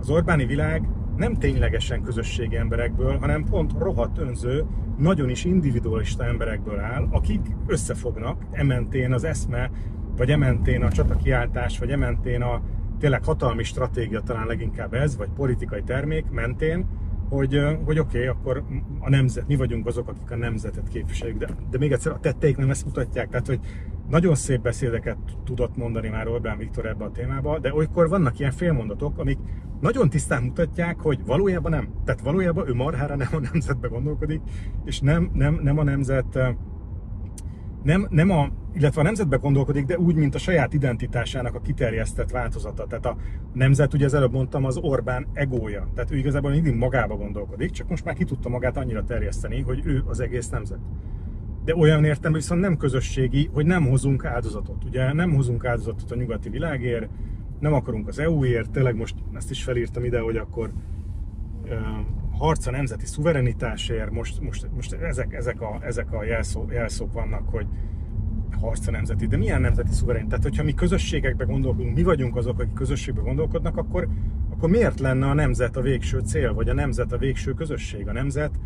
Az 0.00 0.10
Orbáni 0.10 0.44
világ 0.44 0.88
nem 1.16 1.34
ténylegesen 1.34 2.02
közösségi 2.02 2.56
emberekből, 2.56 3.18
hanem 3.18 3.44
pont 3.44 3.72
rohadt 3.78 4.18
önző, 4.18 4.64
nagyon 4.98 5.28
is 5.28 5.44
individualista 5.44 6.24
emberekből 6.24 6.78
áll, 6.78 7.08
akik 7.10 7.40
összefognak, 7.66 8.42
ementén 8.50 9.12
az 9.12 9.24
eszme, 9.24 9.70
vagy 10.16 10.30
ementén 10.30 10.82
a 10.82 10.90
csatakiáltás, 10.90 11.78
vagy 11.78 11.90
ementén 11.90 12.42
a 12.42 12.62
tényleg 12.98 13.24
hatalmi 13.24 13.62
stratégia 13.62 14.20
talán 14.20 14.46
leginkább 14.46 14.94
ez, 14.94 15.16
vagy 15.16 15.28
politikai 15.36 15.82
termék 15.82 16.30
mentén, 16.30 16.86
hogy, 17.28 17.60
hogy 17.84 17.98
oké, 17.98 18.18
okay, 18.18 18.26
akkor 18.26 18.64
a 18.98 19.08
nemzet, 19.08 19.46
mi 19.46 19.56
vagyunk 19.56 19.86
azok, 19.86 20.08
akik 20.08 20.30
a 20.30 20.36
nemzetet 20.36 20.88
képviseljük, 20.88 21.38
de, 21.38 21.48
de 21.70 21.78
még 21.78 21.92
egyszer 21.92 22.12
a 22.12 22.20
tetteik 22.20 22.56
nem 22.56 22.70
ezt 22.70 22.84
mutatják, 22.84 23.28
tehát 23.28 23.46
hogy 23.46 23.60
nagyon 24.08 24.34
szép 24.34 24.60
beszédeket 24.60 25.16
tudott 25.44 25.76
mondani 25.76 26.08
már 26.08 26.28
Orbán 26.28 26.58
Viktor 26.58 26.86
ebbe 26.86 27.04
a 27.04 27.10
témába, 27.10 27.58
de 27.58 27.74
olykor 27.74 28.08
vannak 28.08 28.38
ilyen 28.38 28.52
félmondatok, 28.52 29.18
amik 29.18 29.38
nagyon 29.80 30.10
tisztán 30.10 30.42
mutatják, 30.42 31.00
hogy 31.00 31.24
valójában 31.24 31.70
nem. 31.70 31.88
Tehát 32.04 32.20
valójában 32.20 32.68
ő 32.68 32.74
marhára 32.74 33.16
nem 33.16 33.28
a 33.32 33.40
nemzetbe 33.52 33.88
gondolkodik, 33.88 34.40
és 34.84 35.00
nem, 35.00 35.30
nem, 35.32 35.58
nem 35.62 35.78
a 35.78 35.82
nemzet 35.82 36.38
nem, 37.84 38.06
nem 38.10 38.30
a, 38.30 38.48
illetve 38.74 39.00
a 39.00 39.04
nemzetbe 39.04 39.36
gondolkodik, 39.36 39.86
de 39.86 39.98
úgy, 39.98 40.14
mint 40.14 40.34
a 40.34 40.38
saját 40.38 40.74
identitásának 40.74 41.54
a 41.54 41.60
kiterjesztett 41.60 42.30
változata. 42.30 42.86
Tehát 42.86 43.06
a 43.06 43.16
nemzet, 43.52 43.94
ugye 43.94 44.04
az 44.04 44.14
előbb 44.14 44.32
mondtam, 44.32 44.64
az 44.64 44.76
Orbán 44.76 45.26
egója. 45.32 45.88
Tehát 45.94 46.10
ő 46.10 46.16
igazából 46.16 46.50
mindig 46.50 46.74
magába 46.74 47.16
gondolkodik, 47.16 47.70
csak 47.70 47.88
most 47.88 48.04
már 48.04 48.14
ki 48.14 48.24
tudta 48.24 48.48
magát 48.48 48.76
annyira 48.76 49.04
terjeszteni, 49.04 49.60
hogy 49.60 49.80
ő 49.84 50.02
az 50.06 50.20
egész 50.20 50.48
nemzet. 50.48 50.78
De 51.64 51.76
olyan 51.76 52.04
értem, 52.04 52.32
viszont 52.32 52.60
nem 52.60 52.76
közösségi, 52.76 53.50
hogy 53.52 53.66
nem 53.66 53.86
hozunk 53.86 54.24
áldozatot. 54.24 54.84
Ugye 54.84 55.12
nem 55.12 55.34
hozunk 55.34 55.64
áldozatot 55.64 56.10
a 56.10 56.14
nyugati 56.14 56.48
világért, 56.48 57.08
nem 57.60 57.72
akarunk 57.72 58.08
az 58.08 58.18
EU-ért, 58.18 58.70
tényleg 58.70 58.96
most 58.96 59.14
ezt 59.34 59.50
is 59.50 59.62
felírtam 59.62 60.04
ide, 60.04 60.20
hogy 60.20 60.36
akkor 60.36 60.70
harca 62.38 62.70
nemzeti 62.70 63.06
szuverenitásért, 63.06 64.10
most, 64.10 64.40
most, 64.40 64.68
most 64.74 64.92
ezek, 64.92 65.32
ezek, 65.32 65.60
a, 65.60 65.78
ezek 65.80 66.12
a 66.12 66.24
jelszó, 66.24 66.66
jelszók 66.70 67.12
vannak, 67.12 67.48
hogy 67.48 67.66
harca 68.60 68.90
nemzeti, 68.90 69.26
de 69.26 69.36
milyen 69.36 69.60
nemzeti 69.60 69.92
szuverenitás? 69.92 70.30
Tehát, 70.30 70.44
hogyha 70.44 70.64
mi 70.64 70.74
közösségekbe 70.74 71.44
gondolkodunk, 71.44 71.96
mi 71.96 72.02
vagyunk 72.02 72.36
azok, 72.36 72.60
akik 72.60 72.72
közösségbe 72.72 73.20
gondolkodnak, 73.20 73.76
akkor, 73.76 74.08
akkor 74.50 74.70
miért 74.70 75.00
lenne 75.00 75.26
a 75.26 75.34
nemzet 75.34 75.76
a 75.76 75.80
végső 75.80 76.18
cél, 76.18 76.54
vagy 76.54 76.68
a 76.68 76.74
nemzet 76.74 77.12
a 77.12 77.18
végső 77.18 77.52
közösség? 77.52 78.08
A 78.08 78.12
nemzet, 78.12 78.60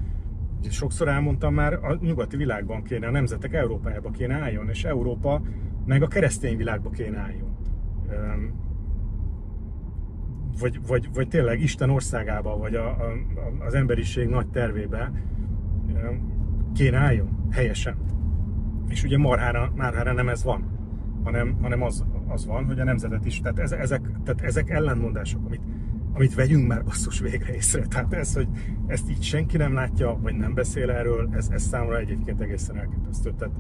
sokszor 0.61 1.09
elmondtam 1.09 1.55
már, 1.55 1.73
a 1.73 1.99
nyugati 2.01 2.37
világban 2.37 2.83
kéne, 2.83 3.07
a 3.07 3.11
nemzetek 3.11 3.53
Európájába 3.53 4.11
kéne 4.11 4.35
álljon, 4.35 4.69
és 4.69 4.85
Európa 4.85 5.43
meg 5.87 6.03
a 6.03 6.07
keresztény 6.07 6.57
világba 6.57 6.91
kéne 6.91 7.19
álljon 7.19 7.57
vagy, 10.59 10.81
vagy, 10.87 11.09
vagy 11.15 11.29
tényleg 11.29 11.61
Isten 11.61 11.91
országába, 11.91 12.57
vagy 12.57 12.75
a, 12.75 12.89
a, 12.89 13.13
az 13.59 13.75
emberiség 13.75 14.29
nagy 14.29 14.49
tervébe 14.49 15.13
kéne 16.75 16.99
álljon 16.99 17.47
helyesen. 17.51 17.97
És 18.89 19.05
ugye 19.05 19.19
marhára, 19.19 19.73
marhára 19.77 20.13
nem 20.13 20.29
ez 20.29 20.45
van, 20.45 20.65
hanem, 21.25 21.59
hanem 21.63 21.83
az, 21.83 22.05
az 22.29 22.47
van, 22.47 22.65
hogy 22.65 22.81
a 22.81 22.85
nemzetet 22.85 23.27
is, 23.27 23.41
tehát, 23.41 23.59
ez, 23.59 23.73
ezek, 23.73 24.11
tehát 24.25 24.43
ezek 24.43 24.71
ellenmondások, 24.71 25.47
amit, 25.47 25.61
amit 26.19 26.35
vegyünk 26.35 26.67
már 26.67 26.85
basszus 26.85 27.21
végre 27.21 27.55
észre. 27.55 27.87
Tehát 27.87 28.13
ez, 28.13 28.35
hogy 28.35 28.49
ezt 28.87 29.11
így 29.11 29.23
senki 29.23 29.57
nem 29.57 29.75
látja, 29.75 30.19
vagy 30.23 30.35
nem 30.35 30.55
beszél 30.55 30.91
erről, 30.91 31.29
ez, 31.33 31.49
ez 31.51 31.63
számomra 31.63 31.99
egyébként 31.99 32.41
egészen 32.41 32.79
elképesztő. 32.79 33.33
Tehát 33.39 33.55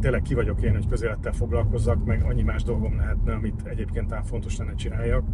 tényleg 0.00 0.22
ki 0.22 0.34
vagyok 0.34 0.62
én, 0.62 0.72
hogy 0.72 0.88
közélettel 0.88 1.32
foglalkozzak, 1.32 2.04
meg 2.04 2.22
annyi 2.22 2.42
más 2.42 2.62
dolgom 2.62 2.96
lehetne, 2.96 3.34
amit 3.34 3.62
egyébként 3.64 4.12
ám 4.12 4.22
fontos 4.22 4.56
lenne 4.56 4.74
csináljak 4.74 5.24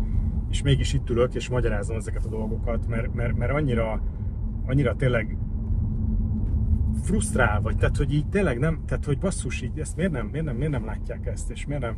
és 0.51 0.63
mégis 0.63 0.93
itt 0.93 1.11
ülök, 1.11 1.35
és 1.35 1.49
magyarázom 1.49 1.97
ezeket 1.97 2.25
a 2.25 2.29
dolgokat, 2.29 2.87
mert, 2.87 3.15
mert, 3.15 3.37
mert 3.37 3.53
annyira, 3.53 4.03
annyira 4.67 4.97
tényleg 4.97 5.37
frusztrál 7.03 7.61
vagy, 7.61 7.77
tehát 7.77 7.97
hogy 7.97 8.15
így 8.15 8.29
tényleg 8.29 8.59
nem, 8.59 8.83
tehát 8.87 9.05
hogy 9.05 9.19
basszus, 9.19 9.63
így 9.63 9.79
ezt 9.79 9.97
miért 9.97 10.13
nem, 10.13 10.27
miért 10.27 10.47
nem, 10.47 10.57
miért 10.57 10.73
nem 10.73 10.85
látják 10.85 11.27
ezt, 11.27 11.51
és 11.51 11.67
miért 11.67 11.83
nem, 11.83 11.97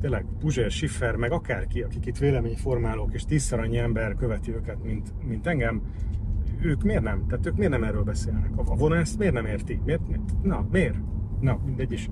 tényleg 0.00 0.26
Puzsér, 0.38 0.70
Schiffer, 0.70 1.16
meg 1.16 1.32
akárki, 1.32 1.82
akik 1.82 2.06
itt 2.06 2.18
véleményformálók, 2.18 3.14
és 3.14 3.24
tízszer 3.24 3.60
annyi 3.60 3.78
ember 3.78 4.14
követi 4.14 4.52
őket, 4.52 4.82
mint, 4.82 5.12
mint 5.28 5.46
engem, 5.46 5.82
ők 6.60 6.82
miért 6.82 7.02
nem? 7.02 7.26
Tehát 7.28 7.46
ők 7.46 7.56
miért 7.56 7.72
nem 7.72 7.84
erről 7.84 8.02
beszélnek? 8.02 8.50
A 8.56 8.76
vona 8.76 8.96
ezt 8.96 9.18
miért 9.18 9.34
nem 9.34 9.46
érti? 9.46 9.80
Miért? 9.84 10.00
Na, 10.42 10.66
miért? 10.70 10.96
Na, 11.40 11.58
mindegy 11.64 11.92
is. 11.92 12.08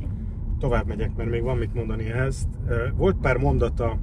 Tovább 0.59 0.87
megyek, 0.87 1.17
mert 1.17 1.31
még 1.31 1.43
van 1.43 1.57
mit 1.57 1.75
mondani 1.75 2.11
ehhez. 2.11 2.49
Volt 2.97 3.17
pár 3.17 3.37
mondata 3.37 3.99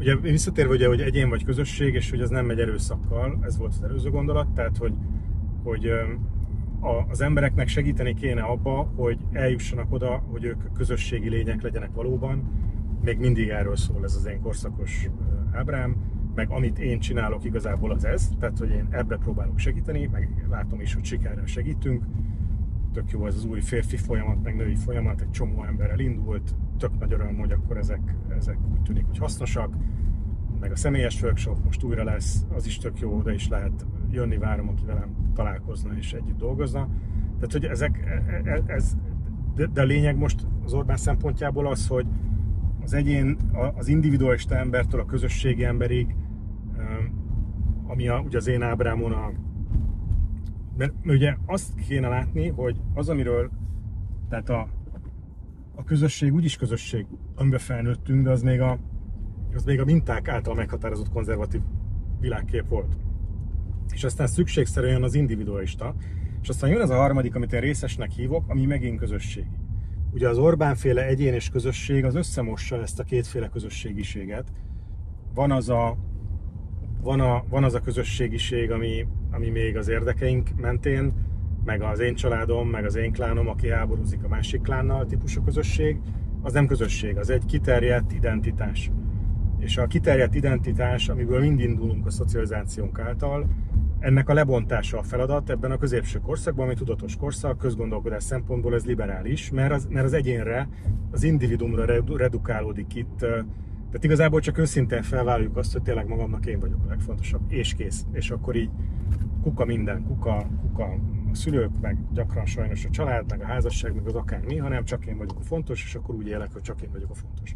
Ugye 0.00 0.16
visszatérve 0.16 0.72
ugye, 0.72 0.86
hogy 0.86 1.00
egyén 1.00 1.28
vagy 1.28 1.44
közösség, 1.44 1.94
és 1.94 2.10
hogy 2.10 2.20
az 2.20 2.30
nem 2.30 2.46
megy 2.46 2.60
erőszakkal, 2.60 3.38
ez 3.42 3.58
volt 3.58 3.72
az 3.72 3.82
előző 3.82 4.10
gondolat, 4.10 4.48
tehát 4.54 4.76
hogy, 4.76 4.92
hogy 5.62 5.92
az 6.80 7.20
embereknek 7.20 7.68
segíteni 7.68 8.14
kéne 8.14 8.42
abba, 8.42 8.92
hogy 8.96 9.18
eljussanak 9.32 9.92
oda, 9.92 10.22
hogy 10.30 10.44
ők 10.44 10.72
közösségi 10.72 11.28
lények 11.28 11.62
legyenek 11.62 11.92
valóban. 11.92 12.42
Még 13.04 13.18
mindig 13.18 13.48
erről 13.48 13.76
szól 13.76 14.04
ez 14.04 14.14
az 14.14 14.26
én 14.26 14.40
korszakos 14.40 15.08
ábrám, 15.52 15.96
meg 16.34 16.50
amit 16.50 16.78
én 16.78 17.00
csinálok 17.00 17.44
igazából 17.44 17.90
az 17.90 18.04
ez, 18.04 18.30
tehát 18.38 18.58
hogy 18.58 18.70
én 18.70 18.86
ebbe 18.90 19.16
próbálok 19.16 19.58
segíteni, 19.58 20.06
meg 20.06 20.46
látom 20.50 20.80
is, 20.80 20.94
hogy 20.94 21.04
sikerrel 21.04 21.46
segítünk. 21.46 22.04
Tök 22.92 23.10
jó 23.10 23.26
ez 23.26 23.34
az 23.34 23.44
új 23.44 23.60
férfi 23.60 23.96
folyamat, 23.96 24.42
meg 24.42 24.56
női 24.56 24.74
folyamat, 24.74 25.20
egy 25.20 25.30
csomó 25.30 25.64
emberrel 25.64 25.98
indult, 25.98 26.54
tök 26.78 26.98
nagy 26.98 27.12
öröm, 27.12 27.38
hogy 27.38 27.52
akkor 27.52 27.76
ezek, 27.76 28.14
ezek 28.36 28.58
úgy 28.72 28.82
tűnik, 28.82 29.06
hogy 29.06 29.18
hasznosak, 29.18 29.74
meg 30.60 30.72
a 30.72 30.76
személyes 30.76 31.22
workshop 31.22 31.64
most 31.64 31.82
újra 31.82 32.04
lesz, 32.04 32.46
az 32.54 32.66
is 32.66 32.78
tök 32.78 32.98
jó, 32.98 33.16
oda 33.18 33.32
is 33.32 33.48
lehet 33.48 33.86
jönni, 34.12 34.38
várom, 34.38 34.68
aki 34.68 34.84
velem 34.84 35.30
találkozna 35.34 35.96
és 35.96 36.12
együtt 36.12 36.38
dolgozna. 36.38 36.88
Tehát, 37.34 37.52
hogy 37.52 37.64
ezek, 37.64 37.98
e, 37.98 38.50
e, 38.50 38.62
ez, 38.66 38.96
de, 39.54 39.66
de 39.66 39.80
a 39.80 39.84
lényeg 39.84 40.16
most 40.16 40.46
az 40.64 40.72
Orbán 40.72 40.96
szempontjából 40.96 41.66
az, 41.66 41.86
hogy, 41.86 42.06
az 42.82 42.94
egyén, 42.94 43.36
az 43.76 43.88
individualista 43.88 44.56
embertől 44.56 45.00
a 45.00 45.04
közösségi 45.04 45.64
emberig, 45.64 46.14
ami 47.86 48.08
a, 48.08 48.18
ugye 48.18 48.36
az 48.36 48.46
én 48.46 48.62
ábrámon 48.62 49.12
a 49.12 49.30
mert 50.76 50.92
ugye 51.04 51.36
azt 51.46 51.74
kéne 51.74 52.08
látni, 52.08 52.48
hogy 52.48 52.80
az, 52.94 53.08
amiről, 53.08 53.50
tehát 54.28 54.48
a, 54.48 54.68
a 55.74 55.84
közösség 55.84 56.32
úgyis 56.32 56.56
közösség, 56.56 57.06
amiben 57.34 57.58
felnőttünk, 57.58 58.24
de 58.24 58.30
az 58.30 58.42
még 58.42 58.60
a, 58.60 58.78
az 59.54 59.64
még 59.64 59.80
a 59.80 59.84
minták 59.84 60.28
által 60.28 60.54
meghatározott 60.54 61.08
konzervatív 61.08 61.60
világkép 62.20 62.68
volt. 62.68 62.96
És 63.92 64.04
aztán 64.04 64.26
szükségszerűen 64.26 65.02
az 65.02 65.14
individualista, 65.14 65.94
és 66.42 66.48
aztán 66.48 66.70
jön 66.70 66.80
az 66.80 66.90
a 66.90 66.96
harmadik, 66.96 67.34
amit 67.34 67.52
én 67.52 67.60
részesnek 67.60 68.10
hívok, 68.10 68.44
ami 68.48 68.66
megint 68.66 68.98
közösség. 68.98 69.46
Ugye 70.12 70.28
az 70.28 70.38
Orbán 70.38 70.74
féle 70.74 71.06
egyén 71.06 71.34
és 71.34 71.48
közösség 71.48 72.04
az 72.04 72.14
összemossa 72.14 72.80
ezt 72.80 73.00
a 73.00 73.04
kétféle 73.04 73.48
közösségiséget. 73.48 74.52
Van 75.34 75.52
az 75.52 75.68
a, 75.68 75.96
van 77.02 77.20
a, 77.20 77.44
van 77.48 77.64
az 77.64 77.74
a 77.74 77.80
közösségiség, 77.80 78.70
ami, 78.70 79.06
ami 79.30 79.48
még 79.48 79.76
az 79.76 79.88
érdekeink 79.88 80.48
mentén, 80.56 81.12
meg 81.64 81.82
az 81.82 82.00
én 82.00 82.14
családom, 82.14 82.68
meg 82.68 82.84
az 82.84 82.94
én 82.94 83.12
klánom, 83.12 83.48
aki 83.48 83.68
háborúzik 83.68 84.24
a 84.24 84.28
másik 84.28 84.60
klánnal 84.60 85.06
típusú 85.06 85.42
közösség, 85.42 85.98
az 86.42 86.52
nem 86.52 86.66
közösség, 86.66 87.16
az 87.16 87.30
egy 87.30 87.44
kiterjedt 87.46 88.12
identitás. 88.12 88.90
És 89.58 89.76
a 89.76 89.86
kiterjedt 89.86 90.34
identitás, 90.34 91.08
amiből 91.08 91.40
mind 91.40 91.60
indulunk 91.60 92.06
a 92.06 92.10
szocializációnk 92.10 92.98
által, 92.98 93.46
ennek 94.00 94.28
a 94.28 94.34
lebontása 94.34 94.98
a 94.98 95.02
feladat 95.02 95.50
ebben 95.50 95.70
a 95.70 95.76
középső 95.76 96.18
korszakban, 96.18 96.64
ami 96.64 96.74
tudatos 96.74 97.16
korszak, 97.16 97.58
közgondolkodás 97.58 98.22
szempontból 98.22 98.74
ez 98.74 98.84
liberális, 98.84 99.50
mert 99.50 99.72
az, 99.72 99.86
mert 99.90 100.04
az 100.04 100.12
egyénre, 100.12 100.68
az 101.10 101.22
individumra 101.22 101.84
redukálódik 102.16 102.94
itt. 102.94 103.16
Tehát 103.18 104.04
igazából 104.04 104.40
csak 104.40 104.58
őszintén 104.58 105.02
felvállaljuk 105.02 105.56
azt, 105.56 105.72
hogy 105.72 105.82
tényleg 105.82 106.08
magamnak 106.08 106.46
én 106.46 106.60
vagyok 106.60 106.80
a 106.84 106.88
legfontosabb, 106.88 107.40
és 107.48 107.74
kész. 107.74 108.06
És 108.12 108.30
akkor 108.30 108.56
így 108.56 108.70
kuka 109.42 109.64
minden, 109.64 110.04
kuka, 110.04 110.46
kuka 110.60 110.84
a 111.32 111.34
szülők, 111.34 111.70
meg 111.80 111.98
gyakran 112.12 112.46
sajnos 112.46 112.84
a 112.84 112.90
család, 112.90 113.30
meg 113.30 113.40
a 113.40 113.46
házasság, 113.46 113.94
meg 113.94 114.06
az 114.06 114.14
akármi, 114.14 114.56
hanem 114.56 114.84
csak 114.84 115.06
én 115.06 115.16
vagyok 115.16 115.38
a 115.38 115.42
fontos, 115.42 115.84
és 115.84 115.94
akkor 115.94 116.14
úgy 116.14 116.26
élek, 116.26 116.52
hogy 116.52 116.62
csak 116.62 116.82
én 116.82 116.90
vagyok 116.92 117.10
a 117.10 117.14
fontos. 117.14 117.54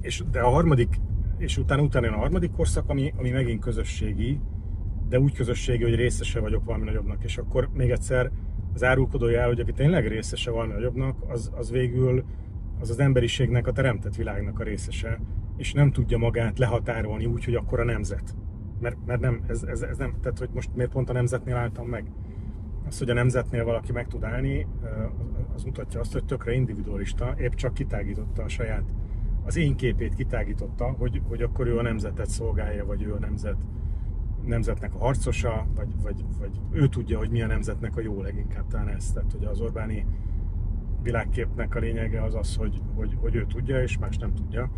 És, 0.00 0.22
de 0.30 0.40
a 0.40 0.48
harmadik, 0.48 1.00
és 1.38 1.58
utána, 1.58 1.82
utána 1.82 2.06
jön 2.06 2.14
a 2.14 2.18
harmadik 2.18 2.50
korszak, 2.50 2.88
ami, 2.88 3.12
ami 3.16 3.30
megint 3.30 3.60
közösségi, 3.60 4.40
de 5.08 5.20
úgy 5.20 5.34
közösségi, 5.34 5.82
hogy 5.82 5.94
részese 5.94 6.40
vagyok 6.40 6.64
valami 6.64 6.84
nagyobbnak, 6.84 7.24
és 7.24 7.38
akkor 7.38 7.68
még 7.72 7.90
egyszer 7.90 8.30
az 8.74 8.84
árulkodója 8.84 9.46
hogy 9.46 9.60
aki 9.60 9.72
tényleg 9.72 10.06
részese 10.06 10.50
valami 10.50 10.72
nagyobbnak, 10.72 11.16
az, 11.28 11.50
az 11.56 11.70
végül 11.70 12.24
az 12.80 12.90
az 12.90 12.98
emberiségnek, 12.98 13.66
a 13.66 13.72
teremtett 13.72 14.16
világnak 14.16 14.60
a 14.60 14.62
részese, 14.62 15.20
és 15.56 15.72
nem 15.72 15.92
tudja 15.92 16.18
magát 16.18 16.58
lehatárolni 16.58 17.26
úgy, 17.26 17.44
hogy 17.44 17.54
akkor 17.54 17.80
a 17.80 17.84
nemzet. 17.84 18.34
Mert, 18.80 18.96
mert 19.06 19.20
nem, 19.20 19.40
ez, 19.46 19.62
ez, 19.62 19.82
ez 19.82 19.96
nem, 19.96 20.14
tehát 20.22 20.38
hogy 20.38 20.50
most 20.54 20.70
miért 20.74 20.90
pont 20.90 21.10
a 21.10 21.12
nemzetnél 21.12 21.56
álltam 21.56 21.86
meg? 21.86 22.04
Az, 22.86 22.98
hogy 22.98 23.10
a 23.10 23.14
nemzetnél 23.14 23.64
valaki 23.64 23.92
meg 23.92 24.06
tud 24.06 24.24
állni, 24.24 24.66
az 25.54 25.62
mutatja 25.62 26.00
azt, 26.00 26.12
hogy 26.12 26.24
tökre 26.24 26.52
individualista, 26.52 27.34
épp 27.38 27.52
csak 27.52 27.74
kitágította 27.74 28.42
a 28.42 28.48
saját, 28.48 28.84
az 29.44 29.56
én 29.56 29.76
képét 29.76 30.14
kitágította, 30.14 30.84
hogy, 30.84 31.20
hogy 31.28 31.42
akkor 31.42 31.66
ő 31.66 31.78
a 31.78 31.82
nemzetet 31.82 32.28
szolgálja, 32.28 32.86
vagy 32.86 33.02
ő 33.02 33.12
a 33.14 33.18
nemzet, 33.18 33.56
nemzetnek 34.48 34.94
a 34.94 34.98
harcosa, 34.98 35.66
vagy, 35.74 35.88
vagy, 36.02 36.24
vagy 36.38 36.60
ő 36.70 36.86
tudja, 36.86 37.18
hogy 37.18 37.30
mi 37.30 37.42
a 37.42 37.46
nemzetnek 37.46 37.96
a 37.96 38.00
jó 38.00 38.22
leginkább 38.22 38.66
talán 38.66 38.88
ez. 38.88 39.12
Tehát, 39.12 39.32
hogy 39.32 39.44
az 39.44 39.60
Orbáni 39.60 40.06
világképnek 41.02 41.74
a 41.74 41.78
lényege 41.78 42.22
az 42.22 42.34
az, 42.34 42.56
hogy, 42.56 42.80
hogy, 42.94 43.16
hogy 43.20 43.34
ő 43.34 43.46
tudja, 43.46 43.82
és 43.82 43.98
más 43.98 44.16
nem 44.18 44.34
tudja. 44.34 44.70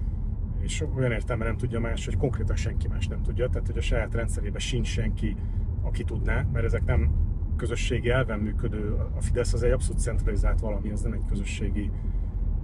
És 0.60 0.84
olyan 0.96 1.12
értelme 1.12 1.44
nem 1.44 1.56
tudja 1.56 1.80
más, 1.80 2.04
hogy 2.04 2.16
konkrétan 2.16 2.56
senki 2.56 2.88
más 2.88 3.06
nem 3.06 3.22
tudja. 3.22 3.48
Tehát, 3.48 3.66
hogy 3.66 3.78
a 3.78 3.82
saját 3.82 4.14
rendszerében 4.14 4.60
sincs 4.60 4.88
senki, 4.88 5.36
aki 5.82 6.04
tudná, 6.04 6.46
mert 6.52 6.64
ezek 6.64 6.84
nem 6.84 7.10
közösségi 7.56 8.10
elven 8.10 8.38
működő, 8.38 8.96
a 9.16 9.20
Fidesz 9.20 9.52
az 9.52 9.62
egy 9.62 9.70
abszolút 9.70 10.00
centralizált 10.00 10.60
valami, 10.60 10.90
az 10.90 11.02
nem 11.02 11.12
egy 11.12 11.24
közösségi, 11.28 11.90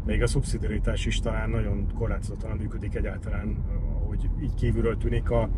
még 0.07 0.23
a 0.23 0.27
szubszidiaritás 0.27 1.07
is 1.07 1.21
talán 1.21 1.51
nagyon 1.51 1.87
korlátozottan 1.95 2.57
működik 2.57 2.95
egyáltalán, 2.95 3.65
ahogy 4.03 4.31
így 4.43 4.55
kívülről 4.55 4.97
tűnik 4.97 5.31
a 5.31 5.49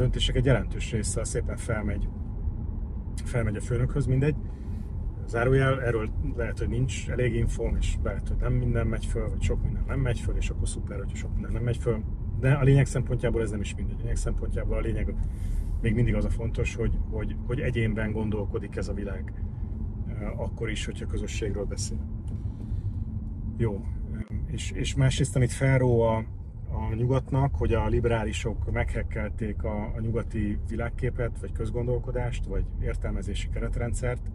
döntések 0.00 0.36
egy 0.36 0.44
jelentős 0.44 0.90
része 0.90 1.24
szépen 1.24 1.56
felmegy, 1.56 2.08
felmegy 3.24 3.56
a 3.56 3.60
főnökhöz, 3.60 4.06
mindegy. 4.06 4.34
Zárójel, 5.26 5.82
erről 5.82 6.10
lehet, 6.36 6.58
hogy 6.58 6.68
nincs 6.68 7.10
elég 7.10 7.34
infóm, 7.34 7.76
és 7.76 7.96
lehet, 8.02 8.28
hogy 8.28 8.36
nem 8.36 8.52
minden 8.52 8.86
megy 8.86 9.06
föl, 9.06 9.28
vagy 9.28 9.42
sok 9.42 9.62
minden 9.62 9.84
nem 9.86 10.00
megy 10.00 10.18
föl, 10.18 10.36
és 10.36 10.50
akkor 10.50 10.68
szuper, 10.68 10.98
hogy 10.98 11.14
sok 11.14 11.32
minden 11.32 11.52
nem 11.52 11.62
megy 11.62 11.76
föl. 11.76 12.02
De 12.40 12.52
a 12.52 12.62
lényeg 12.62 12.86
szempontjából 12.86 13.42
ez 13.42 13.50
nem 13.50 13.60
is 13.60 13.74
mindegy. 13.74 13.96
A 13.96 14.00
lényeg 14.00 14.16
szempontjából 14.16 14.76
a 14.76 14.80
lényeg 14.80 15.14
még 15.80 15.94
mindig 15.94 16.14
az 16.14 16.24
a 16.24 16.30
fontos, 16.30 16.74
hogy, 16.74 16.98
hogy, 17.10 17.36
hogy 17.46 17.60
egyénben 17.60 18.12
gondolkodik 18.12 18.76
ez 18.76 18.88
a 18.88 18.92
világ, 18.92 19.32
akkor 20.36 20.70
is, 20.70 20.84
hogyha 20.84 21.06
közösségről 21.06 21.64
beszél. 21.64 21.98
Jó, 23.56 23.84
és, 24.46 24.70
és 24.70 24.94
másrészt, 24.94 25.36
amit 25.36 25.52
felró 25.52 26.00
a, 26.00 26.24
a 26.72 26.94
nyugatnak, 26.94 27.54
hogy 27.54 27.72
a 27.72 27.86
liberálisok 27.86 28.70
meghekkelték 28.72 29.64
a, 29.64 29.92
a 29.96 30.00
nyugati 30.00 30.58
világképet, 30.68 31.40
vagy 31.40 31.52
közgondolkodást, 31.52 32.46
vagy 32.46 32.64
értelmezési 32.82 33.48
keretrendszert, 33.48 34.30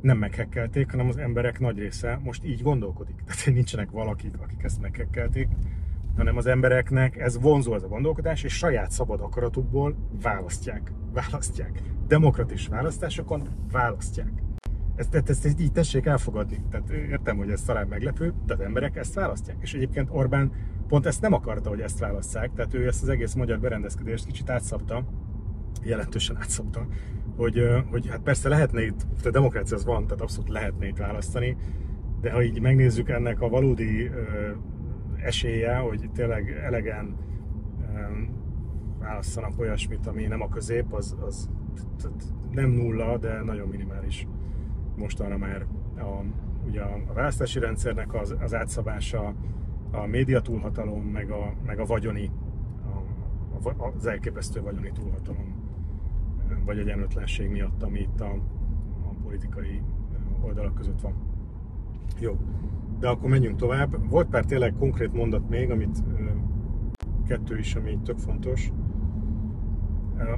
nem 0.00 0.18
meghekkelték, 0.18 0.90
hanem 0.90 1.08
az 1.08 1.16
emberek 1.16 1.60
nagy 1.60 1.78
része 1.78 2.20
most 2.22 2.44
így 2.44 2.62
gondolkodik. 2.62 3.16
Tehát 3.26 3.46
nincsenek 3.46 3.90
valakik, 3.90 4.34
akik 4.40 4.62
ezt 4.62 4.80
meghekkelték, 4.80 5.48
hanem 6.16 6.36
az 6.36 6.46
embereknek 6.46 7.16
ez 7.16 7.40
vonzó 7.40 7.74
ez 7.74 7.82
a 7.82 7.88
gondolkodás, 7.88 8.42
és 8.42 8.52
saját 8.52 8.90
szabad 8.90 9.20
akaratukból 9.20 9.96
választják. 10.22 10.92
Választják. 11.12 11.82
Demokratis 12.06 12.66
választásokon 12.66 13.48
választják. 13.72 14.45
Ezt, 14.96 15.14
ezt, 15.14 15.44
ezt, 15.44 15.60
így 15.60 15.72
tessék 15.72 16.06
elfogadni. 16.06 16.64
Tehát 16.70 16.90
értem, 16.90 17.36
hogy 17.36 17.50
ez 17.50 17.62
talán 17.62 17.86
meglepő, 17.86 18.32
de 18.46 18.54
az 18.54 18.60
emberek 18.60 18.96
ezt 18.96 19.14
választják. 19.14 19.56
És 19.60 19.74
egyébként 19.74 20.08
Orbán 20.12 20.52
pont 20.88 21.06
ezt 21.06 21.20
nem 21.20 21.32
akarta, 21.32 21.68
hogy 21.68 21.80
ezt 21.80 21.98
válasszák, 21.98 22.52
tehát 22.54 22.74
ő 22.74 22.86
ezt 22.86 23.02
az 23.02 23.08
egész 23.08 23.34
magyar 23.34 23.60
berendezkedést 23.60 24.26
kicsit 24.26 24.50
átszabta, 24.50 25.04
jelentősen 25.82 26.36
átszabta, 26.36 26.86
hogy, 27.36 27.62
hogy 27.90 28.08
hát 28.08 28.20
persze 28.20 28.48
lehetne 28.48 28.84
itt, 28.84 29.06
a 29.24 29.30
demokrácia 29.30 29.76
az 29.76 29.84
van, 29.84 30.04
tehát 30.04 30.20
abszolút 30.20 30.48
lehetne 30.48 30.86
itt 30.86 30.96
választani, 30.96 31.56
de 32.20 32.30
ha 32.30 32.42
így 32.42 32.60
megnézzük 32.60 33.08
ennek 33.08 33.40
a 33.40 33.48
valódi 33.48 34.10
esélye, 35.16 35.76
hogy 35.76 36.10
tényleg 36.14 36.50
elegen 36.50 37.16
válasszanak 38.98 39.58
olyasmit, 39.58 40.06
ami 40.06 40.26
nem 40.26 40.42
a 40.42 40.48
közép, 40.48 40.92
az, 40.92 41.16
az 41.26 41.50
nem 42.50 42.70
nulla, 42.70 43.18
de 43.18 43.42
nagyon 43.42 43.68
minimális 43.68 44.26
mostanra 44.96 45.36
már 45.36 45.66
a, 45.98 46.24
ugye 46.66 46.82
a, 46.82 47.12
választási 47.14 47.58
rendszernek 47.58 48.14
az, 48.14 48.36
az 48.40 48.54
átszabása, 48.54 49.34
a 49.90 50.06
média 50.06 50.40
túlhatalom, 50.40 51.02
meg 51.02 51.30
a, 51.30 51.52
meg 51.66 51.78
a 51.78 51.84
vagyoni, 51.84 52.30
a, 53.62 53.68
a, 53.68 53.92
az 53.96 54.06
elképesztő 54.06 54.60
vagyoni 54.60 54.92
túlhatalom, 54.92 55.54
vagy 56.64 56.78
egyenlőtlenség 56.78 57.50
miatt, 57.50 57.82
ami 57.82 57.98
itt 57.98 58.20
a, 58.20 58.30
a 59.04 59.14
politikai 59.22 59.82
oldalak 60.42 60.74
között 60.74 61.00
van. 61.00 61.14
Jó, 62.18 62.36
de 62.98 63.08
akkor 63.08 63.30
menjünk 63.30 63.56
tovább. 63.56 64.08
Volt 64.10 64.28
pár 64.28 64.44
tényleg 64.44 64.74
konkrét 64.78 65.12
mondat 65.12 65.48
még, 65.48 65.70
amit 65.70 66.02
kettő 67.26 67.58
is, 67.58 67.74
ami 67.74 67.98
tök 68.04 68.18
fontos. 68.18 68.72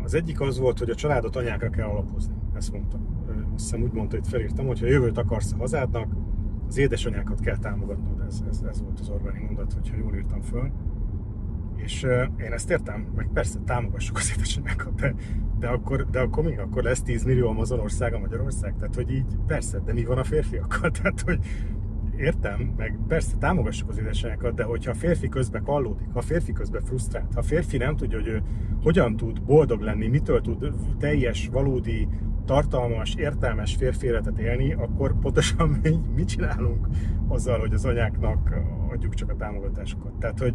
Az 0.05 0.15
egyik 0.15 0.41
az 0.41 0.59
volt, 0.59 0.79
hogy 0.79 0.91
a 0.91 0.95
családot 0.95 1.37
anyákra 1.37 1.71
kell 1.71 1.89
alapozni. 1.89 2.35
Ezt 2.55 2.73
mondtam. 2.73 3.18
Azt 3.55 3.65
hiszem 3.65 3.83
úgy 3.83 3.93
mondta, 3.93 4.17
hogy 4.17 4.29
felírtam, 4.29 4.67
hogy 4.67 4.81
ha 4.81 4.87
jövőt 4.87 5.19
akarsz 5.19 5.53
a 5.53 5.57
hazádnak, 5.57 6.13
az 6.69 6.79
édesanyákat 6.79 7.41
kell 7.41 7.57
támogatnod. 7.57 8.21
Ez, 8.27 8.43
ez, 8.51 8.63
ez 8.71 8.83
volt 8.83 9.01
az 9.01 9.09
Orbáni 9.09 9.39
mondat, 9.45 9.73
hogyha 9.73 9.97
jól 9.97 10.15
írtam 10.15 10.41
föl. 10.41 10.71
És 11.77 12.03
én 12.41 12.53
ezt 12.53 12.71
értem, 12.71 13.07
meg 13.17 13.29
persze 13.33 13.59
támogassuk 13.65 14.17
az 14.17 14.33
édesanyákat, 14.37 14.95
de, 14.95 15.15
de, 15.59 15.69
akkor, 15.69 16.07
de 16.11 16.21
akkor 16.21 16.45
mi? 16.45 16.57
Akkor 16.57 16.83
lesz 16.83 17.03
10 17.03 17.25
millió 17.25 17.49
Amazonország 17.49 18.15
a 18.15 18.19
Magyarország? 18.19 18.75
Tehát, 18.77 18.95
hogy 18.95 19.11
így 19.11 19.37
persze, 19.47 19.79
de 19.79 19.93
mi 19.93 20.05
van 20.05 20.19
a 20.19 20.25
férfiakkal? 20.25 20.91
Tehát, 21.03 21.21
hogy 21.21 21.39
értem, 22.17 22.75
meg 22.77 22.99
persze 23.09 23.37
támogassuk 23.37 23.89
az 23.89 23.99
édesanyákat, 23.99 24.55
de 24.55 24.63
hogyha 24.63 24.91
a 24.91 24.95
férfi 24.95 25.29
közben 25.29 25.63
kallódik, 25.63 26.09
ha 26.13 26.19
a 26.19 26.23
férfi 26.23 26.53
közben 26.53 26.83
frusztrált, 26.83 27.35
ha 27.35 27.41
a 27.41 27.43
férfi 27.43 27.77
nem 27.77 27.97
tudja, 27.97 28.19
hogy 28.19 28.29
ő 28.29 28.43
hogyan 28.83 29.17
tud 29.17 29.43
boldog 29.43 29.81
lenni, 29.81 30.07
mitől 30.07 30.41
tud 30.41 30.75
teljes, 30.99 31.49
valódi, 31.49 32.09
tartalmas, 32.49 33.15
értelmes 33.15 33.75
férfi 33.75 34.07
életet 34.07 34.39
élni, 34.39 34.73
akkor 34.73 35.19
pontosan 35.21 35.79
mi, 35.83 35.99
mit 36.17 36.29
csinálunk 36.29 36.87
azzal, 37.29 37.59
hogy 37.59 37.73
az 37.73 37.85
anyáknak 37.85 38.55
adjuk 38.91 39.15
csak 39.15 39.31
a 39.31 39.37
támogatásokat. 39.37 40.13
Tehát, 40.13 40.39
hogy 40.39 40.55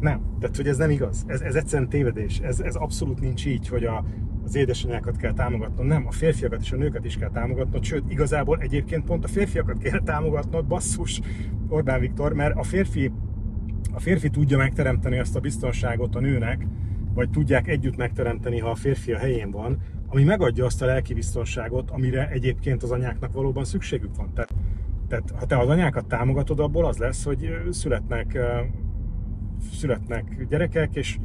nem. 0.00 0.20
Tehát, 0.40 0.56
hogy 0.56 0.68
ez 0.68 0.76
nem 0.76 0.90
igaz. 0.90 1.24
Ez, 1.26 1.40
ez 1.40 1.54
egyszerűen 1.54 1.88
tévedés. 1.88 2.38
Ez, 2.38 2.60
ez 2.60 2.74
abszolút 2.74 3.20
nincs 3.20 3.46
így, 3.46 3.68
hogy 3.68 3.84
a, 3.84 4.04
az 4.44 4.54
édesanyákat 4.54 5.16
kell 5.16 5.32
támogatnod, 5.32 5.86
nem, 5.86 6.06
a 6.06 6.10
férfiakat 6.10 6.60
és 6.60 6.72
a 6.72 6.76
nőket 6.76 7.04
is 7.04 7.16
kell 7.16 7.30
támogatnod, 7.30 7.84
sőt, 7.84 8.10
igazából 8.10 8.58
egyébként 8.58 9.04
pont 9.04 9.24
a 9.24 9.28
férfiakat 9.28 9.78
kell 9.78 10.00
támogatnod, 10.00 10.66
basszus, 10.66 11.20
Orbán 11.68 12.00
Viktor, 12.00 12.32
mert 12.32 12.56
a 12.56 12.62
férfi 12.62 13.12
a 13.92 14.00
férfi 14.00 14.30
tudja 14.30 14.56
megteremteni 14.56 15.18
azt 15.18 15.36
a 15.36 15.40
biztonságot 15.40 16.14
a 16.14 16.20
nőnek, 16.20 16.66
vagy 17.14 17.30
tudják 17.30 17.68
együtt 17.68 17.96
megteremteni, 17.96 18.58
ha 18.58 18.70
a 18.70 18.74
férfi 18.74 19.12
a 19.12 19.18
helyén 19.18 19.50
van, 19.50 19.78
ami 20.14 20.24
megadja 20.24 20.64
azt 20.64 20.82
a 20.82 20.86
lelki 20.86 21.14
biztonságot, 21.14 21.90
amire 21.90 22.28
egyébként 22.28 22.82
az 22.82 22.90
anyáknak 22.90 23.32
valóban 23.32 23.64
szükségük 23.64 24.16
van. 24.16 24.34
Tehát, 24.34 24.54
tehát 25.08 25.30
ha 25.38 25.46
te 25.46 25.58
az 25.58 25.68
anyákat 25.68 26.06
támogatod, 26.06 26.60
abból 26.60 26.84
az 26.86 26.96
lesz, 26.96 27.24
hogy 27.24 27.58
születnek, 27.70 28.38
születnek 29.72 30.46
gyerekek, 30.48 30.96
és 30.96 31.18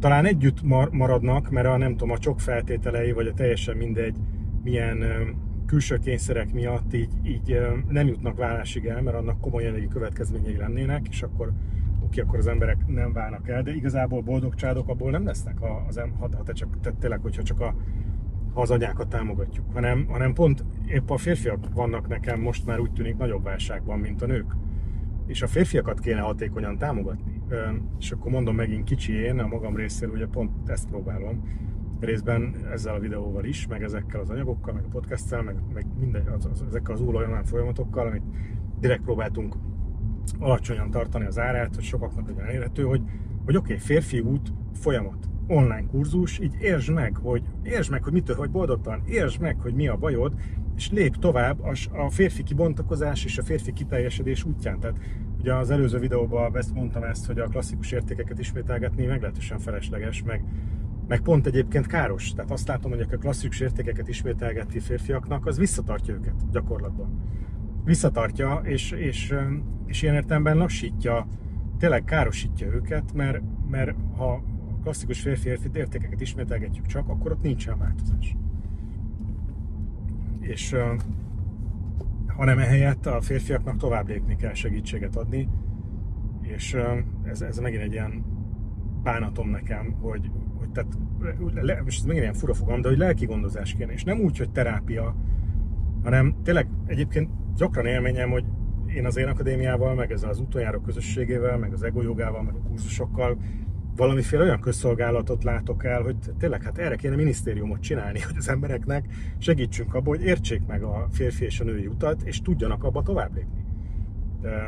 talán 0.00 0.24
együtt 0.24 0.62
maradnak, 0.90 1.50
mert 1.50 1.66
a 1.66 1.76
nem 1.76 1.90
tudom, 1.90 2.10
a 2.10 2.18
csok 2.18 2.40
feltételei, 2.40 3.12
vagy 3.12 3.26
a 3.26 3.34
teljesen 3.34 3.76
mindegy, 3.76 4.16
milyen 4.62 5.04
külső 5.66 5.98
kényszerek 5.98 6.52
miatt 6.52 6.94
így, 6.94 7.12
így 7.22 7.60
nem 7.88 8.06
jutnak 8.06 8.36
vállásig 8.36 8.86
el, 8.86 9.02
mert 9.02 9.16
annak 9.16 9.40
komoly 9.40 9.66
anyagi 9.66 9.88
következményei 9.88 10.56
lennének, 10.56 11.06
és 11.10 11.22
akkor 11.22 11.52
oké, 12.04 12.20
akkor 12.20 12.38
az 12.38 12.46
emberek 12.46 12.86
nem 12.86 13.12
válnak 13.12 13.48
el, 13.48 13.62
de 13.62 13.74
igazából 13.74 14.20
boldog 14.22 14.54
csádok 14.54 14.88
abból 14.88 15.10
nem 15.10 15.24
lesznek, 15.24 15.58
ha, 15.58 15.84
az, 15.88 16.00
ha, 16.18 16.28
te 16.44 16.52
csak, 16.52 16.80
te, 16.80 16.92
tényleg, 17.00 17.20
hogyha 17.20 17.42
csak 17.42 17.60
a, 17.60 17.74
az 18.54 18.70
anyákat 18.70 19.08
támogatjuk, 19.08 19.72
hanem, 19.72 20.06
hanem 20.08 20.32
pont 20.32 20.64
épp 20.86 21.10
a 21.10 21.16
férfiak 21.16 21.74
vannak 21.74 22.08
nekem 22.08 22.40
most 22.40 22.66
már 22.66 22.80
úgy 22.80 22.92
tűnik 22.92 23.16
nagyobb 23.16 23.42
válságban, 23.42 23.98
mint 23.98 24.22
a 24.22 24.26
nők. 24.26 24.56
És 25.26 25.42
a 25.42 25.46
férfiakat 25.46 26.00
kéne 26.00 26.20
hatékonyan 26.20 26.78
támogatni. 26.78 27.42
És 27.98 28.10
akkor 28.10 28.30
mondom 28.30 28.54
megint 28.54 28.84
kicsi 28.84 29.12
én, 29.12 29.38
a 29.38 29.46
magam 29.46 29.76
részéről 29.76 30.14
ugye 30.14 30.26
pont 30.26 30.68
ezt 30.68 30.88
próbálom, 30.88 31.42
részben 32.00 32.54
ezzel 32.72 32.94
a 32.94 32.98
videóval 32.98 33.44
is, 33.44 33.66
meg 33.66 33.82
ezekkel 33.82 34.20
az 34.20 34.30
anyagokkal, 34.30 34.74
meg 34.74 34.84
a 34.84 34.88
podcasttel, 34.88 35.42
meg, 35.42 35.56
meg 35.72 35.86
minden, 35.98 36.26
az, 36.26 36.48
az, 36.52 36.64
ezekkel 36.68 36.94
az 36.94 37.00
ólajon 37.00 37.44
folyamatokkal, 37.44 38.06
amit 38.06 38.22
direkt 38.80 39.02
próbáltunk 39.02 39.56
alacsonyan 40.38 40.90
tartani 40.90 41.24
az 41.24 41.38
árát, 41.38 41.74
hogy 41.74 41.84
sokaknak 41.84 42.28
legyen 42.28 42.44
elérhető, 42.44 42.82
hogy, 42.82 43.02
hogy 43.44 43.56
oké, 43.56 43.72
okay, 43.72 43.84
férfi 43.84 44.20
út 44.20 44.52
folyamat, 44.72 45.28
online 45.46 45.86
kurzus, 45.90 46.38
így 46.38 46.54
értsd 46.60 46.92
meg, 46.92 47.16
hogy 47.16 47.42
értsd 47.62 47.90
meg, 47.90 48.02
hogy 48.02 48.12
mitől 48.12 48.36
vagy 48.36 48.50
boldogtalan, 48.50 49.02
értsd 49.06 49.40
meg, 49.40 49.60
hogy 49.60 49.74
mi 49.74 49.88
a 49.88 49.96
bajod, 49.96 50.34
és 50.76 50.90
lép 50.90 51.16
tovább 51.16 51.60
a, 51.92 52.10
férfi 52.10 52.42
kibontakozás 52.42 53.24
és 53.24 53.38
a 53.38 53.42
férfi 53.42 53.72
kiteljesedés 53.72 54.44
útján. 54.44 54.80
Tehát 54.80 54.98
ugye 55.38 55.54
az 55.54 55.70
előző 55.70 55.98
videóban 55.98 56.56
ezt 56.56 56.74
mondtam 56.74 57.02
ezt, 57.02 57.26
hogy 57.26 57.38
a 57.38 57.46
klasszikus 57.46 57.90
értékeket 57.90 58.38
ismételgetni 58.38 59.06
meglehetősen 59.06 59.58
felesleges, 59.58 60.22
meg, 60.22 60.44
meg 61.08 61.20
pont 61.20 61.46
egyébként 61.46 61.86
káros. 61.86 62.32
Tehát 62.32 62.50
azt 62.50 62.68
látom, 62.68 62.90
hogy 62.90 63.06
a 63.12 63.16
klasszikus 63.16 63.60
értékeket 63.60 64.08
ismételgetni 64.08 64.78
férfiaknak, 64.78 65.46
az 65.46 65.58
visszatartja 65.58 66.14
őket 66.14 66.50
gyakorlatban. 66.50 67.22
Visszatartja, 67.84 68.60
és, 68.64 68.90
és, 68.90 69.34
és 69.86 70.02
ilyen 70.02 70.14
értelemben 70.14 70.56
lassítja, 70.56 71.26
tényleg 71.78 72.04
károsítja 72.04 72.66
őket, 72.66 73.12
mert, 73.12 73.42
mert 73.70 73.94
ha 74.16 74.42
klasszikus 74.84 75.20
férfi 75.20 75.48
értékeket 75.72 76.20
ismételgetjük 76.20 76.86
csak, 76.86 77.08
akkor 77.08 77.30
ott 77.30 77.42
nincsen 77.42 77.78
változás. 77.78 78.36
És 80.40 80.76
hanem 82.26 82.58
ehelyett 82.58 83.06
a 83.06 83.20
férfiaknak 83.20 83.76
tovább 83.76 84.08
lépni 84.08 84.36
kell 84.36 84.52
segítséget 84.52 85.16
adni, 85.16 85.48
és 86.40 86.76
ez, 87.22 87.40
ez 87.40 87.58
megint 87.58 87.82
egy 87.82 87.92
ilyen 87.92 88.24
bánatom 89.02 89.50
nekem, 89.50 89.92
hogy, 90.00 90.30
hogy 90.58 90.70
tehát, 90.70 90.98
le, 91.54 91.82
most 91.82 91.98
ez 91.98 92.04
megint 92.04 92.22
ilyen 92.22 92.34
fura 92.34 92.54
fogam, 92.54 92.80
de 92.80 92.88
hogy 92.88 92.98
lelki 92.98 93.26
gondozás 93.26 93.74
kéne, 93.74 93.92
és 93.92 94.04
nem 94.04 94.20
úgy, 94.20 94.38
hogy 94.38 94.50
terápia, 94.50 95.16
hanem 96.02 96.34
tényleg 96.42 96.66
egyébként 96.86 97.30
gyakran 97.56 97.86
élményem, 97.86 98.30
hogy 98.30 98.44
én 98.86 99.06
az 99.06 99.16
én 99.16 99.26
akadémiával, 99.26 99.94
meg 99.94 100.12
ezzel 100.12 100.30
az 100.30 100.40
utoljára 100.40 100.80
közösségével, 100.80 101.58
meg 101.58 101.72
az 101.72 101.82
ego 101.82 102.02
jogával, 102.02 102.42
meg 102.42 102.54
a 102.54 102.68
kurzusokkal 102.68 103.38
valamiféle 103.96 104.42
olyan 104.42 104.60
közszolgálatot 104.60 105.44
látok 105.44 105.84
el, 105.84 106.02
hogy 106.02 106.16
tényleg 106.38 106.62
hát 106.62 106.78
erre 106.78 106.96
kéne 106.96 107.16
minisztériumot 107.16 107.80
csinálni, 107.80 108.20
hogy 108.20 108.36
az 108.36 108.48
embereknek 108.48 109.06
segítsünk 109.38 109.94
abban, 109.94 110.16
hogy 110.16 110.26
értsék 110.26 110.66
meg 110.66 110.82
a 110.82 111.08
férfi 111.10 111.44
és 111.44 111.60
a 111.60 111.64
női 111.64 111.86
utat, 111.86 112.22
és 112.22 112.42
tudjanak 112.42 112.84
abba 112.84 113.02
tovább 113.02 113.34
lépni. 113.34 113.64
De 114.40 114.66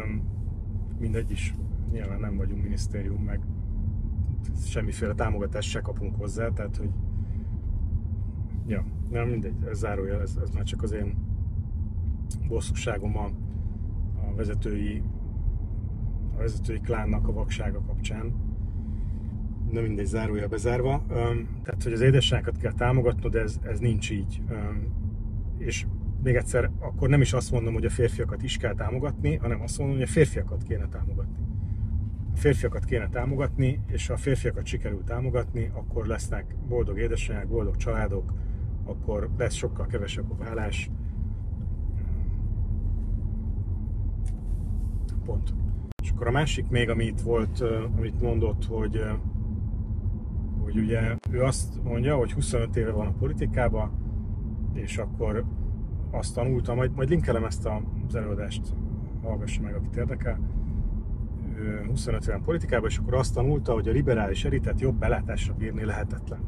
mindegy 0.99 1.31
is, 1.31 1.55
nyilván 1.93 2.20
nem 2.20 2.37
vagyunk 2.37 2.62
minisztérium, 2.62 3.22
meg 3.22 3.41
semmiféle 4.66 5.14
támogatást 5.14 5.70
se 5.70 5.81
kapunk 5.81 6.16
hozzá, 6.16 6.49
tehát 6.49 6.77
hogy 6.77 6.91
ja, 8.66 8.85
nem 9.11 9.29
mindegy, 9.29 9.55
ez 9.70 9.79
zárója, 9.79 10.20
ez, 10.20 10.39
ez 10.43 10.51
már 10.51 10.64
csak 10.64 10.83
az 10.83 10.93
én 10.93 11.14
bosszúságom 12.49 13.16
a, 13.16 13.24
a 14.27 14.35
vezetői 14.35 15.03
a 16.35 16.39
vezetői 16.39 16.81
klánnak 16.81 17.29
a 17.29 17.33
vaksága 17.33 17.83
kapcsán 17.87 18.45
nem 19.77 19.85
mindegy, 19.85 20.07
zárója 20.07 20.49
bezárva. 20.49 21.05
Tehát, 21.62 21.83
hogy 21.83 21.93
az 21.93 22.01
édesságokat 22.01 22.57
kell 22.57 22.72
támogatnod, 22.72 23.35
ez, 23.35 23.59
ez 23.62 23.79
nincs 23.79 24.11
így. 24.11 24.43
És 25.59 25.87
még 26.22 26.35
egyszer, 26.35 26.70
akkor 26.79 27.09
nem 27.09 27.20
is 27.20 27.33
azt 27.33 27.51
mondom, 27.51 27.74
hogy 27.74 27.85
a 27.85 27.91
férfiakat 27.91 28.43
is 28.43 28.57
kell 28.57 28.74
támogatni, 28.74 29.37
hanem 29.37 29.61
azt 29.61 29.79
mondom, 29.79 29.97
hogy 29.97 30.07
a 30.07 30.11
férfiakat 30.11 30.62
kéne 30.62 30.89
támogatni. 30.89 31.45
A 32.35 32.37
férfiakat 32.37 32.85
kéne 32.85 33.09
támogatni, 33.09 33.81
és 33.87 34.07
ha 34.07 34.12
a 34.12 34.16
férfiakat 34.16 34.66
sikerül 34.66 35.05
támogatni, 35.05 35.70
akkor 35.74 36.07
lesznek 36.07 36.57
boldog 36.68 36.99
édesanyák, 36.99 37.49
boldog 37.49 37.77
családok, 37.77 38.33
akkor 38.85 39.31
lesz 39.39 39.55
sokkal 39.55 39.87
kevesebb 39.87 40.31
a 40.31 40.45
vállás. 40.45 40.91
Pont. 45.24 45.55
És 46.03 46.11
akkor 46.11 46.27
a 46.27 46.31
másik 46.31 46.68
még, 46.68 46.89
amit 46.89 47.22
volt, 47.22 47.61
amit 47.97 48.20
mondott, 48.20 48.64
hogy 48.64 49.05
hogy 50.77 50.85
ugye 50.85 51.16
ő 51.31 51.43
azt 51.43 51.83
mondja, 51.83 52.16
hogy 52.16 52.33
25 52.33 52.77
éve 52.77 52.91
van 52.91 53.07
a 53.07 53.12
politikában, 53.12 53.91
és 54.72 54.99
akkor 54.99 55.45
azt 56.11 56.35
tanulta, 56.35 56.74
majd, 56.74 56.95
majd 56.95 57.09
linkelem 57.09 57.45
ezt 57.45 57.68
az 58.07 58.14
előadást, 58.14 58.74
hallgassa 59.22 59.62
meg, 59.62 59.74
akit 59.74 59.97
érdekel. 59.97 60.39
Ő 61.57 61.85
25 61.87 62.27
éve 62.27 62.41
politikában, 62.45 62.89
és 62.89 62.99
akkor 62.99 63.14
azt 63.14 63.35
tanulta, 63.35 63.72
hogy 63.72 63.89
a 63.89 63.93
liberális 63.93 64.45
elitet 64.45 64.81
jobb 64.81 64.99
belátásra 64.99 65.55
bírni 65.55 65.85
lehetetlen. 65.85 66.41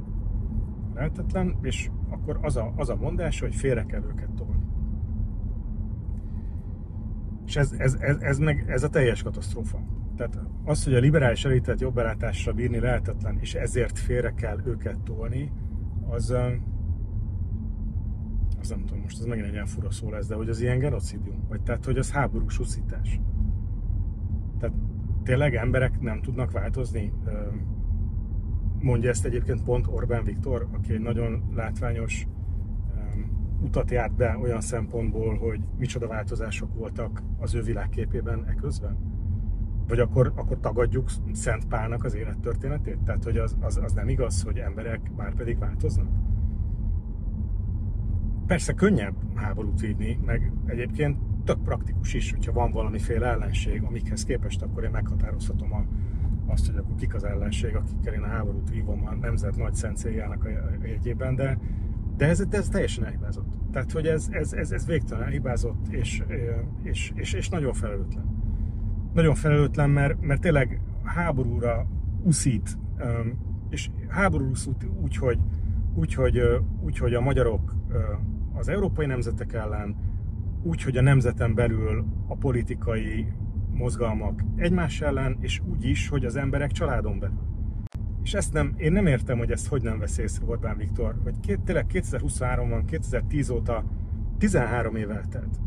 Lehetetlen, 0.94 1.56
és 1.62 1.90
akkor 2.08 2.38
az 2.42 2.56
a, 2.56 2.72
az 2.76 2.88
a 2.88 2.96
mondás, 2.96 3.40
hogy 3.40 3.54
félre 3.54 3.84
kell 3.84 4.02
őket 4.02 4.30
tolni. 4.30 4.62
És 7.46 7.56
ez, 7.56 7.72
ez, 7.78 7.96
ez, 8.00 8.16
ez, 8.20 8.38
meg, 8.38 8.64
ez 8.66 8.82
a 8.82 8.88
teljes 8.88 9.22
katasztrófa. 9.22 9.78
Tehát 10.18 10.40
az, 10.64 10.84
hogy 10.84 10.94
a 10.94 10.98
liberális 10.98 11.44
elitet 11.44 11.80
jobb 11.80 11.94
belátásra 11.94 12.52
bírni 12.52 12.78
lehetetlen, 12.80 13.38
és 13.40 13.54
ezért 13.54 13.98
félre 13.98 14.34
kell 14.34 14.58
őket 14.64 15.00
tolni, 15.00 15.52
az, 16.08 16.30
az 18.60 18.68
nem 18.68 18.84
tudom, 18.84 19.02
most 19.02 19.18
ez 19.18 19.24
megint 19.24 19.46
egy 19.46 19.52
ilyen 19.52 19.66
fura 19.66 19.90
szó 19.90 20.10
lesz, 20.10 20.26
de 20.26 20.34
hogy 20.34 20.48
az 20.48 20.60
ilyen 20.60 20.78
genocidium, 20.78 21.46
vagy 21.48 21.62
tehát, 21.62 21.84
hogy 21.84 21.98
az 21.98 22.10
háborús 22.10 22.58
uszítás. 22.58 23.20
Tehát 24.58 24.76
tényleg 25.22 25.54
emberek 25.54 26.00
nem 26.00 26.20
tudnak 26.20 26.50
változni. 26.50 27.12
Mondja 28.80 29.10
ezt 29.10 29.24
egyébként 29.24 29.62
pont 29.62 29.86
Orbán 29.86 30.24
Viktor, 30.24 30.68
aki 30.72 30.92
egy 30.92 31.00
nagyon 31.00 31.52
látványos 31.54 32.26
utat 33.60 33.90
járt 33.90 34.16
be 34.16 34.38
olyan 34.42 34.60
szempontból, 34.60 35.36
hogy 35.36 35.60
micsoda 35.78 36.06
változások 36.06 36.74
voltak 36.74 37.22
az 37.38 37.54
ő 37.54 37.62
világképében 37.62 38.44
e 38.46 38.54
közben 38.54 39.07
vagy 39.88 39.98
akkor, 39.98 40.32
akkor 40.34 40.60
tagadjuk 40.60 41.10
Szent 41.32 41.66
Pálnak 41.66 42.04
az 42.04 42.14
élettörténetét? 42.14 42.98
Tehát, 43.04 43.24
hogy 43.24 43.36
az, 43.36 43.56
az, 43.60 43.76
az 43.76 43.92
nem 43.92 44.08
igaz, 44.08 44.42
hogy 44.42 44.58
emberek 44.58 45.10
már 45.16 45.34
pedig 45.34 45.58
változnak? 45.58 46.06
Persze 48.46 48.72
könnyebb 48.72 49.14
háborút 49.34 49.80
vívni, 49.80 50.18
meg 50.24 50.52
egyébként 50.66 51.18
tök 51.44 51.62
praktikus 51.62 52.14
is, 52.14 52.30
hogyha 52.30 52.52
van 52.52 52.70
valamiféle 52.70 53.26
ellenség, 53.26 53.82
amikhez 53.82 54.24
képest 54.24 54.62
akkor 54.62 54.84
én 54.84 54.90
meghatározhatom 54.90 55.72
a, 55.72 55.84
azt, 56.46 56.66
hogy 56.66 56.76
akkor 56.76 56.94
kik 56.94 57.14
az 57.14 57.24
ellenség, 57.24 57.76
akikkel 57.76 58.14
én 58.14 58.22
a 58.22 58.26
háborút 58.26 58.70
vívom 58.70 59.06
a 59.06 59.14
nemzet 59.14 59.56
nagy 59.56 59.74
szent 59.74 59.96
céljának 59.96 60.44
a 60.44 60.48
jegyében, 60.86 61.34
de, 61.34 61.58
de 62.16 62.26
ez, 62.26 62.46
de 62.46 62.56
ez 62.56 62.68
teljesen 62.68 63.04
elhibázott. 63.04 63.46
Tehát, 63.72 63.92
hogy 63.92 64.06
ez, 64.06 64.28
ez, 64.30 64.52
ez, 64.52 64.70
ez 64.70 64.86
végtelen 64.86 65.24
elhibázott, 65.24 65.88
és, 65.88 66.22
és, 66.82 67.12
és, 67.14 67.32
és 67.32 67.48
nagyon 67.48 67.72
felelőtlen 67.72 68.37
nagyon 69.18 69.34
felelőtlen, 69.34 69.90
mert, 69.90 70.20
mert 70.20 70.40
tényleg 70.40 70.80
háborúra 71.02 71.86
uszít, 72.22 72.78
és 73.70 73.90
háború 74.08 74.50
uszít 74.50 74.88
úgy, 75.02 75.16
hogy, 75.16 75.38
úgy, 75.94 76.14
hogy, 76.14 76.42
úgy, 76.80 76.98
hogy 76.98 77.14
a 77.14 77.20
magyarok 77.20 77.74
az 78.52 78.68
európai 78.68 79.06
nemzetek 79.06 79.52
ellen, 79.52 79.96
úgy, 80.62 80.82
hogy 80.82 80.96
a 80.96 81.02
nemzeten 81.02 81.54
belül 81.54 82.04
a 82.26 82.36
politikai 82.36 83.26
mozgalmak 83.70 84.44
egymás 84.56 85.00
ellen, 85.00 85.36
és 85.40 85.60
úgy 85.70 85.84
is, 85.84 86.08
hogy 86.08 86.24
az 86.24 86.36
emberek 86.36 86.70
családon 86.70 87.18
belül. 87.18 87.46
És 88.22 88.34
ezt 88.34 88.52
nem, 88.52 88.74
én 88.76 88.92
nem 88.92 89.06
értem, 89.06 89.38
hogy 89.38 89.50
ezt 89.50 89.68
hogy 89.68 89.82
nem 89.82 89.98
vesz 89.98 90.18
észre 90.18 90.46
Orbán 90.46 90.76
Viktor, 90.76 91.14
hogy 91.22 91.40
két, 91.40 91.60
tényleg 91.60 91.86
2023 91.86 92.68
van, 92.68 92.84
2010 92.84 93.50
óta 93.50 93.84
13 94.38 94.96
év 94.96 95.10
eltelt. 95.10 95.60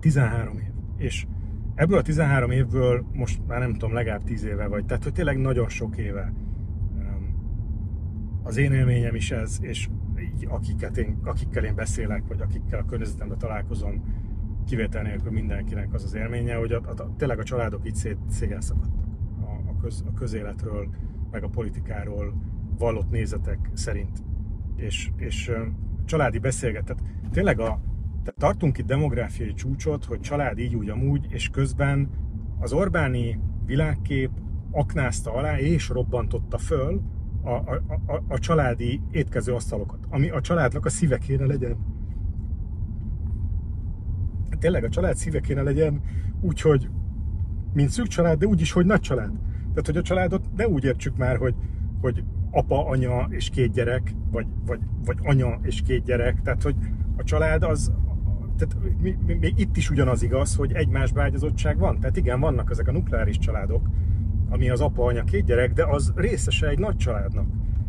13 0.00 0.58
év. 0.58 0.72
És 0.96 1.26
ebből 1.74 1.98
a 1.98 2.02
13 2.02 2.50
évből 2.50 3.04
most 3.12 3.40
már 3.46 3.58
nem 3.58 3.72
tudom, 3.72 3.92
legalább 3.92 4.24
10 4.24 4.44
éve 4.44 4.66
vagy, 4.66 4.84
tehát 4.84 5.02
hogy 5.02 5.12
tényleg 5.12 5.38
nagyon 5.38 5.68
sok 5.68 5.96
éve 5.96 6.32
az 8.44 8.56
én 8.56 8.72
élményem 8.72 9.14
is 9.14 9.30
ez, 9.30 9.58
és 9.60 9.88
így 10.20 10.46
akiket 10.48 10.96
én, 10.96 11.18
akikkel 11.24 11.64
én 11.64 11.74
beszélek, 11.74 12.22
vagy 12.28 12.40
akikkel 12.40 12.78
a 12.78 12.84
környezetemben 12.84 13.38
találkozom, 13.38 14.04
kivétel 14.66 15.02
nélkül 15.02 15.30
mindenkinek 15.30 15.92
az 15.92 16.04
az 16.04 16.14
élménye, 16.14 16.54
hogy 16.54 16.72
a, 16.72 16.80
a, 16.96 17.14
tényleg 17.16 17.38
a 17.38 17.42
családok 17.42 17.86
így 17.86 17.94
szét, 17.94 18.18
szégelszakadtak 18.28 19.04
a, 19.40 19.70
a, 19.70 19.76
köz, 19.82 20.04
a 20.06 20.12
közéletről, 20.12 20.88
meg 21.30 21.42
a 21.44 21.48
politikáról 21.48 22.34
vallott 22.78 23.10
nézetek 23.10 23.70
szerint. 23.72 24.22
És, 24.76 25.10
és 25.16 25.52
családi 26.04 26.38
beszélgetet. 26.38 27.02
Tényleg 27.32 27.60
a, 27.60 27.80
tehát 28.24 28.40
tartunk 28.40 28.78
itt 28.78 28.86
demográfiai 28.86 29.54
csúcsot, 29.54 30.04
hogy 30.04 30.20
család 30.20 30.58
így 30.58 30.74
úgy 30.74 30.88
amúgy, 30.88 31.26
és 31.28 31.48
közben 31.48 32.10
az 32.58 32.72
Orbáni 32.72 33.40
világkép 33.66 34.30
aknázta 34.70 35.32
alá 35.32 35.58
és 35.58 35.88
robbantotta 35.88 36.58
föl 36.58 37.00
a, 37.42 37.50
a, 37.50 37.82
a, 38.06 38.22
a 38.28 38.38
családi 38.38 39.00
étkező 39.10 39.52
asztalokat, 39.52 40.06
ami 40.10 40.30
a 40.30 40.40
családnak 40.40 40.84
a 40.84 40.88
szíve 40.88 41.18
kéne 41.18 41.46
legyen. 41.46 41.76
Tényleg 44.58 44.84
a 44.84 44.88
család 44.88 45.16
szíve 45.16 45.40
kéne 45.40 45.62
legyen 45.62 46.00
úgyhogy 46.40 46.88
mint 47.72 47.90
szűk 47.90 48.06
család, 48.06 48.38
de 48.38 48.46
úgy 48.46 48.60
is, 48.60 48.72
hogy 48.72 48.86
nagy 48.86 49.00
család. 49.00 49.32
Tehát, 49.58 49.86
hogy 49.86 49.96
a 49.96 50.02
családot 50.02 50.56
ne 50.56 50.68
úgy 50.68 50.84
értsük 50.84 51.16
már, 51.16 51.36
hogy, 51.36 51.54
hogy 52.00 52.24
apa, 52.50 52.86
anya 52.86 53.26
és 53.30 53.50
két 53.50 53.72
gyerek, 53.72 54.14
vagy, 54.30 54.46
vagy, 54.66 54.80
vagy 55.04 55.18
anya 55.22 55.58
és 55.62 55.82
két 55.82 56.04
gyerek. 56.04 56.42
Tehát, 56.42 56.62
hogy 56.62 56.74
a 57.16 57.22
család 57.22 57.62
az, 57.62 57.92
tehát 58.56 58.76
még 59.40 59.54
itt 59.56 59.76
is 59.76 59.90
ugyanaz 59.90 60.22
igaz, 60.22 60.56
hogy 60.56 60.72
egymás 60.72 61.10
ágyazottság 61.14 61.78
van. 61.78 61.98
Tehát 62.00 62.16
igen, 62.16 62.40
vannak 62.40 62.70
ezek 62.70 62.88
a 62.88 62.92
nukleáris 62.92 63.38
családok, 63.38 63.88
ami 64.48 64.70
az 64.70 64.80
apa, 64.80 65.04
anya, 65.04 65.24
két 65.24 65.44
gyerek, 65.44 65.72
de 65.72 65.84
az 65.84 66.12
részese 66.14 66.68
egy 66.68 66.78
nagy 66.78 66.96
családnak. 66.96 67.46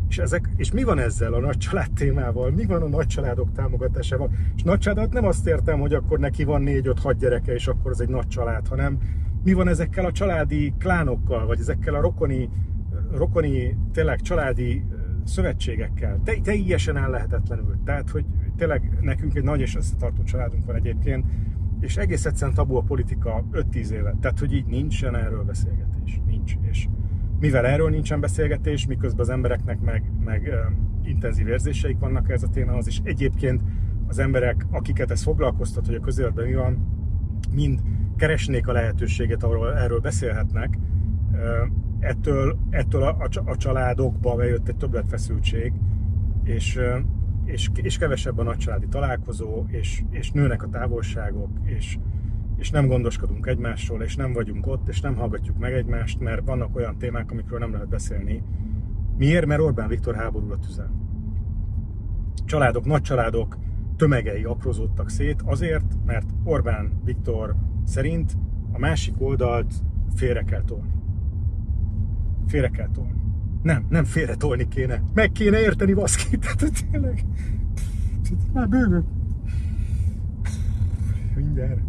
És, 0.08 0.18
ezek, 0.18 0.48
és 0.56 0.72
mi 0.72 0.82
van 0.82 0.98
ezzel 0.98 1.32
a 1.32 1.40
nagy 1.40 1.56
család 1.56 1.92
témával? 1.92 2.50
Mi 2.50 2.64
van 2.64 2.82
a 2.82 2.88
nagy 2.88 3.06
családok 3.06 3.52
támogatásával? 3.52 4.30
És 4.56 4.62
nagy 4.62 4.78
családot 4.78 5.12
nem 5.12 5.24
azt 5.24 5.46
értem, 5.46 5.80
hogy 5.80 5.94
akkor 5.94 6.18
neki 6.18 6.44
van 6.44 6.62
négy, 6.62 6.86
öt, 6.86 6.98
hat 6.98 7.16
gyereke, 7.16 7.54
és 7.54 7.66
akkor 7.66 7.90
ez 7.90 8.00
egy 8.00 8.08
nagy 8.08 8.28
család, 8.28 8.68
hanem 8.68 8.98
mi 9.44 9.52
van 9.52 9.68
ezekkel 9.68 10.04
a 10.04 10.12
családi 10.12 10.74
klánokkal, 10.78 11.46
vagy 11.46 11.60
ezekkel 11.60 11.94
a 11.94 12.00
rokoni, 12.00 12.48
rokoni 13.12 13.76
tényleg 13.92 14.20
családi 14.20 14.84
szövetségekkel. 15.24 16.20
Te, 16.24 16.40
teljesen 16.42 16.96
ellehetetlenül. 16.96 17.76
Tehát, 17.84 18.10
hogy 18.10 18.24
tényleg 18.56 18.98
nekünk 19.00 19.34
egy 19.34 19.42
nagy 19.42 19.60
és 19.60 19.76
összetartó 19.76 20.22
családunk 20.22 20.64
van 20.64 20.76
egyébként, 20.76 21.24
és 21.80 21.96
egész 21.96 22.24
egyszerűen 22.24 22.56
tabu 22.56 22.76
a 22.76 22.82
politika 22.82 23.44
5-10 23.52 23.88
éve. 23.88 24.14
Tehát, 24.20 24.38
hogy 24.38 24.52
így 24.52 24.66
nincsen 24.66 25.16
erről 25.16 25.42
beszélgetés. 25.42 26.20
Nincs. 26.26 26.54
És 26.70 26.88
mivel 27.40 27.66
erről 27.66 27.90
nincsen 27.90 28.20
beszélgetés, 28.20 28.86
miközben 28.86 29.20
az 29.20 29.28
embereknek 29.28 29.80
meg, 29.80 30.10
meg 30.24 30.52
intenzív 31.04 31.48
érzéseik 31.48 31.98
vannak 31.98 32.30
ez 32.30 32.42
a 32.42 32.48
témához, 32.48 32.86
és 32.86 33.00
egyébként 33.02 33.62
az 34.06 34.18
emberek, 34.18 34.66
akiket 34.70 35.10
ez 35.10 35.22
foglalkoztat, 35.22 35.86
hogy 35.86 35.94
a 35.94 36.00
közéletben 36.00 36.46
mi 36.46 36.54
van, 36.54 36.86
mind 37.54 37.80
keresnék 38.16 38.68
a 38.68 38.72
lehetőséget, 38.72 39.42
ahol 39.42 39.76
erről 39.76 40.00
beszélhetnek, 40.00 40.78
ettől, 41.98 42.58
ettől 42.70 43.02
a, 43.02 43.28
a, 43.44 43.56
családokba 43.56 44.34
bejött 44.34 44.68
egy 44.68 44.76
többletfeszültség, 44.76 45.72
és 46.44 46.80
és, 47.46 47.70
és 47.74 47.98
kevesebb 47.98 48.38
a 48.38 48.42
nagycsaládi 48.42 48.86
találkozó, 48.86 49.64
és, 49.68 50.02
és 50.10 50.30
nőnek 50.30 50.62
a 50.62 50.68
távolságok, 50.68 51.50
és, 51.62 51.98
és 52.56 52.70
nem 52.70 52.86
gondoskodunk 52.86 53.46
egymásról, 53.46 54.02
és 54.02 54.16
nem 54.16 54.32
vagyunk 54.32 54.66
ott, 54.66 54.88
és 54.88 55.00
nem 55.00 55.16
hallgatjuk 55.16 55.58
meg 55.58 55.72
egymást, 55.72 56.20
mert 56.20 56.46
vannak 56.46 56.76
olyan 56.76 56.98
témák, 56.98 57.30
amikről 57.30 57.58
nem 57.58 57.72
lehet 57.72 57.88
beszélni. 57.88 58.42
Miért? 59.16 59.46
Mert 59.46 59.60
Orbán 59.60 59.88
Viktor 59.88 60.14
háborúra 60.14 60.58
tüzel. 60.58 60.90
Családok, 62.44 62.84
nagy 62.84 63.02
családok 63.02 63.58
tömegei 63.96 64.44
aprózódtak 64.44 65.10
szét 65.10 65.42
azért, 65.44 65.94
mert 66.06 66.30
Orbán 66.44 67.00
Viktor 67.04 67.54
szerint 67.84 68.36
a 68.72 68.78
másik 68.78 69.14
oldalt 69.18 69.74
félre 70.14 70.42
kell 70.42 70.62
tolni. 70.62 70.92
Félre 72.46 72.68
kell 72.68 72.88
tolni. 72.92 73.25
Nem, 73.62 73.86
nem 73.88 74.04
félretolni 74.04 74.68
kéne. 74.68 75.02
Meg 75.14 75.32
kéne 75.32 75.60
érteni, 75.60 75.92
baszki. 75.92 76.36
Tehát 76.38 76.72
tényleg. 76.90 77.24
Már 78.52 78.68
bőgök. 78.68 79.04
Mindenre. 81.36 81.84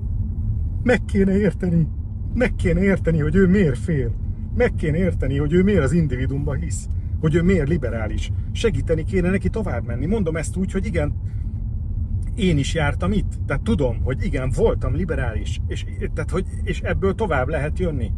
Meg 0.84 1.06
kéne 1.06 1.38
érteni. 1.38 1.88
Meg 2.34 2.56
kéne 2.56 2.82
érteni, 2.82 3.20
hogy 3.20 3.36
ő 3.36 3.48
miért 3.48 3.78
fél. 3.78 4.12
Meg 4.56 4.74
kéne 4.76 4.98
érteni, 4.98 5.38
hogy 5.38 5.54
ő 5.54 5.64
miért 5.64 5.84
az 5.84 5.92
individumba 5.92 6.54
hisz. 6.54 6.90
Hogy 7.20 7.36
ő 7.36 7.42
miért 7.42 7.68
liberális. 7.68 8.32
Segíteni 8.52 9.04
kéne 9.04 9.30
neki 9.30 9.50
tovább 9.50 9.86
menni. 9.86 10.06
Mondom 10.06 10.36
ezt 10.36 10.56
úgy, 10.56 10.72
hogy 10.72 10.86
igen, 10.86 11.14
én 12.36 12.58
is 12.58 12.74
jártam 12.74 13.12
itt. 13.12 13.34
Tehát 13.46 13.64
tudom, 13.64 14.02
hogy 14.04 14.24
igen, 14.24 14.52
voltam 14.56 14.96
liberális. 14.96 15.62
És, 15.68 15.86
tehát, 16.14 16.32
hogy, 16.32 16.46
és 16.64 16.82
ebből 16.82 17.16
tovább 17.16 17.48
lehet 17.48 17.80
jönni 17.80 18.12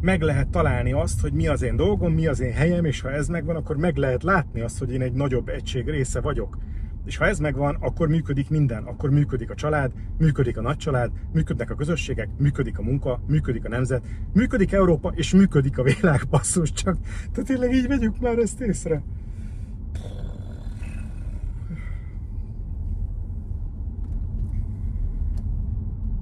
meg 0.00 0.22
lehet 0.22 0.48
találni 0.48 0.92
azt, 0.92 1.20
hogy 1.20 1.32
mi 1.32 1.46
az 1.46 1.62
én 1.62 1.76
dolgom, 1.76 2.12
mi 2.12 2.26
az 2.26 2.40
én 2.40 2.52
helyem, 2.52 2.84
és 2.84 3.00
ha 3.00 3.10
ez 3.10 3.28
megvan, 3.28 3.56
akkor 3.56 3.76
meg 3.76 3.96
lehet 3.96 4.22
látni 4.22 4.60
azt, 4.60 4.78
hogy 4.78 4.92
én 4.92 5.02
egy 5.02 5.12
nagyobb 5.12 5.48
egység 5.48 5.88
része 5.88 6.20
vagyok. 6.20 6.58
És 7.04 7.16
ha 7.16 7.26
ez 7.26 7.38
megvan, 7.38 7.76
akkor 7.80 8.08
működik 8.08 8.50
minden. 8.50 8.84
Akkor 8.84 9.10
működik 9.10 9.50
a 9.50 9.54
család, 9.54 9.92
működik 10.18 10.56
a 10.56 10.60
nagycsalád, 10.60 11.10
működnek 11.32 11.70
a 11.70 11.74
közösségek, 11.74 12.28
működik 12.38 12.78
a 12.78 12.82
munka, 12.82 13.20
működik 13.26 13.64
a 13.64 13.68
nemzet, 13.68 14.02
működik 14.32 14.72
Európa, 14.72 15.12
és 15.14 15.32
működik 15.32 15.78
a 15.78 15.82
világ, 15.82 16.20
basszus 16.30 16.72
csak. 16.72 16.96
Tehát 17.32 17.48
tényleg 17.48 17.74
így 17.74 17.86
vegyük 17.86 18.20
már 18.20 18.38
ezt 18.38 18.60
észre. 18.60 19.02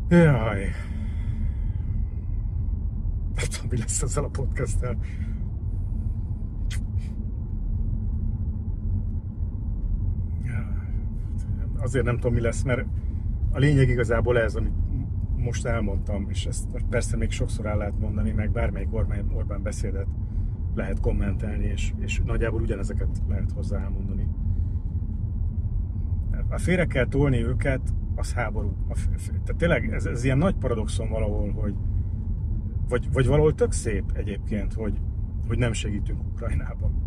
Jaj 0.08 0.95
nem 3.36 3.44
tudom, 3.50 3.68
mi 3.70 3.78
lesz 3.78 4.02
ezzel 4.02 4.24
a 4.24 4.28
podcasttel. 4.28 4.96
Azért 11.78 12.04
nem 12.04 12.14
tudom, 12.14 12.34
mi 12.34 12.40
lesz, 12.40 12.62
mert 12.62 12.86
a 13.50 13.58
lényeg 13.58 13.88
igazából 13.88 14.38
ez, 14.38 14.54
amit 14.54 14.72
most 15.36 15.66
elmondtam, 15.66 16.26
és 16.28 16.46
ezt 16.46 16.68
persze 16.90 17.16
még 17.16 17.30
sokszor 17.30 17.66
el 17.66 17.76
lehet 17.76 17.98
mondani, 17.98 18.30
meg 18.30 18.50
bármelyik 18.50 18.94
Orbán, 18.94 19.30
Orbán 19.34 19.62
beszédet 19.62 20.06
lehet 20.74 21.00
kommentelni, 21.00 21.64
és, 21.64 21.92
és 21.98 22.22
nagyjából 22.24 22.60
ugyanezeket 22.60 23.22
lehet 23.28 23.52
hozzá 23.52 23.82
elmondani. 23.82 24.28
A 26.48 26.58
félre 26.58 26.86
kell 26.86 27.06
tolni 27.06 27.44
őket, 27.44 27.80
az 28.14 28.32
háború. 28.32 28.76
A, 28.88 28.94
tehát 29.28 29.56
tényleg 29.56 29.92
ez, 29.92 30.06
ez 30.06 30.24
ilyen 30.24 30.38
nagy 30.38 30.54
paradoxon 30.54 31.08
valahol, 31.08 31.52
hogy, 31.52 31.74
vagy, 32.88 33.12
vagy 33.12 33.26
valahol 33.26 33.54
tök 33.54 33.72
szép 33.72 34.04
egyébként, 34.12 34.72
hogy, 34.72 35.00
hogy 35.46 35.58
nem 35.58 35.72
segítünk 35.72 36.20
Ukrajnában. 36.32 37.04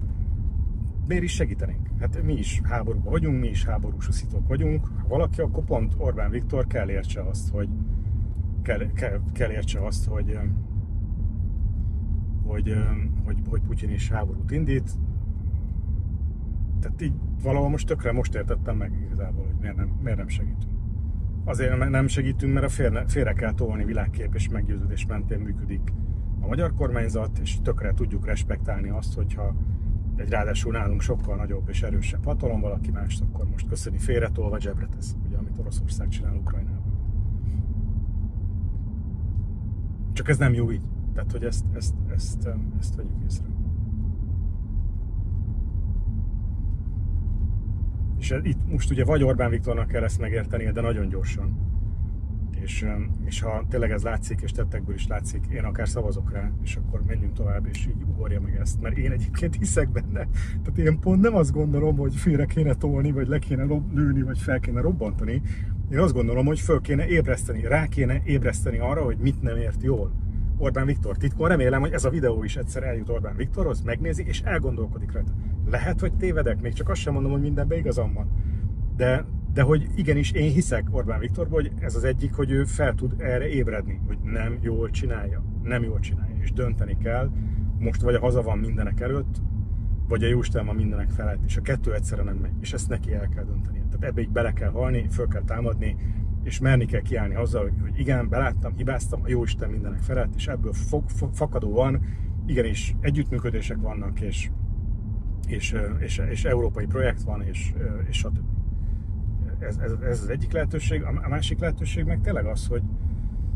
Miért 1.07 1.23
is 1.23 1.33
segítenénk? 1.33 1.87
Hát 1.99 2.23
mi 2.23 2.33
is 2.33 2.61
háborúban 2.63 3.11
vagyunk, 3.11 3.39
mi 3.39 3.47
is 3.47 3.65
háborús 3.65 4.09
vagyunk. 4.47 4.87
Ha 4.87 5.07
valaki, 5.07 5.41
akkor 5.41 5.63
pont 5.63 5.93
Orbán 5.97 6.29
Viktor 6.29 6.67
kell 6.67 6.89
értse 6.89 7.21
azt, 7.21 7.49
hogy 7.49 7.69
kell, 8.61 8.91
kell, 8.91 9.21
kell 9.33 9.51
értse 9.51 9.85
azt, 9.85 10.05
hogy, 10.05 10.39
hogy, 12.45 12.75
hogy, 13.25 13.37
hogy 13.49 13.61
Putyin 13.61 13.89
is 13.89 14.09
háborút 14.09 14.51
indít. 14.51 14.91
Tehát 16.79 17.01
így 17.01 17.13
valahol 17.41 17.69
most 17.69 17.87
tökre 17.87 18.11
most 18.11 18.35
értettem 18.35 18.77
meg 18.77 18.91
igazából, 19.05 19.45
hogy 19.45 19.55
miért 19.59 19.75
nem, 19.75 19.99
miért 20.01 20.17
nem 20.17 20.27
segítünk 20.27 20.78
azért 21.49 21.89
nem 21.89 22.07
segítünk, 22.07 22.53
mert 22.53 22.65
a 22.65 22.69
félre, 22.69 23.03
félre 23.07 23.33
kell 23.33 23.53
tolni 23.53 23.85
világkép 23.85 24.35
és 24.35 24.49
meggyőződés 24.49 25.05
mentén 25.05 25.39
működik 25.39 25.93
a 26.41 26.47
magyar 26.47 26.73
kormányzat, 26.73 27.37
és 27.37 27.57
tökre 27.63 27.93
tudjuk 27.93 28.25
respektálni 28.25 28.89
azt, 28.89 29.13
hogyha 29.13 29.55
egy 30.15 30.29
ráadásul 30.29 30.71
nálunk 30.71 31.01
sokkal 31.01 31.35
nagyobb 31.35 31.69
és 31.69 31.81
erősebb 31.81 32.25
hatalom 32.25 32.61
valaki 32.61 32.91
mást, 32.91 33.21
akkor 33.21 33.45
most 33.49 33.67
köszöni 33.67 33.97
félretolva 33.97 34.59
zsebre 34.59 34.87
tesz, 34.95 35.15
ugye, 35.25 35.37
amit 35.37 35.57
Oroszország 35.57 36.07
csinál 36.07 36.35
Ukrajnában. 36.35 36.97
Csak 40.13 40.29
ez 40.29 40.37
nem 40.37 40.53
jó 40.53 40.71
így. 40.71 40.83
Tehát, 41.13 41.31
hogy 41.31 41.43
ezt, 41.43 41.65
ezt, 41.73 41.93
ezt, 42.13 42.45
ezt, 42.45 42.57
ezt 42.79 42.95
vegyük 42.95 43.23
észre. 43.25 43.58
És 48.19 48.35
itt 48.43 48.71
most 48.71 48.91
ugye 48.91 49.05
vagy 49.05 49.23
Orbán 49.23 49.49
Viktornak 49.49 49.87
kell 49.87 50.03
ezt 50.03 50.19
megértenie, 50.19 50.71
de 50.71 50.81
nagyon 50.81 51.09
gyorsan. 51.09 51.67
És, 52.61 52.85
és 53.25 53.41
ha 53.41 53.65
tényleg 53.69 53.91
ez 53.91 54.03
látszik, 54.03 54.41
és 54.41 54.51
tettekből 54.51 54.95
is 54.95 55.07
látszik, 55.07 55.45
én 55.53 55.63
akár 55.63 55.87
szavazok 55.87 56.31
rá, 56.31 56.51
és 56.63 56.75
akkor 56.75 57.01
menjünk 57.07 57.33
tovább, 57.33 57.65
és 57.65 57.87
így 57.87 58.03
ugorja 58.09 58.41
meg 58.41 58.55
ezt, 58.55 58.81
mert 58.81 58.97
én 58.97 59.11
egyébként 59.11 59.55
hiszek 59.55 59.91
benne. 59.91 60.27
Tehát 60.63 60.77
én 60.77 60.99
pont 60.99 61.21
nem 61.21 61.35
azt 61.35 61.51
gondolom, 61.51 61.97
hogy 61.97 62.15
félre 62.15 62.45
kéne 62.45 62.73
tolni, 62.73 63.11
vagy 63.11 63.27
le 63.27 63.39
kéne 63.39 63.65
lőni, 63.93 64.21
vagy 64.21 64.39
fel 64.39 64.59
kéne 64.59 64.81
robbantani. 64.81 65.41
én 65.91 65.99
azt 65.99 66.13
gondolom, 66.13 66.45
hogy 66.45 66.59
föl 66.59 66.81
kéne 66.81 67.07
ébreszteni, 67.07 67.61
rá 67.61 67.87
kéne 67.87 68.21
ébreszteni 68.23 68.77
arra, 68.77 69.03
hogy 69.03 69.17
mit 69.17 69.41
nem 69.41 69.57
ért 69.57 69.83
jól. 69.83 70.11
Orbán 70.59 70.85
Viktor 70.85 71.17
titkon. 71.17 71.47
Remélem, 71.47 71.81
hogy 71.81 71.91
ez 71.91 72.05
a 72.05 72.09
videó 72.09 72.43
is 72.43 72.55
egyszer 72.55 72.83
eljut 72.83 73.09
Orbán 73.09 73.35
Viktorhoz, 73.35 73.81
megnézi 73.81 74.23
és 74.27 74.41
elgondolkodik 74.41 75.11
rajta. 75.11 75.31
Lehet, 75.69 75.99
hogy 75.99 76.13
tévedek, 76.13 76.61
még 76.61 76.73
csak 76.73 76.89
azt 76.89 77.01
sem 77.01 77.13
mondom, 77.13 77.31
hogy 77.31 77.41
mindenben 77.41 77.77
igazam 77.77 78.13
van. 78.13 78.29
De, 78.95 79.25
de 79.53 79.61
hogy 79.61 79.87
igenis 79.95 80.31
én 80.31 80.51
hiszek 80.51 80.87
Orbán 80.91 81.19
Viktorban, 81.19 81.61
hogy 81.61 81.71
ez 81.79 81.95
az 81.95 82.03
egyik, 82.03 82.33
hogy 82.33 82.51
ő 82.51 82.63
fel 82.63 82.95
tud 82.95 83.13
erre 83.17 83.47
ébredni, 83.47 84.01
hogy 84.07 84.17
nem 84.23 84.57
jól 84.61 84.89
csinálja. 84.89 85.43
Nem 85.63 85.83
jól 85.83 85.99
csinálja, 85.99 86.35
és 86.41 86.51
dönteni 86.53 86.97
kell. 86.97 87.29
Most 87.79 88.01
vagy 88.01 88.15
a 88.15 88.19
haza 88.19 88.41
van 88.41 88.57
mindenek 88.57 88.99
előtt, 88.99 89.41
vagy 90.07 90.23
a 90.23 90.27
Jóisten 90.27 90.65
van 90.65 90.75
mindenek 90.75 91.09
felett, 91.09 91.43
és 91.45 91.57
a 91.57 91.61
kettő 91.61 91.93
egyszerre 91.93 92.23
nem 92.23 92.35
megy, 92.35 92.53
és 92.59 92.73
ezt 92.73 92.89
neki 92.89 93.13
el 93.13 93.29
kell 93.35 93.43
dönteni. 93.43 93.77
Tehát 93.77 94.03
ebbe 94.03 94.21
így 94.21 94.29
bele 94.29 94.53
kell 94.53 94.71
halni, 94.71 95.07
föl 95.09 95.27
kell 95.27 95.43
támadni, 95.45 95.95
és 96.43 96.59
merni 96.59 96.85
kell 96.85 97.01
kiállni 97.01 97.35
azzal, 97.35 97.61
hogy, 97.81 97.99
igen, 97.99 98.29
beláttam, 98.29 98.75
hibáztam, 98.75 99.21
a 99.23 99.27
Jóisten 99.29 99.69
mindenek 99.69 99.99
felett, 99.99 100.35
és 100.35 100.47
ebből 100.47 100.73
fog, 100.73 101.09
fog, 101.09 101.33
fakadóan 101.33 102.01
igenis 102.45 102.95
együttműködések 102.99 103.77
vannak, 103.81 104.21
és, 104.21 104.49
és, 105.47 105.75
és, 105.99 106.21
és 106.29 106.45
európai 106.45 106.85
projekt 106.85 107.21
van, 107.21 107.41
és, 107.41 107.73
és 108.09 108.17
stb. 108.17 108.39
Ez, 109.59 109.77
ez, 109.77 109.91
ez 109.91 110.21
az 110.21 110.29
egyik 110.29 110.51
lehetőség. 110.51 111.03
A 111.03 111.27
másik 111.29 111.59
lehetőség 111.59 112.05
meg 112.05 112.21
tényleg 112.21 112.45
az, 112.45 112.67
hogy 112.67 112.81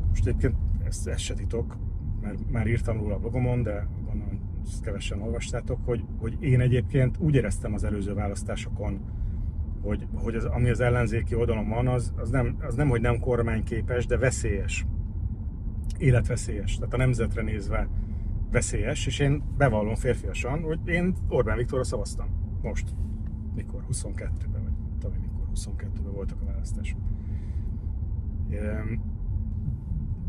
most 0.09 0.27
egyébként 0.27 0.55
ezt, 0.83 1.07
ezt 1.07 1.23
se 1.23 1.33
titok, 1.33 1.77
mert 2.21 2.51
már 2.51 2.67
írtam 2.67 2.97
róla 2.97 3.15
a 3.15 3.19
blogomon, 3.19 3.63
de 3.63 3.87
gondolom 4.05 4.39
ezt 4.65 4.81
kevesen 4.81 5.21
olvastátok, 5.21 5.79
hogy, 5.85 6.05
hogy 6.19 6.37
én 6.39 6.59
egyébként 6.59 7.17
úgy 7.19 7.35
éreztem 7.35 7.73
az 7.73 7.83
előző 7.83 8.13
választásokon, 8.13 8.99
hogy, 9.83 10.07
hogy 10.13 10.35
az, 10.35 10.45
ami 10.45 10.69
az 10.69 10.79
ellenzéki 10.79 11.35
oldalon 11.35 11.69
van, 11.69 11.87
az, 11.87 12.13
az, 12.15 12.29
nem, 12.29 12.57
az 12.61 12.75
nem, 12.75 12.89
hogy 12.89 13.01
nem 13.01 13.19
kormányképes, 13.19 14.05
de 14.05 14.17
veszélyes. 14.17 14.85
Életveszélyes. 15.97 16.75
Tehát 16.75 16.93
a 16.93 16.97
nemzetre 16.97 17.41
nézve 17.41 17.87
veszélyes, 18.51 19.07
és 19.07 19.19
én 19.19 19.43
bevallom 19.57 19.95
férfiasan, 19.95 20.61
hogy 20.61 20.79
én 20.85 21.15
Orbán 21.29 21.57
Viktorra 21.57 21.83
szavaztam. 21.83 22.27
Most. 22.61 22.89
Mikor? 23.55 23.83
22-ben, 23.91 24.63
vagy 24.63 24.73
tudom 24.99 25.17
mikor, 25.21 25.45
22-ben 25.55 26.13
voltak 26.13 26.41
a 26.41 26.45
választások. 26.45 26.99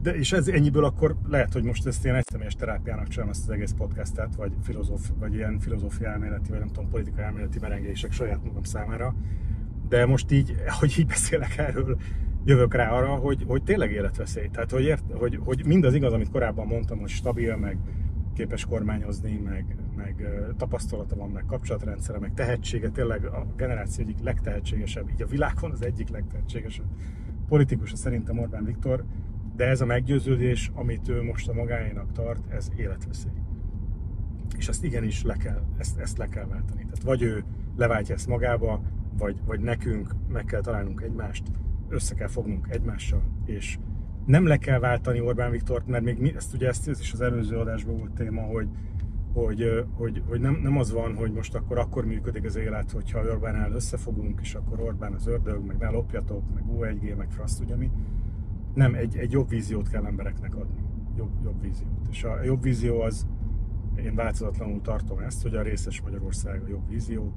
De, 0.04 0.16
és 0.16 0.32
ez 0.32 0.48
ennyiből 0.48 0.84
akkor 0.84 1.16
lehet, 1.28 1.52
hogy 1.52 1.62
most 1.62 1.86
ezt 1.86 2.04
ilyen 2.04 2.16
egyszemélyes 2.16 2.54
terápiának 2.54 3.08
csinálom 3.08 3.30
ezt 3.30 3.42
az 3.42 3.50
egész 3.50 3.74
podcastet, 3.76 4.34
vagy, 4.34 4.52
filozóf, 4.62 5.10
vagy 5.18 5.34
ilyen 5.34 5.58
filozófia 5.58 6.08
elméleti, 6.08 6.50
vagy 6.50 6.58
nem 6.58 6.68
tudom, 6.68 6.90
politikai 6.90 7.24
elméleti 7.24 7.58
merengések 7.60 8.12
saját 8.12 8.44
magam 8.44 8.62
számára. 8.62 9.14
De 9.88 10.06
most 10.06 10.30
így, 10.32 10.54
hogy 10.80 10.94
így 10.98 11.06
beszélek 11.06 11.56
erről, 11.56 11.98
jövök 12.44 12.74
rá 12.74 12.90
arra, 12.90 13.14
hogy, 13.14 13.44
hogy 13.46 13.62
tényleg 13.62 13.92
életveszély. 13.92 14.48
Tehát, 14.48 14.70
hogy, 14.70 14.82
ért, 14.82 15.04
hogy, 15.12 15.38
hogy 15.44 15.66
mindaz 15.66 15.94
igaz, 15.94 16.12
amit 16.12 16.30
korábban 16.30 16.66
mondtam, 16.66 16.98
hogy 16.98 17.08
stabil, 17.10 17.56
meg 17.56 17.78
képes 18.34 18.64
kormányozni, 18.64 19.40
meg, 19.44 19.76
meg 19.96 20.28
tapasztalata 20.56 21.16
van, 21.16 21.30
meg 21.30 21.44
kapcsolatrendszere, 21.46 22.18
meg 22.18 22.34
tehetsége, 22.34 22.88
tényleg 22.88 23.24
a 23.24 23.46
generáció 23.56 24.04
egyik 24.04 24.22
legtehetségesebb, 24.22 25.10
így 25.10 25.22
a 25.22 25.26
világon 25.26 25.70
az 25.70 25.84
egyik 25.84 26.08
legtehetségesebb 26.08 26.86
politikus, 27.48 27.92
szerintem 27.94 28.38
Orbán 28.38 28.64
Viktor, 28.64 29.04
de 29.56 29.68
ez 29.68 29.80
a 29.80 29.86
meggyőződés, 29.86 30.70
amit 30.74 31.08
ő 31.08 31.22
most 31.22 31.48
a 31.48 31.52
magáénak 31.52 32.12
tart, 32.12 32.52
ez 32.52 32.70
életveszély. 32.76 33.32
És 34.56 34.68
ezt 34.68 34.84
igenis 34.84 35.22
le 35.22 35.34
kell, 35.34 35.62
ezt, 35.78 35.98
ezt 35.98 36.18
le 36.18 36.28
kell 36.28 36.46
váltani. 36.46 36.80
Tehát 36.80 37.02
vagy 37.02 37.22
ő 37.22 37.44
leváltja 37.76 38.14
ezt 38.14 38.28
magába, 38.28 38.82
vagy, 39.18 39.36
vagy 39.46 39.60
nekünk 39.60 40.14
meg 40.28 40.44
kell 40.44 40.60
találnunk 40.60 41.00
egymást, 41.00 41.42
össze 41.88 42.14
kell 42.14 42.28
fognunk 42.28 42.66
egymással, 42.70 43.22
és 43.44 43.78
nem 44.26 44.46
le 44.46 44.56
kell 44.56 44.78
váltani 44.78 45.20
Orbán 45.20 45.50
Viktort, 45.50 45.86
mert 45.86 46.04
még 46.04 46.18
mi, 46.18 46.34
ezt 46.36 46.54
ugye 46.54 46.68
ezt, 46.68 46.88
ez 46.88 47.00
is 47.00 47.12
az 47.12 47.20
előző 47.20 47.56
adásban 47.56 47.98
volt 47.98 48.10
téma, 48.10 48.42
hogy, 48.42 48.68
hogy, 49.32 49.84
hogy, 49.94 50.22
hogy 50.28 50.40
nem, 50.40 50.60
nem 50.62 50.78
az 50.78 50.92
van, 50.92 51.14
hogy 51.14 51.32
most 51.32 51.54
akkor 51.54 51.78
akkor 51.78 52.06
működik 52.06 52.44
az 52.44 52.56
élet, 52.56 52.90
hogyha 52.90 53.20
Orbánnál 53.20 53.72
összefogunk, 53.72 54.40
és 54.42 54.54
akkor 54.54 54.80
Orbán 54.80 55.12
az 55.12 55.26
ördög, 55.26 55.66
meg 55.66 55.76
ne 55.78 55.88
lopjatok, 55.88 56.42
meg 56.54 56.62
U1G, 56.76 57.16
meg 57.16 57.30
frasz, 57.30 57.60
ugye 57.60 57.76
mi, 57.76 57.90
nem, 58.74 58.94
egy, 58.94 59.16
egy 59.16 59.32
jobb 59.32 59.48
víziót 59.48 59.88
kell 59.88 60.04
embereknek 60.04 60.54
adni. 60.54 60.82
Jobb, 61.16 61.30
jobb 61.42 61.60
víziót. 61.60 62.08
És 62.10 62.24
a 62.24 62.42
jobb 62.42 62.62
vízió 62.62 63.00
az, 63.00 63.26
én 63.96 64.14
változatlanul 64.14 64.80
tartom 64.80 65.18
ezt, 65.18 65.42
hogy 65.42 65.54
a 65.54 65.62
részes 65.62 66.00
Magyarország 66.00 66.62
a 66.62 66.68
jobb 66.68 66.88
vízió, 66.88 67.32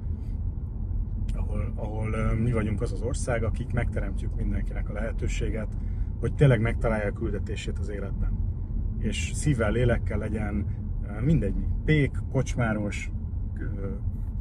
ahol, 1.34 1.72
ahol 1.74 2.34
mi 2.34 2.52
vagyunk 2.52 2.80
az 2.80 2.92
az 2.92 3.02
ország, 3.02 3.42
akik 3.42 3.72
megteremtjük 3.72 4.36
mindenkinek 4.36 4.88
a 4.88 4.92
lehetőséget, 4.92 5.76
hogy 6.20 6.34
tényleg 6.34 6.60
megtalálja 6.60 7.08
a 7.08 7.12
küldetését 7.12 7.78
az 7.78 7.88
életben. 7.88 8.38
És 8.98 9.30
szívvel, 9.34 9.70
lélekkel 9.70 10.18
legyen 10.18 10.66
mindegy, 11.20 11.66
pék, 11.84 12.16
kocsmáros, 12.32 13.10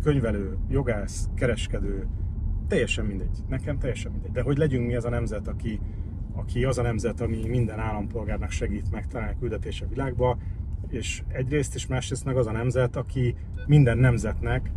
könyvelő, 0.02 0.58
jogász, 0.70 1.30
kereskedő, 1.36 2.08
teljesen 2.68 3.06
mindegy. 3.06 3.44
Nekem 3.48 3.80
teljesen 3.80 4.12
mindegy. 4.12 4.32
De 4.32 4.42
hogy 4.42 4.58
legyünk 4.58 4.88
mi 4.88 4.96
az 4.96 5.06
a 5.06 5.10
nemzet, 5.10 5.48
aki, 5.48 5.80
aki 6.38 6.64
az 6.64 6.78
a 6.78 6.82
nemzet, 6.82 7.22
ami 7.22 7.48
minden 7.48 7.80
állampolgárnak 7.80 8.52
segít 8.52 8.92
megtalálni 8.92 9.34
a 9.34 9.40
küldetés 9.40 9.82
a 9.82 9.88
világba, 9.90 10.38
és 10.88 11.24
egyrészt 11.28 11.76
és 11.76 11.88
másrészt 11.88 12.26
meg 12.26 12.38
az 12.38 12.48
a 12.48 12.52
nemzet, 12.52 12.96
aki 12.96 13.36
minden 13.66 13.98
nemzetnek 13.98 14.72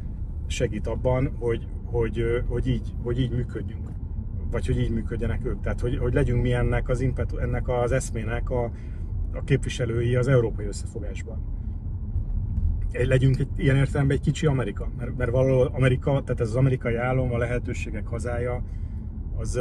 segít 0.46 0.86
abban, 0.86 1.32
hogy, 1.38 1.66
hogy, 1.84 2.44
hogy, 2.48 2.66
így, 2.66 2.94
hogy 3.02 3.20
így 3.20 3.30
működjünk. 3.30 3.88
Vagy 4.50 4.66
hogy 4.66 4.78
így 4.78 4.90
működjenek 4.90 5.44
ők. 5.44 5.60
Tehát, 5.60 5.80
hogy, 5.80 5.98
hogy 5.98 6.14
legyünk 6.14 6.42
mi 6.42 6.52
ennek 6.52 6.88
az, 6.88 7.00
impetu, 7.00 7.36
ennek 7.36 7.68
az 7.68 7.92
eszmének 7.92 8.50
a, 8.50 8.64
a 9.32 9.44
képviselői 9.44 10.16
az 10.16 10.28
európai 10.28 10.66
összefogásban. 10.66 11.58
Egy, 12.90 13.06
legyünk 13.06 13.38
egy, 13.38 13.48
ilyen 13.56 13.76
értelemben 13.76 14.16
egy 14.16 14.22
kicsi 14.22 14.46
Amerika, 14.46 14.88
mert, 14.98 15.16
mert 15.16 15.30
valahol 15.30 15.70
Amerika, 15.74 16.10
tehát 16.10 16.40
ez 16.40 16.48
az 16.48 16.56
amerikai 16.56 16.94
álom, 16.94 17.32
a 17.32 17.38
lehetőségek 17.38 18.06
hazája, 18.06 18.62
az, 19.36 19.60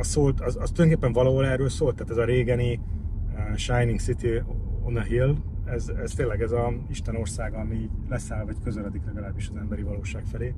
az, 0.00 0.06
szólt, 0.06 0.40
az, 0.40 0.56
az 0.56 0.70
tulajdonképpen 0.70 1.12
valahol 1.12 1.46
erről 1.46 1.68
szólt, 1.68 1.94
tehát 1.96 2.10
ez 2.10 2.16
a 2.16 2.24
régeni 2.24 2.80
uh, 3.34 3.56
Shining 3.56 4.00
City 4.00 4.42
on 4.82 4.96
a 4.96 5.02
Hill, 5.02 5.36
ez, 5.64 5.88
ez 5.88 6.12
tényleg 6.12 6.42
ez 6.42 6.52
a 6.52 6.72
Isten 6.88 7.16
országa, 7.16 7.58
ami 7.58 7.90
leszáll, 8.08 8.44
vagy 8.44 8.56
közeledik 8.64 9.04
legalábbis 9.04 9.48
az 9.48 9.56
emberi 9.56 9.82
valóság 9.82 10.24
felé. 10.24 10.54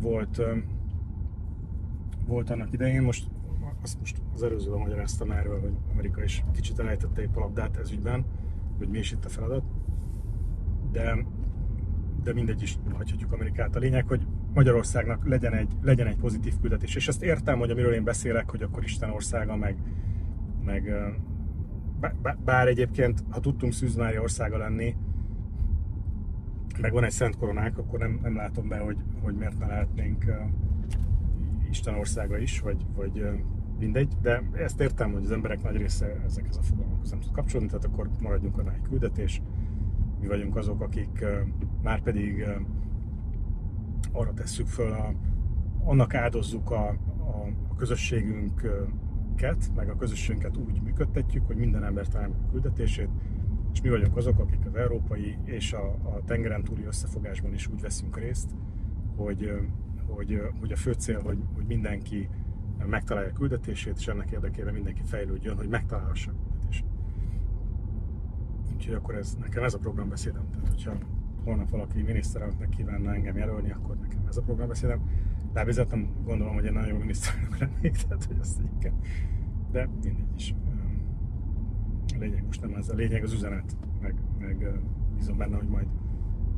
Volt, 0.00 0.38
uh, 0.38 0.56
volt 2.26 2.50
annak 2.50 2.72
idején, 2.72 3.02
most 3.02 3.26
azt 3.82 3.98
most 3.98 4.16
az 4.34 4.42
előzőben 4.42 4.78
magyaráztam 4.78 5.30
erről, 5.30 5.60
hogy 5.60 5.72
Amerika 5.92 6.22
is 6.22 6.44
kicsit 6.52 6.78
elejtette 6.78 7.22
épp 7.22 7.36
a 7.36 7.40
labdát 7.40 7.76
ez 7.76 7.90
ügyben, 7.90 8.24
hogy 8.78 8.88
mi 8.88 8.98
is 8.98 9.12
itt 9.12 9.24
a 9.24 9.28
feladat, 9.28 9.62
de, 10.92 11.24
de 12.22 12.32
mindegy 12.32 12.62
is 12.62 12.78
hagyhatjuk 12.92 13.32
Amerikát. 13.32 13.76
A 13.76 13.78
lényeg, 13.78 14.06
hogy 14.06 14.26
Magyarországnak 14.58 15.28
legyen 15.28 15.52
egy, 15.52 15.72
legyen 15.82 16.06
egy 16.06 16.16
pozitív 16.16 16.54
küldetés. 16.60 16.94
És 16.94 17.08
ezt 17.08 17.22
értem, 17.22 17.58
hogy 17.58 17.70
amiről 17.70 17.94
én 17.94 18.04
beszélek, 18.04 18.50
hogy 18.50 18.62
akkor 18.62 18.84
Isten 18.84 19.10
országa, 19.10 19.56
meg, 19.56 19.76
meg 20.64 20.94
bár 22.44 22.68
egyébként, 22.68 23.24
ha 23.30 23.40
tudtunk 23.40 23.72
Szűzmária 23.72 24.20
országa 24.20 24.56
lenni, 24.56 24.96
meg 26.80 26.92
van 26.92 27.04
egy 27.04 27.10
Szent 27.10 27.36
Koronák, 27.36 27.78
akkor 27.78 27.98
nem, 27.98 28.18
nem 28.22 28.36
látom 28.36 28.68
be, 28.68 28.78
hogy, 28.78 28.96
hogy 29.22 29.34
miért 29.34 29.58
ne 29.58 29.66
lehetnénk 29.66 30.24
Isten 31.70 31.94
országa 31.94 32.38
is, 32.38 32.60
vagy, 32.60 32.86
vagy 32.94 33.20
uh, 33.20 33.32
mindegy, 33.78 34.12
de 34.22 34.42
ezt 34.52 34.80
értem, 34.80 35.12
hogy 35.12 35.24
az 35.24 35.32
emberek 35.32 35.62
nagy 35.62 35.76
része 35.76 36.20
ezekhez 36.24 36.56
a 36.56 36.62
fogalmakhoz 36.62 37.10
nem 37.10 37.20
tud 37.20 37.32
kapcsolódni, 37.32 37.70
tehát 37.70 37.84
akkor 37.84 38.10
maradjunk 38.20 38.58
a 38.58 38.72
egy 38.72 38.88
küldetés. 38.88 39.42
Mi 40.20 40.26
vagyunk 40.26 40.56
azok, 40.56 40.80
akik 40.80 41.24
már 41.82 42.02
pedig 42.02 42.46
arra 44.12 44.32
tesszük 44.34 44.66
föl, 44.66 44.92
a, 44.92 45.14
annak 45.84 46.14
áldozzuk 46.14 46.70
a, 46.70 46.88
a, 46.88 47.48
a 47.68 47.74
közösségünket, 47.76 49.70
meg 49.74 49.88
a 49.88 49.96
közösségünket 49.96 50.56
úgy 50.56 50.82
működtetjük, 50.82 51.46
hogy 51.46 51.56
minden 51.56 51.84
ember 51.84 52.08
találja 52.08 52.34
a 52.34 52.50
küldetését, 52.50 53.08
és 53.72 53.80
mi 53.80 53.88
vagyunk 53.88 54.16
azok, 54.16 54.38
akik 54.38 54.66
az 54.66 54.74
európai 54.74 55.36
és 55.44 55.72
a, 55.72 55.86
a 55.86 56.22
tengeren 56.24 56.64
túli 56.64 56.84
összefogásban 56.84 57.52
is 57.52 57.66
úgy 57.66 57.80
veszünk 57.80 58.18
részt, 58.18 58.54
hogy, 59.16 59.52
hogy, 60.06 60.42
hogy 60.60 60.72
a 60.72 60.76
fő 60.76 60.92
cél, 60.92 61.20
hogy, 61.20 61.38
hogy 61.54 61.64
mindenki 61.66 62.28
megtalálja 62.86 63.30
a 63.30 63.32
küldetését, 63.32 63.96
és 63.98 64.08
ennek 64.08 64.30
érdekében 64.30 64.74
mindenki 64.74 65.02
fejlődjön, 65.04 65.56
hogy 65.56 65.68
megtalálhassa 65.68 66.30
a 66.30 66.34
küldetését. 66.34 66.86
Úgyhogy 68.74 68.94
akkor 68.94 69.14
ez, 69.14 69.36
nekem 69.40 69.62
ez 69.62 69.74
a 69.74 69.78
programbeszédem. 69.78 70.50
Tehát, 70.50 70.68
hogyha 70.68 70.92
holnap 71.48 71.70
valaki 71.70 72.02
miniszterelnöknek 72.02 72.68
kívánna 72.68 73.14
engem 73.14 73.36
jelölni, 73.36 73.70
akkor 73.70 73.96
nekem 73.96 74.20
ez 74.28 74.36
a 74.36 74.42
programbeszédem. 74.42 75.00
Lábizet 75.54 75.90
nem 75.90 76.08
gondolom, 76.24 76.54
hogy 76.54 76.66
egy 76.66 76.72
nagyon 76.72 76.88
jó 76.88 76.98
miniszterelnök 76.98 77.58
lennék, 77.58 77.96
tehát 78.08 78.24
hogy 78.24 78.36
azt 78.40 78.60
így 78.60 78.78
kell. 78.78 78.92
De 79.70 79.88
mindegy 80.02 80.34
is. 80.36 80.54
A 82.14 82.18
lényeg 82.18 82.44
most 82.46 82.60
nem 82.60 82.74
ez, 82.74 82.88
a 82.88 82.94
lényeg 82.94 83.22
az 83.22 83.32
üzenet, 83.32 83.76
meg, 84.00 84.14
meg 84.38 84.80
bízom 85.16 85.36
benne, 85.36 85.56
hogy 85.56 85.68
majd 85.68 85.86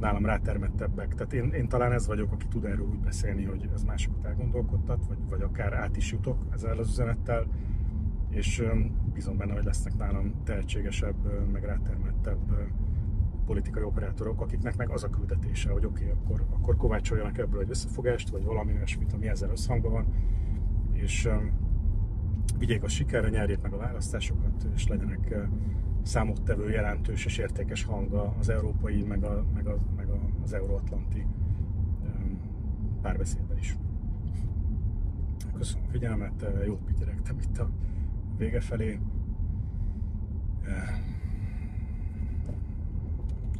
nálam 0.00 0.24
rátermettebbek. 0.24 1.14
Tehát 1.14 1.32
én, 1.32 1.50
én 1.52 1.68
talán 1.68 1.92
ez 1.92 2.06
vagyok, 2.06 2.32
aki 2.32 2.46
tud 2.48 2.64
erről 2.64 2.86
úgy 2.86 2.98
beszélni, 2.98 3.44
hogy 3.44 3.68
ez 3.74 3.82
másokat 3.82 4.24
elgondolkodtat, 4.24 5.06
vagy, 5.06 5.18
vagy 5.28 5.42
akár 5.42 5.72
át 5.72 5.96
is 5.96 6.12
jutok 6.12 6.46
ezzel 6.52 6.78
az 6.78 6.88
üzenettel, 6.88 7.46
és 8.30 8.62
bízom 9.12 9.36
benne, 9.36 9.52
hogy 9.52 9.64
lesznek 9.64 9.96
nálam 9.96 10.34
tehetségesebb, 10.44 11.50
meg 11.52 11.64
rátermettebb 11.64 12.70
politikai 13.50 13.82
operátorok, 13.82 14.40
akiknek 14.40 14.76
meg 14.76 14.90
az 14.90 15.04
a 15.04 15.10
küldetése, 15.10 15.70
hogy 15.70 15.84
oké, 15.84 16.04
okay, 16.04 16.16
akkor, 16.16 16.44
akkor 16.50 16.76
kovácsoljanak 16.76 17.38
ebből 17.38 17.60
egy 17.60 17.70
összefogást, 17.70 18.28
vagy 18.28 18.44
valami 18.44 18.72
olyasmit, 18.72 19.12
ami 19.12 19.28
ezzel 19.28 19.50
összhangban 19.50 19.92
van, 19.92 20.06
és 20.92 21.28
vigyék 22.58 22.82
a 22.82 22.88
sikerre, 22.88 23.28
nyerjék 23.28 23.60
meg 23.60 23.72
a 23.72 23.76
választásokat, 23.76 24.66
és 24.74 24.86
legyenek 24.86 25.34
számottevő, 26.02 26.70
jelentős 26.70 27.24
és 27.24 27.38
értékes 27.38 27.84
hang 27.84 28.12
az 28.38 28.48
európai, 28.48 29.02
meg, 29.02 29.24
a, 29.24 29.44
meg, 29.54 29.66
a, 29.66 29.76
meg 29.96 30.08
a, 30.08 30.18
az 30.42 30.52
euróatlanti 30.52 31.26
párbeszédben 33.02 33.58
is. 33.58 33.76
Köszönöm 35.56 35.84
a 35.86 35.90
figyelmet, 35.90 36.46
jót 36.66 36.84
pityeregtem 36.84 37.38
itt 37.38 37.58
a 37.58 37.70
vége 38.36 38.60
felé. 38.60 39.00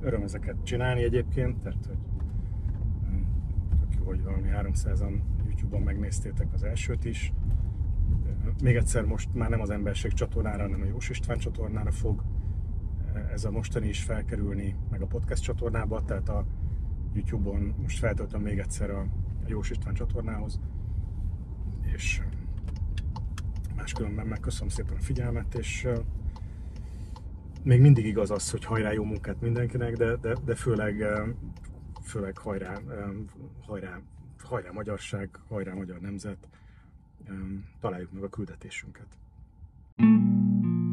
Öröm 0.00 0.22
ezeket 0.22 0.56
csinálni 0.62 1.02
egyébként, 1.02 1.62
tehát 1.62 1.86
hogy 1.86 1.96
tök 3.80 3.94
jó, 3.98 4.04
hogy 4.04 4.22
valami 4.22 4.48
300-an 4.52 5.20
YouTube-on 5.46 5.82
megnéztétek 5.82 6.52
az 6.52 6.62
elsőt 6.62 7.04
is. 7.04 7.32
Még 8.62 8.76
egyszer 8.76 9.04
most 9.04 9.34
már 9.34 9.48
nem 9.48 9.60
az 9.60 9.70
emberség 9.70 10.12
csatornára, 10.12 10.62
hanem 10.62 10.80
a 10.80 10.84
Jós 10.84 11.08
István 11.08 11.38
csatornára 11.38 11.90
fog 11.90 12.22
ez 13.32 13.44
a 13.44 13.50
mostani 13.50 13.88
is 13.88 14.02
felkerülni, 14.02 14.76
meg 14.90 15.02
a 15.02 15.06
podcast 15.06 15.42
csatornába, 15.42 16.04
tehát 16.04 16.28
a 16.28 16.44
YouTube-on 17.12 17.74
most 17.82 17.98
feltöltöm 17.98 18.42
még 18.42 18.58
egyszer 18.58 18.90
a 18.90 19.06
Jós 19.46 19.70
István 19.70 19.94
csatornához, 19.94 20.60
és 21.82 22.22
máskülönben 23.76 24.26
megköszönöm 24.26 24.68
szépen 24.68 24.96
a 24.96 25.00
figyelmet, 25.00 25.54
és 25.54 25.88
még 27.62 27.80
mindig 27.80 28.06
igaz 28.06 28.30
az, 28.30 28.50
hogy 28.50 28.64
hajrá 28.64 28.92
jó 28.92 29.04
munkát 29.04 29.40
mindenkinek, 29.40 29.96
de, 29.96 30.16
de, 30.16 30.34
de 30.44 30.54
főleg, 30.54 31.04
főleg 32.02 32.38
hajrá, 32.38 32.80
hajrá, 33.66 34.00
hajrá 34.42 34.70
magyarság, 34.70 35.28
hajrá 35.48 35.72
magyar 35.72 36.00
nemzet, 36.00 36.48
találjuk 37.80 38.12
meg 38.12 38.22
a 38.22 38.28
küldetésünket. 38.28 39.06
thank 39.96 40.74
you 40.74 40.89